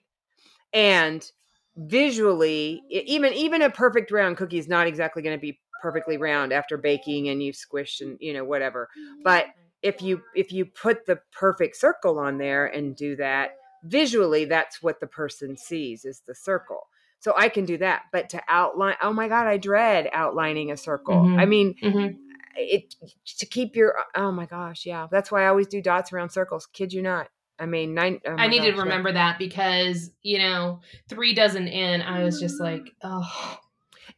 And 0.72 1.28
visually, 1.76 2.82
even 2.88 3.32
even 3.32 3.62
a 3.62 3.70
perfect 3.70 4.12
round 4.12 4.36
cookie 4.36 4.58
is 4.58 4.68
not 4.68 4.86
exactly 4.86 5.22
going 5.22 5.36
to 5.36 5.40
be 5.40 5.58
perfectly 5.82 6.16
round 6.16 6.52
after 6.52 6.78
baking 6.78 7.28
and 7.28 7.42
you've 7.42 7.56
squished 7.56 8.00
and 8.00 8.16
you 8.20 8.32
know 8.32 8.44
whatever. 8.44 8.88
But 9.24 9.46
if 9.82 10.00
you 10.00 10.22
if 10.34 10.52
you 10.52 10.64
put 10.64 11.06
the 11.06 11.18
perfect 11.32 11.76
circle 11.76 12.18
on 12.18 12.38
there 12.38 12.66
and 12.66 12.96
do 12.96 13.16
that 13.16 13.56
visually, 13.84 14.44
that's 14.44 14.82
what 14.82 15.00
the 15.00 15.06
person 15.06 15.56
sees 15.56 16.04
is 16.04 16.22
the 16.26 16.34
circle. 16.34 16.88
So 17.18 17.34
I 17.36 17.48
can 17.48 17.64
do 17.64 17.78
that. 17.78 18.02
But 18.12 18.30
to 18.30 18.42
outline, 18.48 18.96
oh 19.02 19.12
my 19.12 19.28
God, 19.28 19.46
I 19.46 19.56
dread 19.56 20.08
outlining 20.12 20.70
a 20.70 20.76
circle. 20.76 21.14
Mm-hmm. 21.14 21.38
I 21.38 21.46
mean, 21.46 21.74
mm-hmm. 21.82 22.16
it 22.56 22.94
to 23.38 23.46
keep 23.46 23.76
your, 23.76 23.94
oh 24.16 24.32
my 24.32 24.46
gosh, 24.46 24.86
yeah. 24.86 25.06
That's 25.10 25.30
why 25.30 25.44
I 25.44 25.48
always 25.48 25.68
do 25.68 25.80
dots 25.80 26.12
around 26.12 26.30
circles. 26.30 26.66
Kid 26.66 26.92
you 26.92 27.02
not. 27.02 27.28
I 27.60 27.66
mean, 27.66 27.94
nine. 27.94 28.20
Oh 28.26 28.34
I 28.36 28.48
need 28.48 28.58
gosh, 28.58 28.74
to 28.74 28.80
remember 28.82 29.10
yeah. 29.10 29.14
that 29.14 29.38
because, 29.38 30.10
you 30.22 30.38
know, 30.38 30.80
three 31.08 31.32
dozen 31.32 31.68
in, 31.68 32.02
I 32.02 32.24
was 32.24 32.40
just 32.40 32.60
like, 32.60 32.92
oh. 33.04 33.58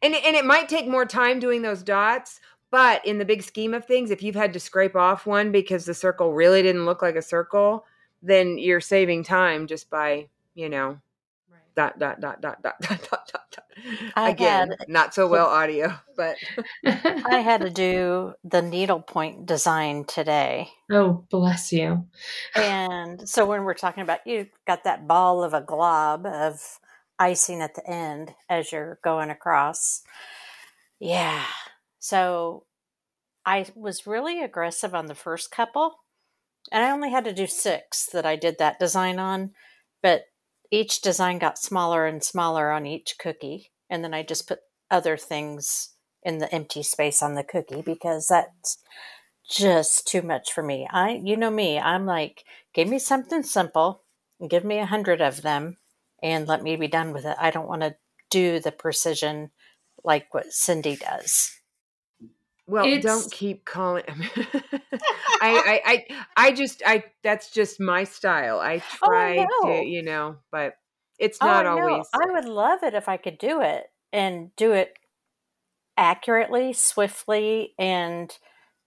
And, 0.01 0.15
and 0.15 0.35
it 0.35 0.45
might 0.45 0.69
take 0.69 0.87
more 0.87 1.05
time 1.05 1.39
doing 1.39 1.61
those 1.61 1.83
dots, 1.83 2.39
but 2.71 3.05
in 3.05 3.17
the 3.17 3.25
big 3.25 3.43
scheme 3.43 3.73
of 3.73 3.85
things, 3.85 4.11
if 4.11 4.21
you've 4.21 4.35
had 4.35 4.53
to 4.53 4.59
scrape 4.59 4.95
off 4.95 5.25
one 5.25 5.51
because 5.51 5.85
the 5.85 5.93
circle 5.93 6.33
really 6.33 6.61
didn't 6.61 6.85
look 6.85 7.01
like 7.01 7.15
a 7.15 7.21
circle, 7.21 7.85
then 8.21 8.57
you're 8.57 8.81
saving 8.81 9.23
time 9.23 9.67
just 9.67 9.89
by, 9.89 10.27
you 10.55 10.69
know, 10.69 10.99
dot 11.75 11.99
dot 11.99 12.19
dot 12.21 12.41
dot 12.41 12.61
dot 12.61 12.75
dot 12.81 13.09
dot 13.09 13.29
dot. 13.31 13.43
dot. 13.51 13.63
Again, 14.15 14.75
had, 14.79 14.89
not 14.89 15.13
so 15.13 15.27
well 15.27 15.47
audio, 15.47 15.93
but 16.15 16.37
I 16.85 17.39
had 17.39 17.61
to 17.61 17.69
do 17.69 18.33
the 18.43 18.61
needlepoint 18.61 19.45
design 19.45 20.05
today. 20.05 20.69
Oh, 20.91 21.25
bless 21.29 21.71
you. 21.71 22.05
And 22.55 23.27
so 23.27 23.45
when 23.45 23.63
we're 23.63 23.73
talking 23.73 24.03
about 24.03 24.25
you 24.25 24.47
got 24.65 24.85
that 24.85 25.07
ball 25.07 25.43
of 25.43 25.53
a 25.53 25.61
glob 25.61 26.25
of 26.25 26.79
icing 27.19 27.61
at 27.61 27.75
the 27.75 27.87
end 27.89 28.33
as 28.49 28.71
you're 28.71 28.99
going 29.03 29.29
across. 29.29 30.01
Yeah. 30.99 31.43
So 31.99 32.65
I 33.45 33.67
was 33.75 34.07
really 34.07 34.43
aggressive 34.43 34.95
on 34.95 35.05
the 35.05 35.15
first 35.15 35.51
couple, 35.51 35.95
and 36.71 36.83
I 36.83 36.91
only 36.91 37.11
had 37.11 37.25
to 37.25 37.33
do 37.33 37.47
six 37.47 38.07
that 38.13 38.25
I 38.25 38.35
did 38.35 38.57
that 38.57 38.79
design 38.79 39.19
on. 39.19 39.51
But 40.01 40.25
each 40.71 41.01
design 41.01 41.39
got 41.39 41.57
smaller 41.57 42.05
and 42.05 42.23
smaller 42.23 42.71
on 42.71 42.85
each 42.85 43.15
cookie. 43.19 43.71
And 43.89 44.03
then 44.03 44.13
I 44.13 44.23
just 44.23 44.47
put 44.47 44.59
other 44.89 45.17
things 45.17 45.89
in 46.23 46.39
the 46.39 46.53
empty 46.53 46.83
space 46.83 47.21
on 47.21 47.35
the 47.35 47.43
cookie 47.43 47.81
because 47.81 48.27
that's 48.27 48.79
just 49.49 50.07
too 50.07 50.21
much 50.21 50.51
for 50.51 50.63
me. 50.63 50.87
I, 50.91 51.21
you 51.23 51.37
know 51.37 51.51
me, 51.51 51.79
I'm 51.79 52.05
like, 52.05 52.43
give 52.73 52.87
me 52.87 52.97
something 52.97 53.43
simple, 53.43 54.01
give 54.49 54.65
me 54.65 54.79
a 54.79 54.87
hundred 54.87 55.21
of 55.21 55.43
them, 55.43 55.77
and 56.25 56.47
let 56.47 56.63
me 56.63 56.75
be 56.75 56.87
done 56.87 57.13
with 57.13 57.23
it. 57.23 57.37
I 57.39 57.51
don't 57.51 57.67
want 57.67 57.83
to 57.83 57.95
do 58.31 58.59
the 58.59 58.71
precision 58.71 59.51
like 60.03 60.33
what 60.33 60.51
Cindy 60.51 60.95
does. 60.95 61.51
Well, 62.65 62.85
it's... 62.87 63.05
don't 63.05 63.31
keep 63.31 63.63
calling. 63.63 64.03
I, 64.09 64.21
I, 65.41 65.81
I, 65.85 66.05
I 66.35 66.51
just, 66.51 66.81
I. 66.83 67.03
That's 67.23 67.51
just 67.51 67.79
my 67.79 68.05
style. 68.05 68.59
I 68.59 68.77
oh, 69.03 69.07
try 69.07 69.45
oh, 69.47 69.67
to, 69.67 69.85
you 69.85 70.01
know, 70.01 70.37
but 70.51 70.73
it's 71.19 71.37
oh, 71.41 71.45
not 71.45 71.67
oh, 71.67 71.77
always. 71.77 72.07
I 72.11 72.31
would 72.31 72.45
love 72.45 72.79
it 72.81 72.95
if 72.95 73.07
I 73.07 73.17
could 73.17 73.37
do 73.37 73.61
it 73.61 73.83
and 74.11 74.49
do 74.55 74.71
it 74.71 74.93
accurately, 75.95 76.73
swiftly, 76.73 77.75
and 77.77 78.35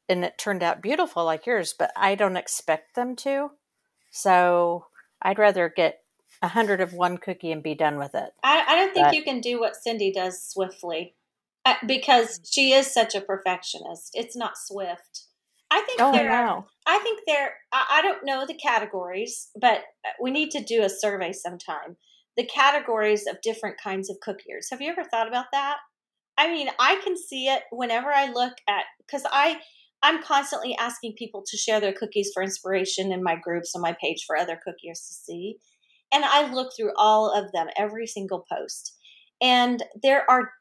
and 0.08 0.24
it 0.24 0.38
turned 0.38 0.64
out 0.64 0.82
beautiful 0.82 1.24
like 1.24 1.46
yours. 1.46 1.72
But 1.78 1.92
I 1.96 2.16
don't 2.16 2.36
expect 2.36 2.96
them 2.96 3.14
to, 3.16 3.52
so 4.10 4.86
I'd 5.22 5.38
rather 5.38 5.72
get 5.74 6.00
a 6.42 6.48
hundred 6.48 6.80
of 6.80 6.92
one 6.92 7.18
cookie 7.18 7.52
and 7.52 7.62
be 7.62 7.74
done 7.74 7.98
with 7.98 8.14
it. 8.14 8.30
I, 8.42 8.64
I 8.68 8.76
don't 8.76 8.94
think 8.94 9.06
but, 9.08 9.14
you 9.14 9.22
can 9.22 9.40
do 9.40 9.60
what 9.60 9.76
Cindy 9.76 10.12
does 10.12 10.42
swiftly 10.42 11.14
because 11.86 12.40
she 12.48 12.72
is 12.72 12.92
such 12.92 13.14
a 13.14 13.20
perfectionist. 13.20 14.10
It's 14.14 14.36
not 14.36 14.56
Swift. 14.56 15.24
I 15.70 15.82
think 15.82 16.00
oh, 16.00 16.12
there. 16.12 16.32
Are, 16.32 16.64
I 16.86 16.98
think 17.00 17.20
there. 17.26 17.54
I, 17.72 17.98
I 17.98 18.02
don't 18.02 18.24
know 18.24 18.46
the 18.46 18.54
categories, 18.54 19.50
but 19.60 19.78
uh, 20.04 20.12
we 20.20 20.30
need 20.30 20.50
to 20.52 20.64
do 20.64 20.82
a 20.82 20.88
survey 20.88 21.32
sometime. 21.32 21.96
The 22.36 22.46
categories 22.46 23.26
of 23.26 23.42
different 23.42 23.76
kinds 23.82 24.08
of 24.08 24.16
cookiers. 24.26 24.70
Have 24.70 24.80
you 24.80 24.90
ever 24.90 25.04
thought 25.04 25.28
about 25.28 25.46
that? 25.52 25.78
I 26.38 26.50
mean, 26.52 26.68
I 26.78 27.00
can 27.04 27.16
see 27.16 27.48
it 27.48 27.64
whenever 27.70 28.10
I 28.10 28.30
look 28.30 28.54
at 28.68 28.84
because 29.04 29.24
I 29.30 29.60
I'm 30.02 30.22
constantly 30.22 30.76
asking 30.76 31.14
people 31.18 31.42
to 31.48 31.56
share 31.56 31.80
their 31.80 31.92
cookies 31.92 32.30
for 32.32 32.42
inspiration 32.42 33.12
in 33.12 33.22
my 33.22 33.34
groups 33.34 33.74
on 33.74 33.82
my 33.82 33.96
page 34.00 34.24
for 34.26 34.36
other 34.36 34.54
cookiers 34.54 35.06
to 35.08 35.14
see. 35.14 35.56
And 36.12 36.24
I 36.24 36.52
look 36.52 36.72
through 36.76 36.92
all 36.96 37.30
of 37.30 37.52
them, 37.52 37.68
every 37.76 38.06
single 38.06 38.44
post. 38.50 38.96
And 39.40 39.82
there 40.02 40.28
are 40.30 40.52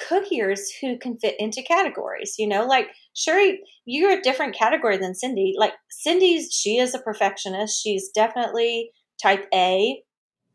cookiers 0.00 0.60
who 0.80 0.98
can 0.98 1.18
fit 1.18 1.34
into 1.38 1.62
categories. 1.62 2.36
You 2.38 2.48
know, 2.48 2.66
like 2.66 2.88
Shari, 3.14 3.60
you're 3.84 4.18
a 4.18 4.22
different 4.22 4.56
category 4.56 4.96
than 4.98 5.14
Cindy. 5.14 5.54
Like 5.56 5.74
Cindy's, 5.90 6.52
she 6.52 6.78
is 6.78 6.94
a 6.94 6.98
perfectionist. 6.98 7.82
She's 7.82 8.10
definitely 8.10 8.90
type 9.22 9.46
A, 9.54 10.02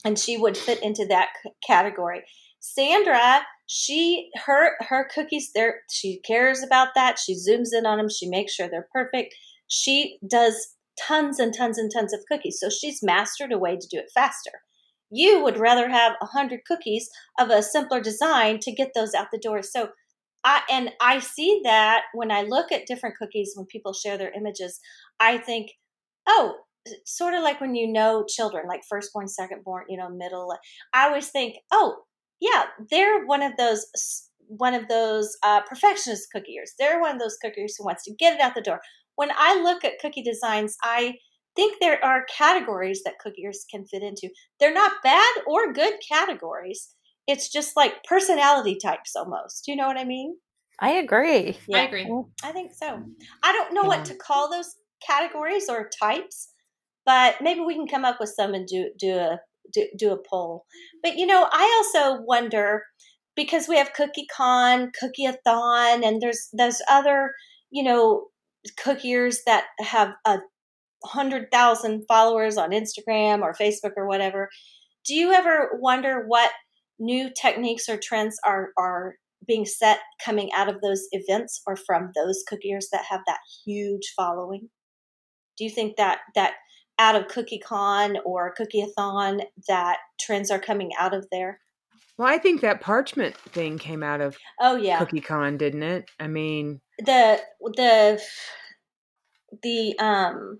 and 0.04 0.18
she 0.18 0.38
would 0.38 0.58
fit 0.58 0.82
into 0.84 1.06
that 1.08 1.30
category. 1.66 2.24
Sandra, 2.60 3.42
she 3.68 4.30
her 4.46 4.76
her 4.82 5.08
cookies 5.14 5.52
there. 5.54 5.82
She 5.92 6.20
cares 6.26 6.64
about 6.64 6.90
that. 6.96 7.20
She 7.20 7.34
zooms 7.34 7.70
in 7.74 7.86
on 7.86 7.98
them. 7.98 8.10
She 8.10 8.30
makes 8.30 8.54
sure 8.54 8.70
they're 8.70 8.88
perfect. 8.94 9.36
She 9.68 10.18
does 10.30 10.76
tons 11.08 11.40
and 11.40 11.54
tons 11.56 11.78
and 11.78 11.92
tons 11.92 12.14
of 12.14 12.22
cookies. 12.32 12.60
So 12.60 12.70
she's 12.70 13.04
mastered 13.04 13.52
a 13.52 13.58
way 13.58 13.78
to 13.78 13.88
do 13.90 14.00
it 14.00 14.12
faster. 14.14 14.52
you 15.10 15.44
would 15.44 15.58
rather 15.58 15.90
have 15.90 16.14
a 16.22 16.26
hundred 16.26 16.62
cookies 16.66 17.10
of 17.40 17.50
a 17.50 17.62
simpler 17.64 18.02
design 18.02 18.60
to 18.60 18.72
get 18.74 18.92
those 18.94 19.14
out 19.14 19.28
the 19.32 19.38
door. 19.40 19.62
So 19.64 19.90
I 20.44 20.62
and 20.70 20.92
I 21.02 21.20
see 21.20 21.62
that 21.64 22.04
when 22.14 22.32
I 22.32 22.42
look 22.44 22.72
at 22.72 22.86
different 22.88 23.16
cookies 23.18 23.54
when 23.56 23.66
people 23.68 23.94
share 23.94 24.18
their 24.18 24.32
images, 24.34 24.80
I 25.20 25.38
think, 25.38 25.72
oh, 26.28 26.56
sort 27.06 27.34
of 27.34 27.44
like 27.44 27.60
when 27.62 27.76
you 27.76 27.92
know 27.92 28.26
children, 28.28 28.66
like 28.68 28.82
firstborn, 28.90 29.28
secondborn, 29.28 29.84
you 29.90 29.98
know, 29.98 30.10
middle. 30.10 30.54
I 30.94 31.08
always 31.08 31.30
think, 31.30 31.56
oh, 31.72 32.04
yeah, 32.40 32.66
they're 32.92 33.26
one 33.26 33.42
of 33.42 33.54
those 33.58 33.86
one 34.50 34.74
of 34.74 34.88
those 34.88 35.36
uh, 35.44 35.62
perfectionist 35.68 36.28
cookiers. 36.34 36.72
They're 36.80 37.02
one 37.02 37.16
of 37.16 37.20
those 37.20 37.38
cookiers 37.44 37.74
who 37.78 37.84
wants 37.86 38.04
to 38.06 38.16
get 38.18 38.36
it 38.36 38.42
out 38.42 38.56
the 38.56 38.62
door. 38.62 38.80
When 39.18 39.30
I 39.36 39.62
look 39.62 39.84
at 39.84 40.00
cookie 40.00 40.24
designs, 40.24 40.78
I 40.82 41.16
think 41.56 41.78
there 41.82 42.04
are 42.06 42.26
categories 42.36 43.02
that 43.04 43.20
cookies 43.20 43.66
can 43.70 43.86
fit 43.86 44.04
into. 44.04 44.30
They're 44.60 44.74
not 44.74 45.04
bad 45.04 45.36
or 45.46 45.74
good 45.74 45.96
categories. 46.08 46.96
It's 47.28 47.52
just 47.52 47.76
like 47.76 48.04
personality 48.06 48.78
types 48.82 49.16
almost. 49.16 49.66
Do 49.66 49.72
You 49.72 49.78
know 49.78 49.88
what 49.88 49.98
I 49.98 50.06
mean? 50.06 50.38
I 50.80 50.92
agree. 50.92 51.58
Yeah, 51.68 51.80
I 51.80 51.82
agree. 51.86 52.08
I 52.44 52.52
think 52.52 52.74
so. 52.74 53.04
I 53.44 53.52
don't 53.52 53.74
know 53.74 53.82
yeah. 53.82 53.88
what 53.88 54.06
to 54.06 54.16
call 54.16 54.50
those 54.50 54.76
categories 55.06 55.68
or 55.68 55.90
types, 56.00 56.54
but 57.06 57.36
maybe 57.42 57.62
we 57.62 57.74
can 57.74 57.88
come 57.88 58.06
up 58.06 58.18
with 58.20 58.34
some 58.36 58.54
and 58.54 58.68
do 58.68 58.92
do 59.00 59.18
a 59.18 59.40
do, 59.74 59.88
do 59.98 60.12
a 60.12 60.18
poll. 60.30 60.66
But 61.02 61.18
you 61.18 61.26
know, 61.26 61.50
I 61.52 61.84
also 61.84 62.22
wonder 62.22 62.84
because 63.36 63.68
we 63.68 63.78
have 63.78 63.94
Cookie 63.94 64.28
Con, 64.36 64.92
Cookie-a-thon, 65.00 66.04
and 66.04 66.22
there's 66.22 66.50
there's 66.54 66.82
other 66.90 67.32
you 67.72 67.84
know 67.84 68.28
cookiers 68.76 69.38
that 69.46 69.66
have 69.80 70.14
a 70.26 70.40
hundred 71.04 71.52
thousand 71.52 72.04
followers 72.08 72.58
on 72.58 72.72
Instagram 72.72 73.42
or 73.42 73.54
Facebook 73.54 73.92
or 73.96 74.08
whatever. 74.08 74.50
Do 75.06 75.14
you 75.14 75.32
ever 75.32 75.78
wonder 75.80 76.26
what 76.28 76.52
new 77.00 77.30
techniques 77.40 77.88
or 77.88 77.98
trends 77.98 78.38
are 78.46 78.70
are 78.78 79.16
being 79.48 79.66
set 79.66 80.00
coming 80.24 80.50
out 80.56 80.68
of 80.68 80.82
those 80.82 81.08
events 81.12 81.62
or 81.68 81.76
from 81.76 82.12
those 82.16 82.44
cookiers 82.52 82.86
that 82.92 83.06
have 83.10 83.22
that 83.28 83.40
huge 83.66 84.14
following? 84.16 84.70
Do 85.58 85.64
you 85.64 85.70
think 85.70 85.98
that 85.98 86.20
that 86.36 86.54
out 87.00 87.16
of 87.16 87.28
CookieCon 87.28 88.18
or 88.26 88.54
Cookie-a-thon 88.56 89.42
that 89.68 89.98
trends 90.20 90.50
are 90.50 90.60
coming 90.60 90.92
out 90.98 91.14
of 91.14 91.28
there? 91.32 91.60
Well, 92.18 92.28
I 92.28 92.38
think 92.38 92.62
that 92.62 92.82
parchment 92.82 93.36
thing 93.38 93.78
came 93.78 94.04
out 94.04 94.22
of 94.22 94.38
oh 94.60 94.76
yeah 94.76 95.00
CookieCon, 95.04 95.58
didn't 95.58 95.84
it? 95.84 96.10
I 96.20 96.28
mean 96.28 96.82
the 97.00 97.40
the 97.76 98.22
the 99.64 100.00
um 100.00 100.60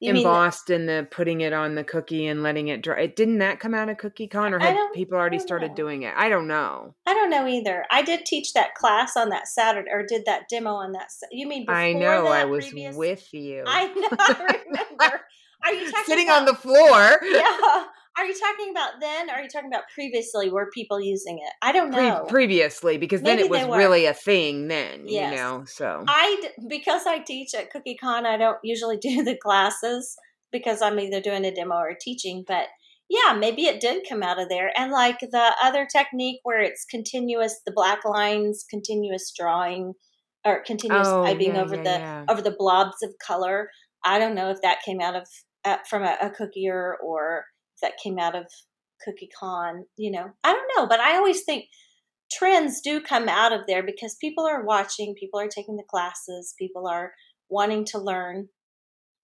embossed 0.00 0.70
and 0.70 0.88
the 0.88 1.08
putting 1.10 1.40
it 1.40 1.52
on 1.52 1.74
the 1.74 1.84
cookie 1.84 2.26
and 2.26 2.42
letting 2.42 2.68
it 2.68 2.82
dry. 2.82 3.06
Didn't 3.06 3.38
that 3.38 3.60
come 3.60 3.74
out 3.74 3.88
of 3.88 3.96
CookieCon, 3.96 4.52
or 4.52 4.58
had 4.58 4.76
people 4.94 5.16
already 5.16 5.38
started 5.38 5.70
know. 5.70 5.76
doing 5.76 6.02
it? 6.02 6.14
I 6.16 6.28
don't 6.28 6.46
know. 6.46 6.94
I 7.06 7.14
don't 7.14 7.30
know 7.30 7.46
either. 7.46 7.84
I 7.90 8.02
did 8.02 8.26
teach 8.26 8.52
that 8.52 8.74
class 8.74 9.16
on 9.16 9.30
that 9.30 9.48
Saturday, 9.48 9.90
or 9.90 10.04
did 10.06 10.24
that 10.26 10.48
demo 10.48 10.70
on 10.70 10.92
that. 10.92 11.08
You 11.30 11.46
mean 11.46 11.66
I 11.68 11.92
know 11.92 12.26
I 12.26 12.44
was 12.44 12.66
previous? 12.68 12.96
with 12.96 13.32
you. 13.32 13.64
I 13.66 13.86
know. 13.86 14.08
I 14.18 14.62
remember. 14.66 15.20
Are 15.64 15.72
you 15.72 15.90
talking 15.90 16.04
sitting 16.04 16.28
about, 16.28 16.40
on 16.40 16.46
the 16.46 16.54
floor? 16.54 17.18
Yeah. 17.22 17.84
Are 18.18 18.24
you 18.24 18.34
talking 18.34 18.70
about 18.70 19.00
then? 19.00 19.28
are 19.28 19.42
you 19.42 19.48
talking 19.48 19.70
about 19.70 19.84
previously? 19.92 20.50
Were 20.50 20.70
people 20.72 21.00
using 21.00 21.38
it? 21.38 21.52
I 21.60 21.72
don't 21.72 21.90
know. 21.90 22.20
Pre- 22.22 22.30
previously, 22.30 22.96
because 22.96 23.20
Maybe 23.22 23.42
then 23.42 23.46
it 23.46 23.68
was 23.68 23.76
really 23.76 24.06
a 24.06 24.14
thing. 24.14 24.68
Then 24.68 25.02
yes. 25.06 25.30
you 25.30 25.36
know, 25.36 25.64
so 25.66 26.04
I 26.08 26.50
because 26.68 27.06
I 27.06 27.18
teach 27.18 27.54
at 27.54 27.72
CookieCon, 27.72 28.24
I 28.24 28.36
don't 28.38 28.58
usually 28.62 28.96
do 29.02 29.22
the 29.22 29.36
classes 29.36 30.16
because 30.50 30.80
I'm 30.80 30.98
either 30.98 31.20
doing 31.20 31.44
a 31.44 31.54
demo 31.54 31.74
or 31.74 31.94
teaching. 32.00 32.44
But 32.46 32.68
yeah, 33.08 33.34
maybe 33.34 33.66
it 33.66 33.80
did 33.80 34.06
come 34.08 34.22
out 34.22 34.40
of 34.40 34.48
there. 34.48 34.70
And 34.76 34.90
like 34.90 35.20
the 35.20 35.52
other 35.62 35.86
technique 35.90 36.40
where 36.42 36.60
it's 36.60 36.84
continuous, 36.90 37.60
the 37.66 37.72
black 37.72 38.04
lines, 38.04 38.64
continuous 38.68 39.32
drawing, 39.38 39.92
or 40.44 40.62
continuous 40.64 41.08
oh, 41.08 41.24
typing 41.24 41.54
yeah, 41.54 41.62
over 41.62 41.76
yeah, 41.76 41.82
the 41.82 41.90
yeah. 41.90 42.24
over 42.28 42.40
the 42.40 42.56
blobs 42.58 42.96
of 43.02 43.12
color. 43.24 43.68
I 44.04 44.18
don't 44.18 44.34
know 44.34 44.50
if 44.50 44.62
that 44.62 44.82
came 44.84 45.00
out 45.00 45.16
of 45.16 45.28
uh, 45.64 45.78
from 45.88 46.02
a, 46.02 46.16
a 46.22 46.30
cookier 46.30 46.94
or 47.04 47.44
that 47.82 47.98
came 48.02 48.18
out 48.18 48.34
of 48.34 48.46
Cookie 49.04 49.28
Con. 49.38 49.84
You 49.96 50.10
know, 50.12 50.30
I 50.44 50.52
don't 50.52 50.70
know, 50.76 50.86
but 50.86 51.00
I 51.00 51.16
always 51.16 51.42
think 51.44 51.66
trends 52.32 52.80
do 52.80 53.00
come 53.00 53.28
out 53.28 53.52
of 53.52 53.62
there 53.66 53.84
because 53.84 54.16
people 54.20 54.46
are 54.46 54.64
watching, 54.64 55.14
people 55.18 55.40
are 55.40 55.48
taking 55.48 55.76
the 55.76 55.84
classes, 55.88 56.54
people 56.58 56.86
are 56.86 57.12
wanting 57.48 57.84
to 57.86 57.98
learn. 57.98 58.48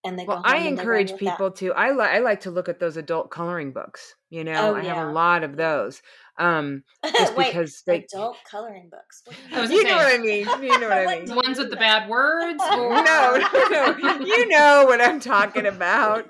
And 0.05 0.19
they 0.19 0.25
well, 0.25 0.43
I 0.45 0.59
encourage 0.59 1.17
people 1.17 1.51
that. 1.51 1.57
to. 1.57 1.73
I 1.75 1.93
like. 1.93 2.11
I 2.11 2.19
like 2.19 2.41
to 2.41 2.51
look 2.51 2.69
at 2.69 2.81
those 2.81 2.97
adult 2.97 3.31
coloring 3.31 3.73
books. 3.73 4.15
You 4.31 4.43
know, 4.43 4.73
oh, 4.73 4.75
I 4.75 4.83
yeah. 4.83 4.95
have 4.95 5.09
a 5.09 5.13
lot 5.13 5.45
of 5.45 5.57
those. 5.57 6.03
Um, 6.39 6.83
just 7.05 7.37
Wait, 7.37 7.53
because 7.53 7.83
they 7.87 8.05
adult 8.05 8.37
coloring 8.51 8.91
books. 8.91 9.23
You, 9.51 9.77
you 9.77 9.85
know 9.85 9.97
what 9.97 10.13
I 10.13 10.19
mean. 10.19 10.47
You 10.61 10.81
know 10.81 10.89
what 10.89 11.09
I 11.09 11.17
mean. 11.19 11.27
The 11.27 11.35
ones 11.37 11.59
with 11.59 11.71
the 11.71 11.77
bad 11.77 12.09
words. 12.09 12.63
Or... 12.73 12.91
no, 12.91 13.39
no, 13.53 13.93
no. 13.93 14.19
You 14.21 14.49
know 14.49 14.87
what 14.87 15.01
I'm 15.01 15.21
talking 15.21 15.67
about. 15.67 16.27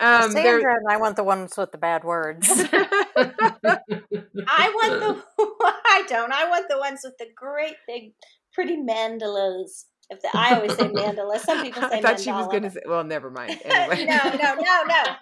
Um, 0.00 0.32
Sandra 0.32 0.74
and 0.74 0.88
I 0.90 0.96
want 0.96 1.16
the 1.16 1.24
ones 1.24 1.56
with 1.56 1.70
the 1.70 1.78
bad 1.78 2.02
words. 2.02 2.48
I 2.48 3.78
want 4.74 5.00
the. 5.00 5.22
I 5.38 6.04
don't. 6.08 6.32
I 6.32 6.48
want 6.48 6.68
the 6.68 6.78
ones 6.78 7.02
with 7.04 7.18
the 7.18 7.26
great 7.36 7.76
big, 7.86 8.14
pretty 8.52 8.76
mandalas. 8.76 9.84
If 10.08 10.22
the, 10.22 10.28
I 10.34 10.54
always 10.54 10.76
say 10.76 10.88
mandala, 10.88 11.38
some 11.38 11.62
people 11.62 11.82
say. 11.90 11.98
I 11.98 12.00
thought 12.00 12.16
mandala. 12.16 12.24
she 12.24 12.32
was 12.32 12.46
going 12.46 12.62
to 12.62 12.70
say. 12.70 12.80
Well, 12.86 13.04
never 13.04 13.30
mind. 13.30 13.60
Anyway. 13.64 14.04
no, 14.04 14.18
no, 14.24 14.54
no, 14.54 14.82
no. 14.88 15.16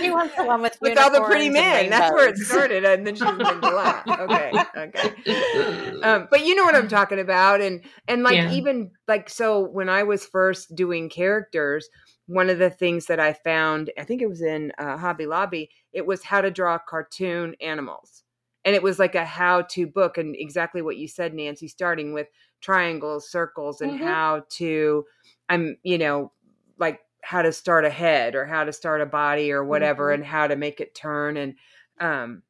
He 0.00 0.10
wants 0.10 0.36
the 0.36 0.44
one 0.44 0.62
with 0.62 0.78
with 0.80 0.96
all 0.96 1.10
the 1.10 1.22
pretty 1.22 1.50
men. 1.50 1.90
That's 1.90 2.12
where 2.12 2.28
it 2.28 2.36
started, 2.36 2.84
and 2.84 3.04
then 3.04 3.16
she 3.16 3.24
was 3.24 3.32
in 3.32 3.60
July. 3.60 4.02
Okay, 4.08 4.52
okay. 4.76 6.00
Um, 6.02 6.28
but 6.30 6.46
you 6.46 6.54
know 6.54 6.62
what 6.62 6.76
I'm 6.76 6.86
talking 6.86 7.18
about, 7.18 7.60
and 7.60 7.84
and 8.06 8.22
like 8.22 8.36
yeah. 8.36 8.52
even 8.52 8.92
like 9.08 9.28
so 9.28 9.60
when 9.60 9.88
I 9.88 10.04
was 10.04 10.24
first 10.24 10.74
doing 10.76 11.08
characters, 11.08 11.88
one 12.26 12.48
of 12.48 12.58
the 12.58 12.70
things 12.70 13.06
that 13.06 13.20
I 13.20 13.32
found, 13.32 13.90
I 13.98 14.04
think 14.04 14.22
it 14.22 14.28
was 14.28 14.42
in 14.42 14.72
uh, 14.78 14.96
Hobby 14.96 15.26
Lobby, 15.26 15.70
it 15.92 16.06
was 16.06 16.22
how 16.22 16.40
to 16.40 16.50
draw 16.50 16.78
cartoon 16.78 17.54
animals, 17.60 18.22
and 18.64 18.74
it 18.74 18.82
was 18.82 18.98
like 18.98 19.14
a 19.14 19.24
how-to 19.24 19.86
book, 19.86 20.18
and 20.18 20.36
exactly 20.38 20.82
what 20.82 20.96
you 20.96 21.08
said, 21.08 21.34
Nancy, 21.34 21.68
starting 21.68 22.12
with 22.12 22.28
triangles, 22.60 23.30
circles, 23.30 23.80
and 23.80 23.92
mm-hmm. 23.92 24.04
how 24.04 24.44
to, 24.50 25.04
I'm 25.48 25.76
you 25.82 25.98
know 25.98 26.32
like 26.78 27.00
how 27.22 27.40
to 27.40 27.52
start 27.52 27.84
a 27.84 27.90
head 27.90 28.34
or 28.34 28.44
how 28.44 28.64
to 28.64 28.72
start 28.72 29.00
a 29.00 29.06
body 29.06 29.52
or 29.52 29.64
whatever 29.64 30.08
mm-hmm. 30.08 30.22
and 30.22 30.24
how 30.24 30.46
to 30.46 30.56
make 30.56 30.80
it 30.80 30.94
turn 30.94 31.36
and 31.36 31.54
um 32.00 32.42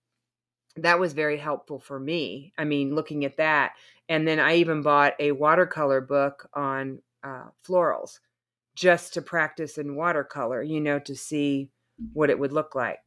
that 0.77 0.99
was 0.99 1.13
very 1.13 1.37
helpful 1.37 1.79
for 1.79 2.01
me 2.01 2.53
i 2.59 2.65
mean 2.65 2.95
looking 2.95 3.25
at 3.25 3.37
that 3.37 3.73
and 4.09 4.27
then 4.27 4.41
i 4.41 4.57
even 4.57 4.83
bought 4.83 5.13
a 5.21 5.31
watercolor 5.33 6.01
book 6.01 6.49
on 6.55 6.99
uh, 7.23 7.45
florals 7.65 8.19
just 8.75 9.15
to 9.15 9.23
practice 9.23 9.79
in 9.79 9.95
watercolor 9.95 10.63
you 10.63 10.81
know 10.81 10.99
to 10.99 11.15
see 11.15 11.71
what 12.15 12.31
it 12.31 12.39
would 12.39 12.53
look 12.53 12.75
like 12.75 12.99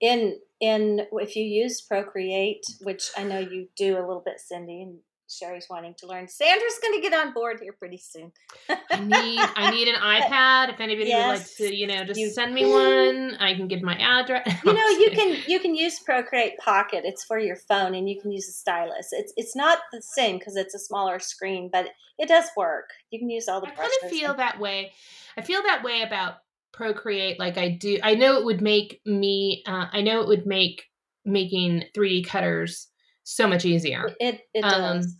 in 0.00 0.36
in 0.60 1.06
if 1.12 1.36
you 1.36 1.44
use 1.44 1.80
procreate 1.80 2.64
which 2.82 3.10
i 3.16 3.22
know 3.22 3.38
you 3.38 3.68
do 3.76 3.96
a 3.96 4.00
little 4.06 4.22
bit 4.24 4.40
cindy 4.40 4.82
and 4.82 4.98
Shari's 5.28 5.66
wanting 5.68 5.94
to 5.98 6.06
learn. 6.06 6.28
Sandra's 6.28 6.78
going 6.80 6.94
to 6.94 7.00
get 7.00 7.12
on 7.12 7.32
board 7.32 7.58
here 7.60 7.72
pretty 7.72 7.98
soon. 7.98 8.32
I 8.68 9.00
need 9.00 9.40
I 9.40 9.70
need 9.74 9.88
an 9.88 9.96
iPad. 9.96 10.72
If 10.72 10.80
anybody 10.80 11.08
yes. 11.08 11.26
would 11.26 11.38
like 11.38 11.70
to, 11.70 11.76
you 11.76 11.86
know, 11.86 12.04
just 12.04 12.20
you, 12.20 12.30
send 12.30 12.54
me 12.54 12.64
one, 12.70 13.36
I 13.40 13.54
can 13.54 13.66
give 13.66 13.82
my 13.82 13.96
address. 13.96 14.46
you 14.64 14.72
know, 14.72 14.88
you 14.88 15.10
can 15.10 15.36
you 15.46 15.58
can 15.58 15.74
use 15.74 15.98
Procreate 15.98 16.58
Pocket. 16.58 17.02
It's 17.04 17.24
for 17.24 17.38
your 17.38 17.56
phone, 17.56 17.94
and 17.94 18.08
you 18.08 18.20
can 18.20 18.30
use 18.30 18.48
a 18.48 18.52
stylus. 18.52 19.08
It's 19.12 19.32
it's 19.36 19.56
not 19.56 19.78
the 19.92 20.00
same 20.00 20.38
because 20.38 20.56
it's 20.56 20.74
a 20.74 20.78
smaller 20.78 21.18
screen, 21.18 21.70
but 21.72 21.88
it 22.18 22.28
does 22.28 22.46
work. 22.56 22.90
You 23.10 23.18
can 23.18 23.28
use 23.28 23.48
all 23.48 23.60
the. 23.60 23.66
I 23.66 23.70
kind 23.70 23.90
of 24.04 24.10
feel 24.10 24.34
that 24.34 24.60
way. 24.60 24.92
I 25.36 25.42
feel 25.42 25.62
that 25.64 25.82
way 25.82 26.02
about 26.02 26.34
Procreate. 26.76 27.38
Like 27.38 27.56
I 27.56 27.70
do. 27.70 27.98
I 28.02 28.14
know 28.14 28.38
it 28.38 28.44
would 28.44 28.60
make 28.60 29.00
me. 29.06 29.62
Uh, 29.66 29.86
I 29.90 30.02
know 30.02 30.20
it 30.20 30.28
would 30.28 30.46
make 30.46 30.84
making 31.24 31.84
3D 31.96 32.26
cutters 32.26 32.88
so 33.24 33.48
much 33.48 33.64
easier. 33.64 34.14
It 34.20 34.40
it 34.52 34.62
um, 34.62 34.98
does. 34.98 35.16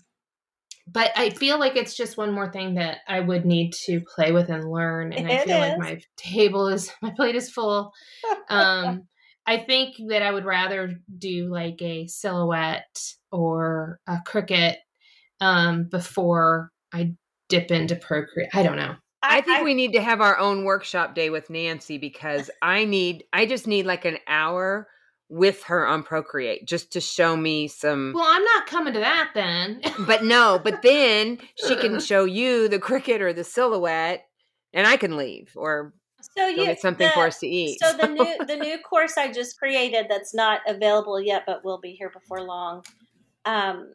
But 0.87 1.11
I 1.17 1.31
feel 1.31 1.59
like 1.59 1.75
it's 1.75 1.97
just 1.97 2.17
one 2.17 2.33
more 2.33 2.53
thing 2.53 2.75
that 2.75 2.99
I 3.09 3.21
would 3.21 3.45
need 3.45 3.73
to 3.87 4.01
play 4.01 4.31
with 4.33 4.51
and 4.51 4.71
learn. 4.71 5.13
And 5.13 5.29
it 5.29 5.41
I 5.41 5.45
feel 5.45 5.57
is. 5.57 5.69
like 5.71 5.79
my 5.79 6.01
table 6.17 6.69
is 6.69 6.93
my 7.03 7.11
plate 7.11 7.35
is 7.35 7.51
full. 7.51 7.93
Um 8.49 9.05
I 9.49 9.59
think 9.59 9.95
that 10.09 10.23
I 10.23 10.33
would 10.33 10.45
rather 10.45 11.01
do 11.19 11.49
like 11.53 11.81
a 11.81 12.09
silhouette 12.09 13.15
or 13.31 14.01
a 14.07 14.19
Cricut 14.27 14.77
um 15.41 15.85
before 15.85 16.71
I 16.93 17.15
dip 17.49 17.71
into 17.71 17.97
Procreate. 17.97 18.51
I 18.53 18.63
don't 18.63 18.77
know. 18.77 18.97
I, 19.29 19.41
think 19.41 19.61
I, 19.61 19.62
we 19.62 19.74
need 19.74 19.93
to 19.95 20.01
have 20.01 20.20
our 20.20 20.39
own 20.39 20.64
workshop 20.64 21.14
day 21.14 21.31
with 21.31 21.51
Nancy 21.51 21.99
because 21.99 22.51
I 22.62 22.85
need 22.85 23.24
I 23.33 23.47
just 23.47 23.66
need 23.66 23.87
like 23.87 24.05
an 24.05 24.18
hour 24.27 24.89
with 25.29 25.64
her 25.64 25.87
on 25.87 26.03
Procreate 26.03 26.66
just 26.66 26.93
to 26.93 27.01
show 27.01 27.37
me 27.37 27.68
some. 27.68 28.12
Well, 28.14 28.24
I'm 28.27 28.45
not 28.45 28.66
coming 28.66 28.95
to 28.95 29.01
that 29.01 29.31
then. 29.35 29.81
but 30.07 30.24
no, 30.24 30.61
but 30.62 30.83
then 30.83 31.39
she 31.66 31.77
can 31.77 32.01
show 32.01 32.24
you 32.24 32.68
the 32.68 32.79
Cricut 32.79 33.20
or 33.20 33.33
the 33.33 33.45
silhouette, 33.45 34.27
and 34.72 34.87
I 34.87 34.97
can 34.97 35.16
leave 35.16 35.53
or 35.57 35.95
So 36.37 36.47
you 36.47 36.64
get 36.64 36.81
something 36.81 37.07
the, 37.07 37.12
for 37.12 37.27
us 37.27 37.39
to 37.41 37.47
eat. 37.47 37.79
So 37.81 37.97
the 37.97 38.09
new 38.09 38.47
the 38.47 38.57
new 38.57 38.79
course 38.79 39.16
I 39.18 39.33
just 39.33 39.59
created 39.59 40.07
that's 40.09 40.35
not 40.35 40.61
available 40.66 41.20
yet, 41.20 41.45
but 41.47 41.64
will 41.64 41.81
be 41.81 41.93
here 41.93 42.11
before 42.11 42.43
long. 42.43 42.85
Um, 43.45 43.93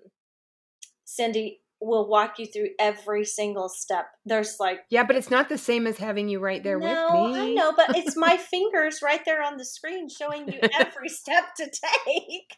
Cindy, 1.06 1.62
will 1.82 2.08
walk 2.08 2.38
you 2.38 2.46
through 2.46 2.70
every 2.80 3.26
single 3.26 3.68
step. 3.68 4.06
There's 4.26 4.58
like 4.60 4.82
Yeah, 4.90 5.04
but 5.04 5.16
it's 5.16 5.32
not 5.32 5.50
the 5.50 5.58
same 5.58 5.88
as 5.88 5.98
having 5.98 6.30
you 6.30 6.40
right 6.40 6.64
there 6.64 6.78
no, 6.78 7.26
with 7.26 7.36
me. 7.36 7.42
I 7.42 7.54
know, 7.54 7.74
but 7.76 7.96
it's 7.98 8.16
my 8.16 8.38
fingers 8.38 9.02
right 9.02 9.22
there 9.26 9.44
on 9.44 9.58
the 9.58 9.66
screen 9.66 10.08
showing 10.08 10.48
you 10.48 10.60
every 10.80 11.10
step 11.10 11.56
to 11.58 11.64
take. 11.66 12.58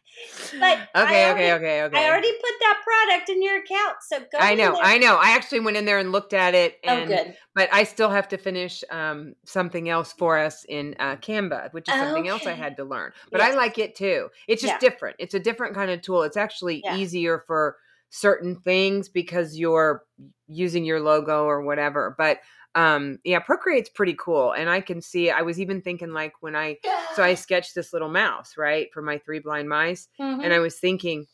But 0.60 0.80
Okay, 0.96 1.26
already, 1.26 1.44
okay, 1.44 1.54
okay, 1.54 1.84
okay. 1.84 1.98
I 1.98 2.10
already 2.10 2.32
put 2.32 2.54
that 2.60 2.82
product 2.84 3.30
in 3.30 3.42
your 3.42 3.58
account. 3.58 3.96
So 4.08 4.20
go 4.20 4.38
I 4.40 4.56
know, 4.56 4.78
I 4.80 4.98
know. 4.98 5.16
I 5.16 5.32
actually 5.32 5.62
went 5.62 5.78
in 5.78 5.86
there 5.86 6.00
and 6.00 6.12
looked 6.12 6.34
at 6.34 6.54
it 6.54 6.80
oh, 6.86 6.90
and 6.90 7.04
oh, 7.12 7.16
good. 7.16 7.38
but 7.56 7.70
I 7.72 7.86
still 7.86 8.10
have 8.10 8.28
to 8.30 8.38
finish 8.38 8.84
um, 8.92 9.36
something 9.46 9.88
else 9.88 10.14
for 10.14 10.38
us 10.38 10.66
in 10.68 10.96
uh, 11.00 11.16
Canva, 11.16 11.74
which 11.74 11.88
is 11.88 11.96
something 11.96 12.24
okay. 12.24 12.30
else 12.30 12.46
I 12.46 12.54
had 12.54 12.76
to 12.78 12.84
learn. 12.84 13.14
But 13.32 13.40
yes. 13.40 13.54
I 13.54 13.56
like 13.56 13.78
it 13.78 13.96
too. 13.96 14.28
It's 14.48 14.62
just 14.62 14.74
yeah. 14.74 14.80
different. 14.80 15.16
It's 15.20 15.34
a 15.34 15.40
different 15.40 15.76
kind 15.76 15.90
of 15.90 16.02
tool. 16.02 16.24
It's 16.24 16.38
actually 16.38 16.82
yeah. 16.84 16.98
easier 16.98 17.44
for 17.48 17.78
certain 18.14 18.56
things 18.56 19.10
because 19.10 19.58
you're 19.58 20.04
using 20.48 20.86
your 20.86 21.00
logo 21.00 21.46
or 21.46 21.64
whatever. 21.64 22.14
But 22.16 22.40
um 22.76 23.18
yeah, 23.24 23.40
Procreate's 23.40 23.90
pretty 23.90 24.16
cool. 24.18 24.52
And 24.52 24.70
I 24.70 24.82
can 24.82 25.02
see 25.02 25.32
I 25.32 25.42
was 25.42 25.60
even 25.60 25.82
thinking 25.82 26.12
like 26.12 26.34
when 26.40 26.56
I 26.56 26.78
so 27.16 27.24
I 27.24 27.34
sketched 27.34 27.74
this 27.74 27.92
little 27.92 28.10
mouse, 28.10 28.54
right, 28.56 28.88
for 28.94 29.02
my 29.02 29.18
three 29.18 29.40
blind 29.40 29.68
mice. 29.68 30.08
Mm-hmm. 30.22 30.42
And 30.42 30.54
I 30.54 30.60
was 30.60 30.78
thinking, 30.78 31.26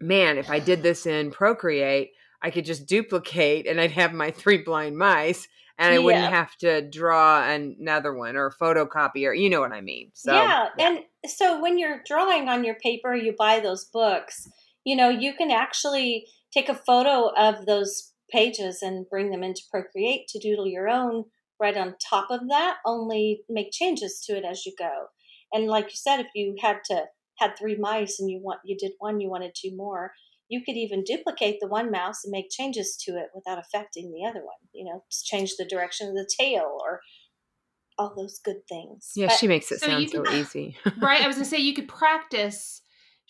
man, 0.00 0.38
if 0.38 0.50
I 0.50 0.58
did 0.58 0.82
this 0.82 1.04
in 1.04 1.30
Procreate, 1.32 2.12
I 2.40 2.50
could 2.50 2.64
just 2.64 2.86
duplicate 2.86 3.66
and 3.66 3.78
I'd 3.78 3.90
have 3.90 4.14
my 4.14 4.30
three 4.30 4.58
blind 4.58 4.96
mice 4.96 5.48
and 5.76 5.92
I 5.92 5.98
yeah. 5.98 6.04
wouldn't 6.04 6.32
have 6.32 6.56
to 6.58 6.80
draw 6.88 7.46
another 7.46 8.14
one 8.14 8.36
or 8.36 8.50
photocopy 8.50 9.26
or 9.26 9.34
you 9.34 9.50
know 9.50 9.60
what 9.60 9.72
I 9.72 9.82
mean. 9.82 10.12
So 10.14 10.32
yeah. 10.32 10.68
yeah. 10.78 10.88
And 10.88 11.00
so 11.26 11.60
when 11.60 11.78
you're 11.78 12.02
drawing 12.06 12.48
on 12.48 12.64
your 12.64 12.76
paper, 12.76 13.14
you 13.14 13.34
buy 13.36 13.60
those 13.60 13.84
books 13.84 14.48
you 14.90 14.96
know, 14.96 15.08
you 15.08 15.34
can 15.34 15.52
actually 15.52 16.26
take 16.52 16.68
a 16.68 16.74
photo 16.74 17.30
of 17.38 17.64
those 17.64 18.12
pages 18.28 18.82
and 18.82 19.08
bring 19.08 19.30
them 19.30 19.44
into 19.44 19.62
Procreate 19.70 20.26
to 20.30 20.40
doodle 20.40 20.66
your 20.66 20.88
own 20.88 21.26
right 21.60 21.76
on 21.76 21.94
top 22.10 22.26
of 22.28 22.40
that, 22.48 22.78
only 22.84 23.42
make 23.48 23.70
changes 23.70 24.20
to 24.26 24.36
it 24.36 24.44
as 24.44 24.66
you 24.66 24.72
go. 24.76 25.06
And 25.52 25.68
like 25.68 25.84
you 25.84 25.96
said, 25.96 26.18
if 26.18 26.26
you 26.34 26.56
had 26.60 26.78
to 26.86 27.04
had 27.38 27.56
three 27.56 27.76
mice 27.76 28.18
and 28.18 28.28
you 28.28 28.40
want 28.42 28.58
you 28.64 28.76
did 28.76 28.92
one, 28.98 29.20
you 29.20 29.30
wanted 29.30 29.52
two 29.54 29.76
more, 29.76 30.10
you 30.48 30.60
could 30.66 30.76
even 30.76 31.04
duplicate 31.04 31.58
the 31.60 31.68
one 31.68 31.92
mouse 31.92 32.24
and 32.24 32.32
make 32.32 32.50
changes 32.50 32.96
to 33.04 33.12
it 33.12 33.28
without 33.32 33.60
affecting 33.60 34.10
the 34.10 34.28
other 34.28 34.40
one. 34.40 34.58
You 34.72 34.86
know, 34.86 35.04
just 35.08 35.26
change 35.26 35.52
the 35.56 35.64
direction 35.64 36.08
of 36.08 36.14
the 36.14 36.28
tail 36.40 36.78
or 36.82 37.00
all 37.96 38.12
those 38.16 38.40
good 38.44 38.66
things. 38.68 39.12
Yeah, 39.14 39.28
but, 39.28 39.38
she 39.38 39.46
makes 39.46 39.70
it 39.70 39.78
so 39.78 39.86
sound 39.86 40.10
so 40.10 40.28
easy. 40.32 40.76
right. 41.00 41.22
I 41.22 41.28
was 41.28 41.36
gonna 41.36 41.44
say 41.44 41.58
you 41.58 41.74
could 41.74 41.86
practice 41.86 42.82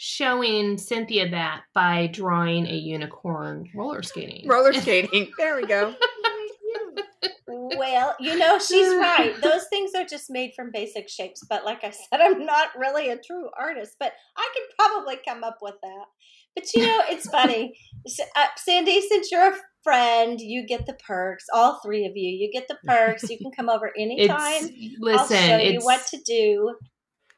showing 0.03 0.79
Cynthia 0.79 1.29
that 1.29 1.61
by 1.75 2.07
drawing 2.07 2.67
a 2.67 2.73
unicorn 2.73 3.69
roller 3.75 4.03
skating. 4.03 4.49
Roller 4.49 4.73
skating. 4.81 5.31
there 5.37 5.57
we 5.57 5.67
go. 5.67 5.95
well, 7.47 8.17
you 8.19 8.39
know, 8.39 8.59
she's 8.59 8.89
right. 8.95 9.35
Those 9.43 9.67
things 9.69 9.91
are 9.95 10.07
just 10.07 10.31
made 10.31 10.53
from 10.57 10.71
basic 10.73 11.11
shapes. 11.11 11.45
But 11.47 11.67
like 11.67 11.85
I 11.85 11.91
said, 11.91 12.23
I'm 12.23 12.47
not 12.47 12.69
really 12.79 13.11
a 13.11 13.19
true 13.19 13.51
artist, 13.59 13.97
but 14.01 14.15
I 14.39 14.49
could 14.55 14.75
probably 14.79 15.19
come 15.29 15.45
up 15.45 15.59
with 15.61 15.75
that. 15.83 16.05
But 16.55 16.65
you 16.75 16.87
know, 16.87 17.03
it's 17.11 17.29
funny. 17.31 17.75
Uh, 18.37 18.47
Sandy, 18.57 19.03
since 19.03 19.31
you're 19.31 19.53
a 19.53 19.57
friend, 19.83 20.41
you 20.41 20.67
get 20.67 20.87
the 20.87 20.95
perks. 20.95 21.45
All 21.53 21.79
three 21.85 22.07
of 22.07 22.13
you, 22.17 22.31
you 22.31 22.51
get 22.51 22.69
the 22.69 22.79
perks. 22.87 23.29
You 23.29 23.37
can 23.37 23.51
come 23.55 23.69
over 23.69 23.93
anytime. 23.99 24.65
It's, 24.65 24.97
listen, 24.99 25.37
I'll 25.37 25.47
show 25.47 25.57
you 25.59 25.81
what 25.81 26.07
to 26.07 26.19
do. 26.25 26.75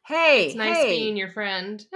Hey, 0.07 0.47
it's 0.47 0.57
nice 0.57 0.77
hey. 0.77 0.99
being 0.99 1.17
your 1.17 1.31
friend. 1.31 1.85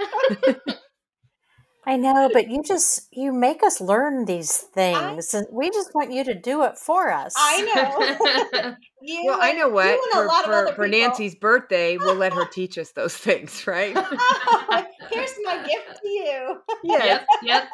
I 1.85 1.95
know, 1.95 2.29
but 2.33 2.49
you 2.49 2.63
just 2.63 3.07
you 3.11 3.31
make 3.31 3.63
us 3.63 3.79
learn 3.79 4.25
these 4.25 4.57
things, 4.57 5.33
I, 5.33 5.37
and 5.37 5.47
we 5.51 5.69
just 5.69 5.95
want 5.95 6.11
you 6.11 6.25
to 6.25 6.33
do 6.33 6.63
it 6.63 6.77
for 6.77 7.09
us. 7.11 7.33
I 7.37 7.61
know. 8.61 8.75
you, 9.01 9.23
well, 9.25 9.39
I 9.41 9.53
know 9.53 9.69
what 9.69 9.97
for, 10.11 10.29
for, 10.43 10.73
for 10.75 10.87
Nancy's 10.87 11.35
birthday, 11.35 11.97
we'll 11.97 12.15
let 12.15 12.33
her 12.33 12.45
teach 12.45 12.77
us 12.77 12.91
those 12.91 13.15
things, 13.15 13.65
right? 13.67 13.95
Here's 13.95 15.31
my 15.43 15.65
gift 15.65 16.01
to 16.01 16.09
you. 16.09 16.61
Yes. 16.83 17.25
Yep. 17.41 17.41
Yep 17.43 17.69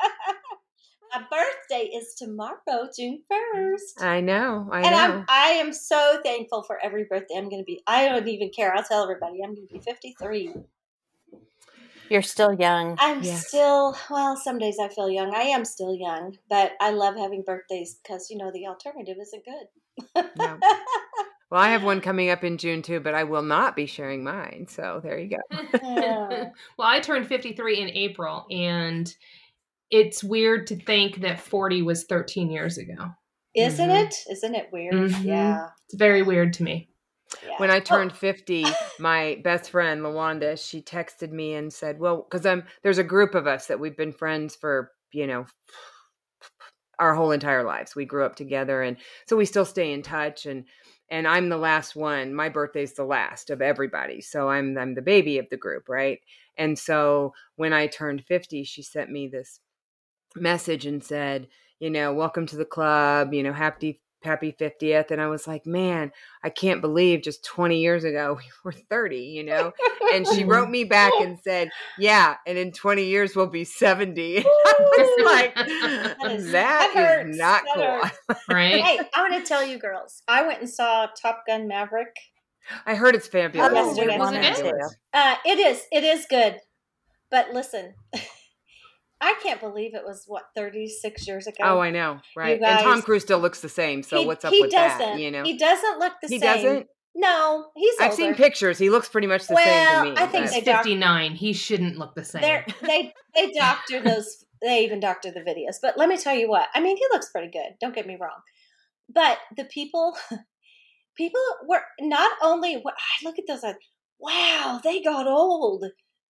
my 1.14 1.22
birthday 1.30 1.90
is 1.96 2.14
tomorrow, 2.16 2.90
June 2.96 3.22
first. 3.30 4.02
I 4.02 4.22
know. 4.22 4.68
I 4.72 4.82
and 4.82 4.92
know. 4.92 4.98
I'm, 4.98 5.26
I 5.30 5.48
am 5.50 5.74
so 5.74 6.20
thankful 6.24 6.64
for 6.64 6.80
every 6.84 7.06
birthday 7.06 7.36
I'm 7.38 7.50
going 7.50 7.62
to 7.62 7.66
be. 7.66 7.82
I 7.88 8.08
don't 8.08 8.28
even 8.28 8.50
care. 8.50 8.76
I'll 8.76 8.84
tell 8.84 9.04
everybody 9.04 9.44
I'm 9.44 9.56
going 9.56 9.68
to 9.68 9.74
be 9.74 9.80
53. 9.80 10.54
You're 12.10 12.22
still 12.22 12.54
young. 12.54 12.98
I'm 13.00 13.24
yes. 13.24 13.48
still, 13.48 13.96
well, 14.10 14.36
some 14.36 14.58
days 14.58 14.78
I 14.82 14.90
feel 14.90 15.10
young. 15.10 15.34
I 15.34 15.44
am 15.44 15.66
still 15.66 15.96
young, 15.96 16.38
but 16.50 16.74
I 16.82 16.92
love 16.92 17.16
having 17.16 17.44
birthdays 17.44 17.96
because, 17.96 18.30
you 18.30 18.38
know, 18.38 18.52
the 18.52 18.68
alternative 18.68 19.18
isn't 19.20 19.44
good. 19.46 20.26
no. 20.38 20.60
Well, 21.54 21.62
I 21.62 21.70
have 21.70 21.84
one 21.84 22.02
coming 22.02 22.32
up 22.32 22.44
in 22.44 22.58
June 22.58 22.82
too, 22.82 23.00
but 23.00 23.14
I 23.14 23.26
will 23.26 23.44
not 23.44 23.76
be 23.76 23.86
sharing 23.86 24.24
mine. 24.24 24.66
So 24.68 25.00
there 25.04 25.20
you 25.20 25.38
go. 25.38 25.58
well, 26.78 26.88
I 26.88 27.00
turned 27.00 27.28
53 27.28 27.80
in 27.80 27.90
April 27.90 28.48
and 28.50 29.16
it's 29.94 30.24
weird 30.24 30.66
to 30.68 30.76
think 30.76 31.22
that 31.22 31.40
40 31.40 31.84
was 31.84 32.06
13 32.06 32.50
years 32.50 32.80
ago. 32.80 33.12
Isn't 33.56 33.90
mm-hmm. 33.90 34.08
it? 34.08 34.16
Isn't 34.32 34.56
it 34.56 34.70
weird? 34.74 34.96
Mm-hmm. 34.96 35.28
Yeah. 35.28 35.68
It's 35.86 35.96
very 35.96 36.24
weird 36.24 36.54
to 36.54 36.64
me. 36.64 36.90
Yeah. 37.48 37.54
When 37.58 37.70
I 37.70 37.80
turned 37.80 38.12
oh. 38.12 38.16
50, 38.16 38.66
my 39.00 39.40
best 39.44 39.70
friend 39.70 40.02
Lawanda, 40.02 40.58
she 40.58 40.82
texted 40.82 41.32
me 41.32 41.54
and 41.54 41.72
said, 41.72 42.00
"Well, 42.00 42.24
cuz 42.24 42.44
I'm 42.44 42.64
there's 42.82 42.98
a 42.98 43.04
group 43.04 43.36
of 43.36 43.46
us 43.46 43.68
that 43.68 43.80
we've 43.80 43.96
been 43.96 44.12
friends 44.12 44.56
for, 44.56 44.92
you 45.12 45.28
know, 45.28 45.46
our 46.98 47.14
whole 47.14 47.30
entire 47.30 47.64
lives. 47.64 47.96
We 47.96 48.06
grew 48.06 48.26
up 48.26 48.36
together 48.36 48.82
and 48.82 48.98
so 49.28 49.38
we 49.38 49.46
still 49.46 49.66
stay 49.66 49.94
in 49.94 50.02
touch 50.02 50.48
and 50.48 50.66
and 51.12 51.28
I'm 51.28 51.50
the 51.50 51.58
last 51.58 51.96
one. 51.96 52.34
My 52.34 52.50
birthday's 52.50 52.94
the 52.94 53.06
last 53.06 53.52
of 53.52 53.62
everybody. 53.62 54.22
So 54.22 54.50
I'm 54.50 54.76
I'm 54.76 54.96
the 54.96 55.04
baby 55.04 55.38
of 55.38 55.50
the 55.52 55.58
group, 55.58 55.88
right? 55.88 56.20
And 56.58 56.80
so 56.80 57.34
when 57.58 57.74
I 57.74 57.86
turned 57.86 58.26
50, 58.26 58.64
she 58.64 58.82
sent 58.82 59.12
me 59.12 59.28
this 59.28 59.60
message 60.36 60.86
and 60.86 61.04
said, 61.04 61.48
you 61.80 61.90
know, 61.90 62.14
welcome 62.14 62.46
to 62.48 62.56
the 62.56 62.66
club, 62.66 63.34
you 63.34 63.44
know, 63.44 63.54
happy 63.54 64.00
happy 64.24 64.56
50th 64.58 65.12
and 65.12 65.22
I 65.22 65.28
was 65.28 65.48
like, 65.48 65.66
man, 65.66 66.12
I 66.44 66.50
can't 66.50 66.82
believe 66.82 67.22
just 67.22 67.44
20 67.44 67.82
years 67.82 68.04
ago 68.04 68.38
we 68.38 68.44
were 68.64 68.72
30, 68.72 69.18
you 69.18 69.44
know. 69.44 69.74
and 70.14 70.26
she 70.28 70.44
wrote 70.44 70.70
me 70.70 70.84
back 70.84 71.12
and 71.22 71.38
said, 71.40 71.70
"Yeah, 71.98 72.36
and 72.48 72.58
in 72.58 72.72
20 72.72 73.06
years 73.06 73.36
we'll 73.36 73.48
be 73.48 73.64
70." 73.66 74.40
I 74.46 74.76
was 74.98 75.26
like, 75.26 75.56
that 75.56 76.32
is, 76.32 76.52
that 76.52 76.92
that 76.94 77.28
is 77.28 77.38
not 77.38 77.64
that 77.76 78.14
cool. 78.28 78.36
right? 78.50 78.82
Hey, 78.82 79.00
I 79.16 79.22
want 79.22 79.34
to 79.34 79.48
tell 79.48 79.66
you 79.66 79.78
girls. 79.78 80.24
I 80.28 80.46
went 80.46 80.62
and 80.62 80.70
saw 80.70 81.08
Top 81.22 81.44
Gun 81.48 81.68
Maverick. 81.68 82.16
I 82.86 82.96
heard 82.96 83.16
it's 83.16 83.28
fabulous. 83.28 83.72
Oh, 83.74 84.02
yes, 84.34 84.60
it, 84.60 84.74
uh, 85.14 85.36
it 85.46 85.60
is. 85.60 85.84
It 85.92 86.04
is 86.06 86.26
good. 86.30 86.60
But 87.30 87.54
listen, 87.54 87.94
I 89.24 89.36
can't 89.42 89.62
believe 89.62 89.96
it 89.96 90.04
was 90.06 90.26
what 90.28 90.44
36 90.54 91.26
years 91.28 91.48
ago. 91.48 91.64
Oh, 91.64 91.80
I 91.80 91.92
know, 91.92 92.20
right? 92.36 92.60
Guys, 92.60 92.82
and 92.82 92.84
Tom 92.84 93.02
Cruise 93.02 93.24
still 93.24 93.40
looks 93.40 93.62
the 93.62 93.70
same. 93.70 94.04
So 94.04 94.20
he, 94.20 94.26
what's 94.26 94.44
up 94.44 94.52
with 94.52 94.72
that? 94.72 95.18
You 95.18 95.32
know, 95.32 95.44
he 95.44 95.58
doesn't 95.58 95.98
look 95.98 96.14
the 96.22 96.28
he 96.28 96.40
same. 96.40 96.58
He 96.58 96.64
doesn't. 96.64 96.88
No, 97.16 97.68
he's. 97.74 97.96
I've 98.02 98.14
seen 98.14 98.36
pictures. 98.36 98.78
He 98.78 98.90
looks 98.90 99.08
pretty 99.08 99.28
much 99.28 99.48
the 99.48 99.54
well, 99.54 100.04
same 100.04 100.16
to 100.16 100.20
me. 100.20 100.26
I 100.26 100.28
think 100.28 100.50
he's 100.50 100.64
fifty 100.64 100.96
nine. 100.96 101.36
He 101.36 101.54
shouldn't 101.54 101.98
look 101.98 102.16
the 102.16 102.26
same. 102.26 102.42
they 102.82 103.14
they 103.34 103.52
doctor 103.52 104.02
those. 104.02 104.44
They 104.62 104.84
even 104.84 105.00
doctor 105.00 105.32
the 105.32 105.40
videos. 105.40 105.78
But 105.82 105.98
let 105.98 106.10
me 106.10 106.18
tell 106.18 106.36
you 106.36 106.50
what. 106.50 106.68
I 106.74 106.82
mean, 106.82 106.98
he 106.98 107.04
looks 107.12 107.30
pretty 107.32 107.52
good. 107.52 107.76
Don't 107.80 107.96
get 107.96 108.08
me 108.08 108.18
wrong. 108.20 108.42
But 109.14 109.38
the 109.56 109.66
people, 109.66 110.18
people 111.18 111.42
were 111.66 111.84
not 112.02 112.32
only. 112.42 112.76
What 112.76 112.96
I 112.98 113.26
look 113.26 113.40
at 113.40 113.46
those. 113.48 113.64
Like, 113.64 113.78
wow, 114.20 114.82
they 114.84 115.02
got 115.02 115.28
old 115.28 115.86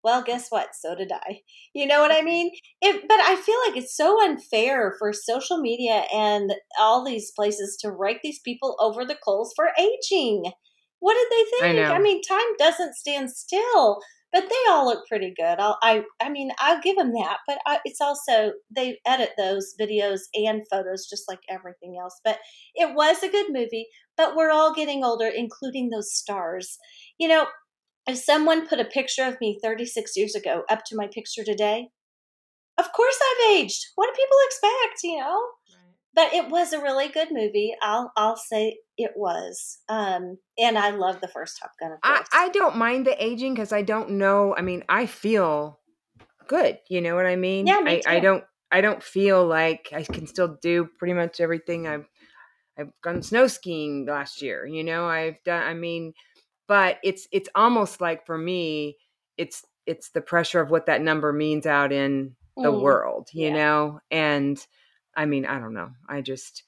well, 0.04 0.24
guess 0.24 0.48
what? 0.50 0.70
So 0.74 0.96
did 0.96 1.12
I. 1.12 1.42
You 1.74 1.86
know 1.88 2.02
what 2.02 2.12
I 2.12 2.22
mean? 2.22 2.52
It, 2.82 3.08
but 3.08 3.20
I 3.20 3.36
feel 3.36 3.58
like 3.68 3.78
it's 3.78 3.96
so 3.96 4.24
unfair 4.24 4.96
for 4.98 5.14
social 5.14 5.60
media 5.60 6.04
and 6.14 6.54
all 6.80 7.04
these 7.06 7.32
places 7.36 7.78
to 7.82 7.92
rake 7.92 8.20
these 8.24 8.40
people 8.40 8.76
over 8.80 9.06
the 9.06 9.18
coals 9.24 9.54
for 9.56 9.70
aging. 9.80 10.52
What 11.00 11.16
did 11.16 11.28
they 11.32 11.74
think? 11.74 11.88
I, 11.90 11.96
I 11.96 12.00
mean, 12.00 12.22
time 12.22 12.40
doesn't 12.60 12.96
stand 12.96 13.32
still, 13.32 14.00
but 14.32 14.44
they 14.50 14.72
all 14.72 14.86
look 14.86 15.08
pretty 15.08 15.34
good. 15.36 15.60
I'll, 15.60 15.78
I, 15.82 16.04
I 16.22 16.30
mean, 16.30 16.52
I'll 16.60 16.82
give 16.82 16.96
them 16.96 17.12
that. 17.14 17.38
But 17.48 17.58
I, 17.66 17.80
it's 17.86 18.02
also 18.02 18.54
they 18.76 19.00
edit 19.06 19.32
those 19.38 19.74
videos 19.80 20.22
and 20.36 20.62
photos 20.72 21.08
just 21.10 21.24
like 21.28 21.40
everything 21.50 21.98
else. 22.00 22.20
But 22.24 22.40
it 22.76 22.96
was 22.96 23.24
a 23.24 23.30
good 23.30 23.48
movie. 23.50 23.88
But 24.16 24.36
we're 24.36 24.52
all 24.52 24.74
getting 24.74 25.04
older, 25.04 25.28
including 25.28 25.90
those 25.90 26.14
stars. 26.14 26.78
You 27.18 27.28
know, 27.28 27.48
if 28.08 28.18
someone 28.18 28.68
put 28.68 28.80
a 28.80 28.86
picture 28.86 29.24
of 29.24 29.38
me 29.40 29.60
36 29.62 30.12
years 30.16 30.36
ago 30.36 30.64
up 30.70 30.84
to 30.88 30.96
my 30.96 31.08
picture 31.08 31.44
today, 31.44 31.90
of 32.78 32.92
course 32.94 33.20
I've 33.22 33.58
aged. 33.58 33.86
What 33.96 34.08
do 34.08 34.22
people 34.22 34.38
expect, 34.46 35.04
you 35.04 35.20
know? 35.20 35.42
but 36.14 36.34
it 36.34 36.50
was 36.50 36.74
a 36.74 36.82
really 36.82 37.08
good 37.08 37.30
movie. 37.32 37.74
I'll 37.82 38.12
I'll 38.18 38.36
say 38.36 38.80
it 38.98 39.12
was. 39.16 39.80
Um, 39.88 40.38
and 40.58 40.78
I 40.78 40.92
love 40.92 41.22
the 41.22 41.28
first 41.28 41.60
Top 41.60 41.72
Gun. 41.80 41.98
I, 42.04 42.24
I 42.34 42.50
don't 42.50 42.78
mind 42.78 43.08
the 43.08 43.24
aging 43.24 43.54
because 43.54 43.72
I 43.72 43.82
don't 43.82 44.12
know. 44.12 44.56
I 44.56 44.62
mean, 44.62 44.84
I 44.90 45.06
feel 45.06 45.80
good. 46.48 46.80
You 46.90 47.02
know 47.02 47.16
what 47.16 47.26
I 47.26 47.36
mean? 47.36 47.68
Yeah, 47.68 47.80
me 47.80 48.02
I, 48.06 48.16
I 48.16 48.20
don't. 48.20 48.44
I 48.72 48.82
don't 48.82 49.04
feel 49.04 49.46
like 49.46 49.90
I 49.94 50.04
can 50.04 50.28
still 50.28 50.58
do 50.62 50.90
pretty 50.98 51.14
much 51.14 51.40
everything 51.40 51.88
I've. 51.88 52.08
I've 52.78 52.92
gone 53.04 53.22
snow 53.22 53.48
skiing 53.48 54.06
last 54.06 54.42
year. 54.42 54.66
You 54.66 54.84
know, 54.84 55.06
I've 55.06 55.42
done. 55.44 55.64
I 55.64 55.74
mean, 55.74 56.14
but 56.72 57.00
it's 57.04 57.28
it's 57.34 57.50
almost 57.54 58.00
like 58.00 58.26
for 58.26 58.38
me, 58.38 58.96
it's 59.36 59.66
it's 59.86 60.12
the 60.12 60.22
pressure 60.22 60.62
of 60.62 60.72
what 60.72 60.86
that 60.86 61.02
number 61.02 61.34
means 61.34 61.66
out 61.66 61.92
in 61.92 62.34
the 62.56 62.72
mm. 62.72 62.82
world. 62.82 63.28
You 63.34 63.48
yeah. 63.48 63.54
know, 63.56 64.00
and 64.10 64.66
I 65.14 65.26
mean, 65.26 65.46
I 65.46 65.60
don't 65.60 65.74
know. 65.74 65.90
I 66.08 66.22
just, 66.22 66.64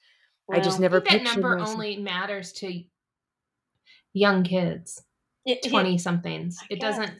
well, 0.46 0.60
I 0.60 0.62
just 0.62 0.78
never. 0.78 0.98
I 1.08 1.16
that 1.16 1.22
number 1.22 1.56
myself. 1.56 1.70
only 1.74 1.96
matters 1.96 2.52
to 2.52 2.82
young 4.12 4.42
kids, 4.42 5.02
twenty 5.70 5.96
somethings. 5.96 6.58
It 6.68 6.80
doesn't 6.80 7.14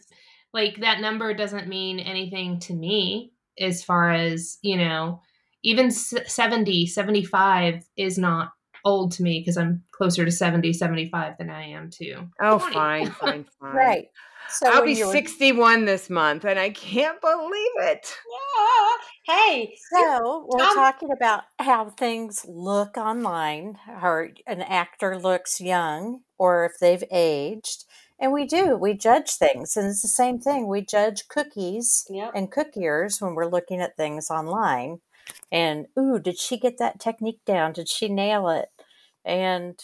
like 0.53 0.83
that 0.83 1.01
number 1.01 1.33
doesn't 1.33 1.67
mean 1.69 1.99
anything 1.99 2.61
to 2.61 2.75
me 2.75 3.33
as 3.59 3.83
far 3.83 4.13
as 4.13 4.59
you 4.61 4.77
know. 4.77 5.23
Even 5.63 5.91
70, 5.91 6.87
75 6.89 7.87
is 7.97 8.19
not 8.19 8.51
old 8.85 9.13
to 9.13 9.23
me 9.23 9.41
because 9.41 9.57
I'm 9.57 9.83
closer 9.93 10.25
to 10.25 10.31
70, 10.31 10.73
75 10.73 11.39
than 11.39 11.51
I 11.51 11.69
am 11.69 11.91
to. 11.91 12.29
Oh, 12.41 12.59
20. 12.59 12.75
fine, 12.75 13.11
fine, 13.21 13.45
fine. 13.61 13.75
right. 13.75 14.09
So 14.51 14.69
I'll 14.71 14.85
be 14.85 14.95
61 14.95 15.85
this 15.85 16.11
month, 16.11 16.45
and 16.45 16.59
I 16.59 16.71
can't 16.71 17.21
believe 17.21 17.73
it. 17.79 18.15
Yeah. 19.27 19.35
Hey. 19.35 19.77
So 19.91 20.47
we're 20.49 20.63
um, 20.63 20.75
talking 20.75 21.11
about 21.11 21.45
how 21.59 21.91
things 21.91 22.45
look 22.47 22.97
online, 22.97 23.79
how 23.87 24.27
an 24.47 24.61
actor 24.63 25.19
looks 25.19 25.61
young, 25.61 26.21
or 26.39 26.67
if 26.67 26.73
they've 26.79 27.05
aged. 27.11 27.85
And 28.21 28.33
we 28.33 28.47
do, 28.47 28.77
we 28.77 28.95
judge 28.95 29.33
things. 29.33 29.77
And 29.77 29.89
it's 29.89 30.03
the 30.03 30.09
same 30.09 30.39
thing. 30.39 30.69
We 30.69 30.85
judge 30.85 31.27
cookies 31.29 32.07
yep. 32.09 32.33
and 32.35 32.53
cookiers 32.53 33.21
when 33.21 33.35
we're 33.35 33.51
looking 33.51 33.81
at 33.81 33.97
things 33.97 34.31
online. 34.31 35.01
And, 35.51 35.87
ooh, 35.99 36.19
did 36.19 36.39
she 36.39 36.59
get 36.59 36.79
that 36.79 37.01
technique 37.01 37.41
down? 37.47 37.73
Did 37.73 37.89
she 37.89 38.09
nail 38.09 38.49
it? 38.49 38.69
And 39.25 39.79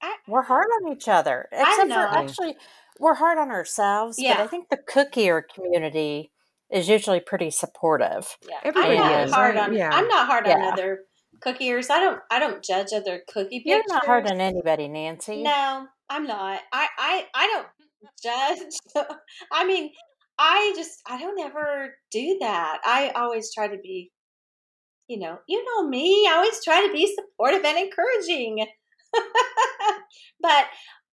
I, 0.00 0.16
we're 0.26 0.42
hard 0.42 0.66
on 0.80 0.92
each 0.92 1.08
other. 1.08 1.48
Except 1.52 1.88
for 1.88 1.98
actually, 1.98 2.56
we're 2.98 3.14
hard 3.14 3.38
on 3.38 3.50
ourselves, 3.50 4.16
yeah. 4.18 4.36
but 4.36 4.44
I 4.44 4.46
think 4.46 4.68
the 4.68 4.78
cookier 4.78 5.42
community 5.54 6.32
is 6.70 6.88
usually 6.88 7.20
pretty 7.20 7.50
supportive. 7.50 8.36
Yeah, 8.48 8.56
Everybody 8.64 8.96
I'm 8.96 9.00
not 9.00 9.24
is. 9.24 9.32
hard 9.32 9.56
on. 9.56 9.74
Yeah. 9.74 9.90
I'm 9.92 10.08
not 10.08 10.26
hard 10.26 10.46
yeah. 10.46 10.54
on 10.54 10.72
other 10.72 11.00
cookiers. 11.44 11.90
I 11.90 12.00
don't. 12.00 12.20
I 12.30 12.38
don't 12.38 12.64
judge 12.64 12.88
other 12.94 13.22
cookie 13.28 13.60
pictures. 13.60 13.66
You're 13.66 13.82
not 13.88 14.06
hard 14.06 14.30
on 14.30 14.40
anybody, 14.40 14.88
Nancy. 14.88 15.42
No, 15.42 15.86
I'm 16.08 16.26
not. 16.26 16.60
I. 16.72 16.88
I. 16.98 17.26
I 17.34 17.46
don't 17.46 17.66
judge. 18.22 19.06
I 19.52 19.64
mean, 19.66 19.90
I 20.38 20.72
just. 20.74 21.02
I 21.08 21.18
don't 21.18 21.40
ever 21.40 21.94
do 22.10 22.38
that. 22.40 22.78
I 22.84 23.12
always 23.14 23.52
try 23.54 23.68
to 23.68 23.76
be. 23.78 24.10
You 25.12 25.18
know. 25.18 25.40
You 25.46 25.62
know 25.62 25.86
me. 25.86 26.26
I 26.26 26.36
always 26.36 26.64
try 26.64 26.86
to 26.86 26.92
be 26.92 27.14
supportive 27.14 27.62
and 27.66 27.76
encouraging. 27.76 28.66
but 30.40 30.64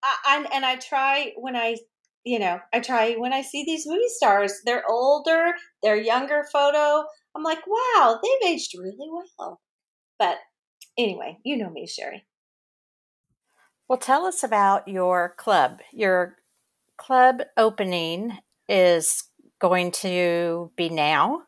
uh, 0.01 0.15
I, 0.25 0.47
and 0.53 0.65
I 0.65 0.77
try 0.77 1.33
when 1.35 1.57
I, 1.57 1.75
you 2.23 2.39
know, 2.39 2.61
I 2.71 2.79
try 2.79 3.15
when 3.15 3.33
I 3.33 3.41
see 3.41 3.65
these 3.65 3.85
movie 3.85 4.07
stars. 4.07 4.53
They're 4.65 4.89
older, 4.89 5.53
they're 5.83 5.97
younger 5.97 6.45
photo. 6.49 7.03
I'm 7.35 7.43
like, 7.43 7.59
wow, 7.67 8.21
they've 8.23 8.51
aged 8.51 8.73
really 8.79 8.95
well. 9.37 9.59
But 10.17 10.37
anyway, 10.97 11.37
you 11.43 11.57
know 11.57 11.69
me, 11.69 11.85
Shari. 11.85 12.25
Well, 13.89 13.99
tell 13.99 14.25
us 14.25 14.45
about 14.45 14.87
your 14.87 15.33
club. 15.37 15.79
Your 15.91 16.37
club 16.97 17.41
opening 17.57 18.37
is 18.69 19.25
going 19.59 19.91
to 19.91 20.71
be 20.77 20.87
now. 20.87 21.41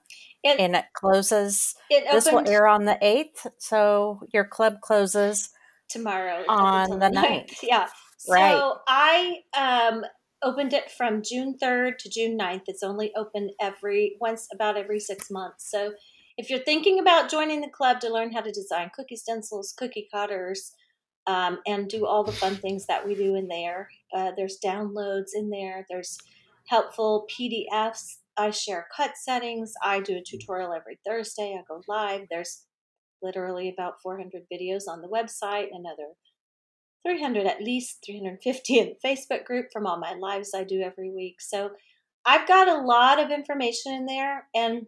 It, 0.44 0.60
and 0.60 0.76
it 0.76 0.86
closes. 0.94 1.76
It 1.90 2.04
opened, 2.08 2.18
this 2.18 2.32
will 2.32 2.48
air 2.48 2.68
on 2.68 2.86
the 2.86 2.98
8th. 3.02 3.52
So 3.60 4.22
your 4.34 4.46
club 4.46 4.82
closes 4.82 5.50
tomorrow 5.90 6.44
on 6.48 7.00
the 7.00 7.10
9th. 7.10 7.58
Yeah. 7.64 7.88
Right. 8.30 8.52
So 8.52 8.78
I 8.88 9.40
um, 9.58 10.04
opened 10.44 10.74
it 10.74 10.92
from 10.92 11.22
June 11.24 11.58
3rd 11.62 11.98
to 12.00 12.10
June 12.10 12.38
9th. 12.38 12.64
It's 12.68 12.84
only 12.84 13.12
open 13.16 13.52
every 13.60 14.18
once 14.20 14.48
about 14.54 14.78
every 14.78 15.00
six 15.00 15.30
months. 15.30 15.70
So 15.70 15.94
if 16.38 16.50
you're 16.50 16.60
thinking 16.60 17.00
about 17.00 17.30
joining 17.30 17.62
the 17.62 17.70
club 17.70 18.00
to 18.02 18.14
learn 18.14 18.32
how 18.32 18.42
to 18.42 18.52
design 18.52 18.92
cookie 18.96 19.16
stencils, 19.16 19.74
cookie 19.78 20.08
cutters, 20.12 20.72
um, 21.28 21.60
and 21.68 21.88
do 21.88 22.06
all 22.08 22.24
the 22.24 22.32
fun 22.32 22.56
things 22.56 22.88
that 22.88 23.06
we 23.06 23.16
do 23.16 23.36
in 23.36 23.48
there, 23.48 23.90
uh, 24.16 24.32
there's 24.36 24.58
downloads 24.64 25.32
in 25.36 25.50
there. 25.50 25.86
There's 25.90 26.18
helpful 26.68 27.28
PDFs. 27.30 28.18
I 28.42 28.52
share 28.52 28.88
cut 28.96 29.12
settings. 29.16 29.74
I 29.84 30.00
do 30.00 30.14
a 30.14 30.20
mm. 30.20 30.26
tutorial 30.26 30.74
every 30.74 31.00
Thursday. 31.06 31.58
I 31.58 31.64
go 31.68 31.82
live. 31.88 32.28
There's 32.30 32.66
literally 33.22 33.70
about 33.70 34.02
400 34.02 34.44
videos 34.52 34.84
on 34.88 35.02
the 35.02 35.08
website 35.08 35.68
and 35.72 35.86
other 35.86 36.10
300 37.08 37.46
at 37.46 37.62
least 37.62 38.04
350 38.06 38.80
in 38.80 38.94
the 38.94 39.08
Facebook 39.08 39.46
group 39.46 39.68
from 39.72 39.86
all 39.86 40.00
my 40.00 40.14
lives 40.14 40.52
I 40.56 40.64
do 40.64 40.82
every 40.82 41.12
week. 41.12 41.36
So 41.40 41.72
I've 42.26 42.48
got 42.48 42.68
a 42.68 42.82
lot 42.82 43.20
of 43.20 43.32
information 43.32 43.94
in 43.94 44.06
there 44.06 44.48
and 44.56 44.88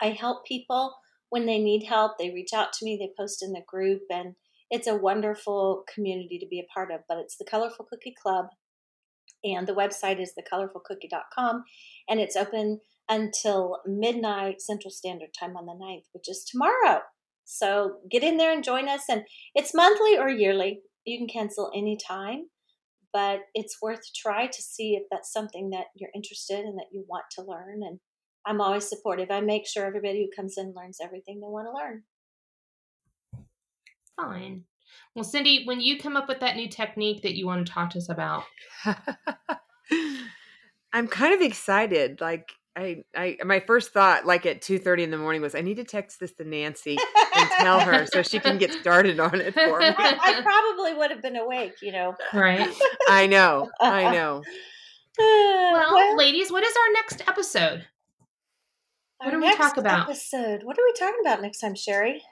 I 0.00 0.08
help 0.10 0.46
people 0.46 0.94
when 1.30 1.46
they 1.46 1.58
need 1.58 1.84
help. 1.84 2.18
They 2.18 2.30
reach 2.30 2.52
out 2.54 2.72
to 2.74 2.84
me, 2.84 2.96
they 2.96 3.12
post 3.18 3.42
in 3.42 3.52
the 3.52 3.62
group, 3.66 4.02
and 4.10 4.34
it's 4.70 4.86
a 4.86 4.96
wonderful 4.96 5.84
community 5.92 6.38
to 6.38 6.46
be 6.46 6.60
a 6.60 6.72
part 6.72 6.90
of. 6.90 7.00
But 7.08 7.18
it's 7.18 7.36
the 7.36 7.46
Colorful 7.50 7.86
Cookie 7.90 8.14
Club, 8.22 8.46
and 9.44 9.66
the 9.66 9.74
website 9.74 10.20
is 10.20 10.32
thecolorfulcookie.com, 10.38 11.64
and 12.08 12.20
it's 12.20 12.36
open 12.36 12.80
until 13.08 13.78
midnight 13.86 14.60
Central 14.60 14.90
Standard 14.90 15.30
Time 15.38 15.56
on 15.56 15.66
the 15.66 15.72
9th, 15.72 16.04
which 16.12 16.28
is 16.28 16.44
tomorrow. 16.44 17.00
So 17.44 18.00
get 18.10 18.22
in 18.22 18.36
there 18.36 18.52
and 18.52 18.62
join 18.62 18.88
us. 18.88 19.04
And 19.08 19.22
it's 19.54 19.74
monthly 19.74 20.18
or 20.18 20.28
yearly. 20.28 20.80
You 21.06 21.16
can 21.16 21.28
cancel 21.28 21.70
anytime, 21.74 22.50
but 23.12 23.40
it's 23.54 23.78
worth 23.80 24.00
a 24.00 24.12
try 24.14 24.46
to 24.46 24.62
see 24.62 24.94
if 24.94 25.04
that's 25.10 25.32
something 25.32 25.70
that 25.70 25.86
you're 25.94 26.10
interested 26.14 26.60
in 26.60 26.76
that 26.76 26.92
you 26.92 27.06
want 27.08 27.24
to 27.32 27.42
learn. 27.42 27.80
And 27.82 28.00
I'm 28.46 28.60
always 28.60 28.86
supportive. 28.86 29.30
I 29.30 29.40
make 29.40 29.66
sure 29.66 29.86
everybody 29.86 30.22
who 30.22 30.40
comes 30.40 30.58
in 30.58 30.74
learns 30.76 30.98
everything 31.02 31.40
they 31.40 31.48
want 31.48 31.68
to 31.68 31.72
learn. 31.72 32.02
Fine. 34.16 34.64
Well, 35.14 35.24
Cindy, 35.24 35.64
when 35.64 35.80
you 35.80 35.98
come 35.98 36.16
up 36.16 36.28
with 36.28 36.40
that 36.40 36.56
new 36.56 36.68
technique 36.68 37.22
that 37.22 37.34
you 37.34 37.46
want 37.46 37.66
to 37.66 37.72
talk 37.72 37.90
to 37.90 37.98
us 37.98 38.08
about, 38.08 38.44
I'm 40.92 41.08
kind 41.08 41.34
of 41.34 41.40
excited. 41.40 42.20
Like 42.20 42.52
I, 42.78 43.04
I 43.16 43.36
my 43.44 43.60
first 43.60 43.92
thought 43.92 44.24
like 44.24 44.46
at 44.46 44.60
2.30 44.60 45.02
in 45.02 45.10
the 45.10 45.18
morning 45.18 45.42
was 45.42 45.54
i 45.54 45.60
need 45.60 45.76
to 45.76 45.84
text 45.84 46.20
this 46.20 46.32
to 46.34 46.44
nancy 46.44 46.96
and 47.34 47.50
tell 47.58 47.80
her 47.80 48.06
so 48.06 48.22
she 48.22 48.38
can 48.38 48.56
get 48.56 48.72
started 48.72 49.18
on 49.18 49.40
it 49.40 49.52
for 49.54 49.80
me. 49.80 49.86
I 49.98 50.40
probably 50.42 50.94
would 50.94 51.10
have 51.10 51.20
been 51.20 51.36
awake 51.36 51.82
you 51.82 51.90
know. 51.90 52.14
Right. 52.32 52.68
I 53.08 53.26
know 53.26 53.68
i 53.80 54.12
know. 54.12 54.42
Well, 55.20 55.94
well, 55.94 56.16
ladies 56.16 56.52
what 56.52 56.62
is 56.62 56.72
our 56.76 56.92
next 56.92 57.28
episode? 57.28 57.86
What 59.18 59.32
do 59.32 59.40
we 59.40 59.52
talk 59.56 59.76
about? 59.76 60.08
episode 60.08 60.62
what 60.62 60.78
are 60.78 60.84
we 60.84 60.92
talking 60.92 61.20
about 61.20 61.42
next 61.42 61.58
time 61.58 61.74
Shari 61.74 62.22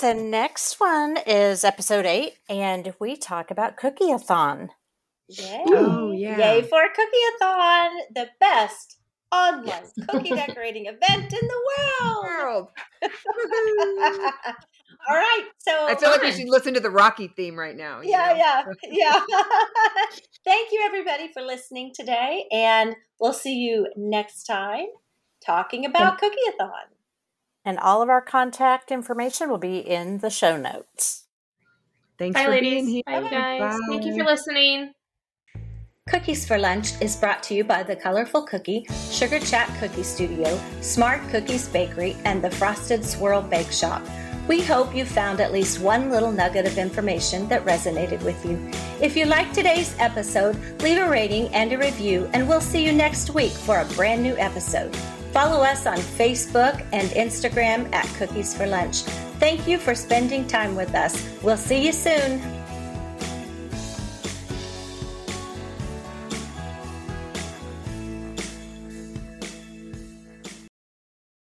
the 0.00 0.14
next 0.14 0.80
one 0.80 1.18
is 1.26 1.64
episode 1.64 2.06
eight 2.06 2.34
and 2.48 2.94
we 2.98 3.16
talk 3.16 3.50
about 3.50 3.76
cookie-a-thon 3.76 4.70
Yay. 5.38 5.64
Oh, 5.68 6.12
yeah. 6.12 6.36
Yay 6.36 6.62
for 6.62 6.82
Cookie-a-thon, 6.94 7.90
the 8.14 8.28
best 8.38 8.98
online 9.32 9.84
cookie 10.08 10.30
decorating 10.34 10.86
event 10.86 11.32
in 11.32 11.48
the 11.48 11.60
world. 12.02 12.24
world. 12.24 12.68
All 15.08 15.16
right. 15.16 15.48
So 15.58 15.86
I 15.88 15.94
feel 15.94 16.10
like 16.10 16.22
we 16.22 16.32
should 16.32 16.48
listen 16.48 16.74
to 16.74 16.80
the 16.80 16.90
Rocky 16.90 17.28
theme 17.28 17.58
right 17.58 17.76
now. 17.76 18.00
Yeah, 18.02 18.34
yeah, 18.36 18.62
yeah. 18.84 19.20
Thank 20.44 20.70
you, 20.70 20.82
everybody, 20.84 21.28
for 21.32 21.42
listening 21.42 21.92
today. 21.94 22.46
And 22.52 22.94
we'll 23.18 23.32
see 23.32 23.54
you 23.54 23.88
next 23.96 24.44
time 24.44 24.86
talking 25.44 25.86
about 25.86 26.18
Cookie-a-thon. 26.18 26.91
And 27.64 27.78
all 27.78 28.02
of 28.02 28.08
our 28.08 28.20
contact 28.20 28.90
information 28.90 29.48
will 29.48 29.58
be 29.58 29.78
in 29.78 30.18
the 30.18 30.30
show 30.30 30.56
notes. 30.56 31.26
Thanks 32.18 32.34
Bye, 32.34 32.44
for 32.44 32.50
ladies. 32.50 32.70
being 32.70 32.86
here. 32.88 33.02
Bye, 33.06 33.28
guys. 33.28 33.60
Bye. 33.60 33.78
Thank 33.88 34.04
you 34.04 34.16
for 34.16 34.24
listening. 34.24 34.92
Cookies 36.08 36.46
for 36.46 36.58
Lunch 36.58 37.00
is 37.00 37.14
brought 37.16 37.44
to 37.44 37.54
you 37.54 37.62
by 37.62 37.84
The 37.84 37.94
Colorful 37.94 38.42
Cookie, 38.42 38.84
Sugar 39.10 39.38
Chat 39.38 39.70
Cookie 39.78 40.02
Studio, 40.02 40.60
Smart 40.80 41.20
Cookies 41.30 41.68
Bakery, 41.68 42.16
and 42.24 42.42
the 42.42 42.50
Frosted 42.50 43.04
Swirl 43.04 43.40
Bake 43.40 43.70
Shop. 43.70 44.02
We 44.48 44.60
hope 44.60 44.94
you 44.96 45.04
found 45.04 45.40
at 45.40 45.52
least 45.52 45.78
one 45.78 46.10
little 46.10 46.32
nugget 46.32 46.66
of 46.66 46.76
information 46.76 47.46
that 47.48 47.64
resonated 47.64 48.20
with 48.24 48.44
you. 48.44 48.58
If 49.00 49.16
you 49.16 49.26
liked 49.26 49.54
today's 49.54 49.94
episode, 50.00 50.56
leave 50.82 50.98
a 50.98 51.08
rating 51.08 51.46
and 51.54 51.72
a 51.72 51.78
review, 51.78 52.28
and 52.32 52.48
we'll 52.48 52.60
see 52.60 52.84
you 52.84 52.92
next 52.92 53.30
week 53.30 53.52
for 53.52 53.78
a 53.78 53.84
brand 53.94 54.24
new 54.24 54.36
episode. 54.38 54.92
Follow 55.32 55.62
us 55.62 55.86
on 55.86 55.96
Facebook 55.96 56.86
and 56.92 57.08
Instagram 57.12 57.90
at 57.94 58.04
Cookies 58.16 58.54
for 58.54 58.66
Lunch. 58.66 59.00
Thank 59.40 59.66
you 59.66 59.78
for 59.78 59.94
spending 59.94 60.46
time 60.46 60.76
with 60.76 60.94
us. 60.94 61.26
We'll 61.42 61.56
see 61.56 61.86
you 61.86 61.92
soon. 61.92 62.61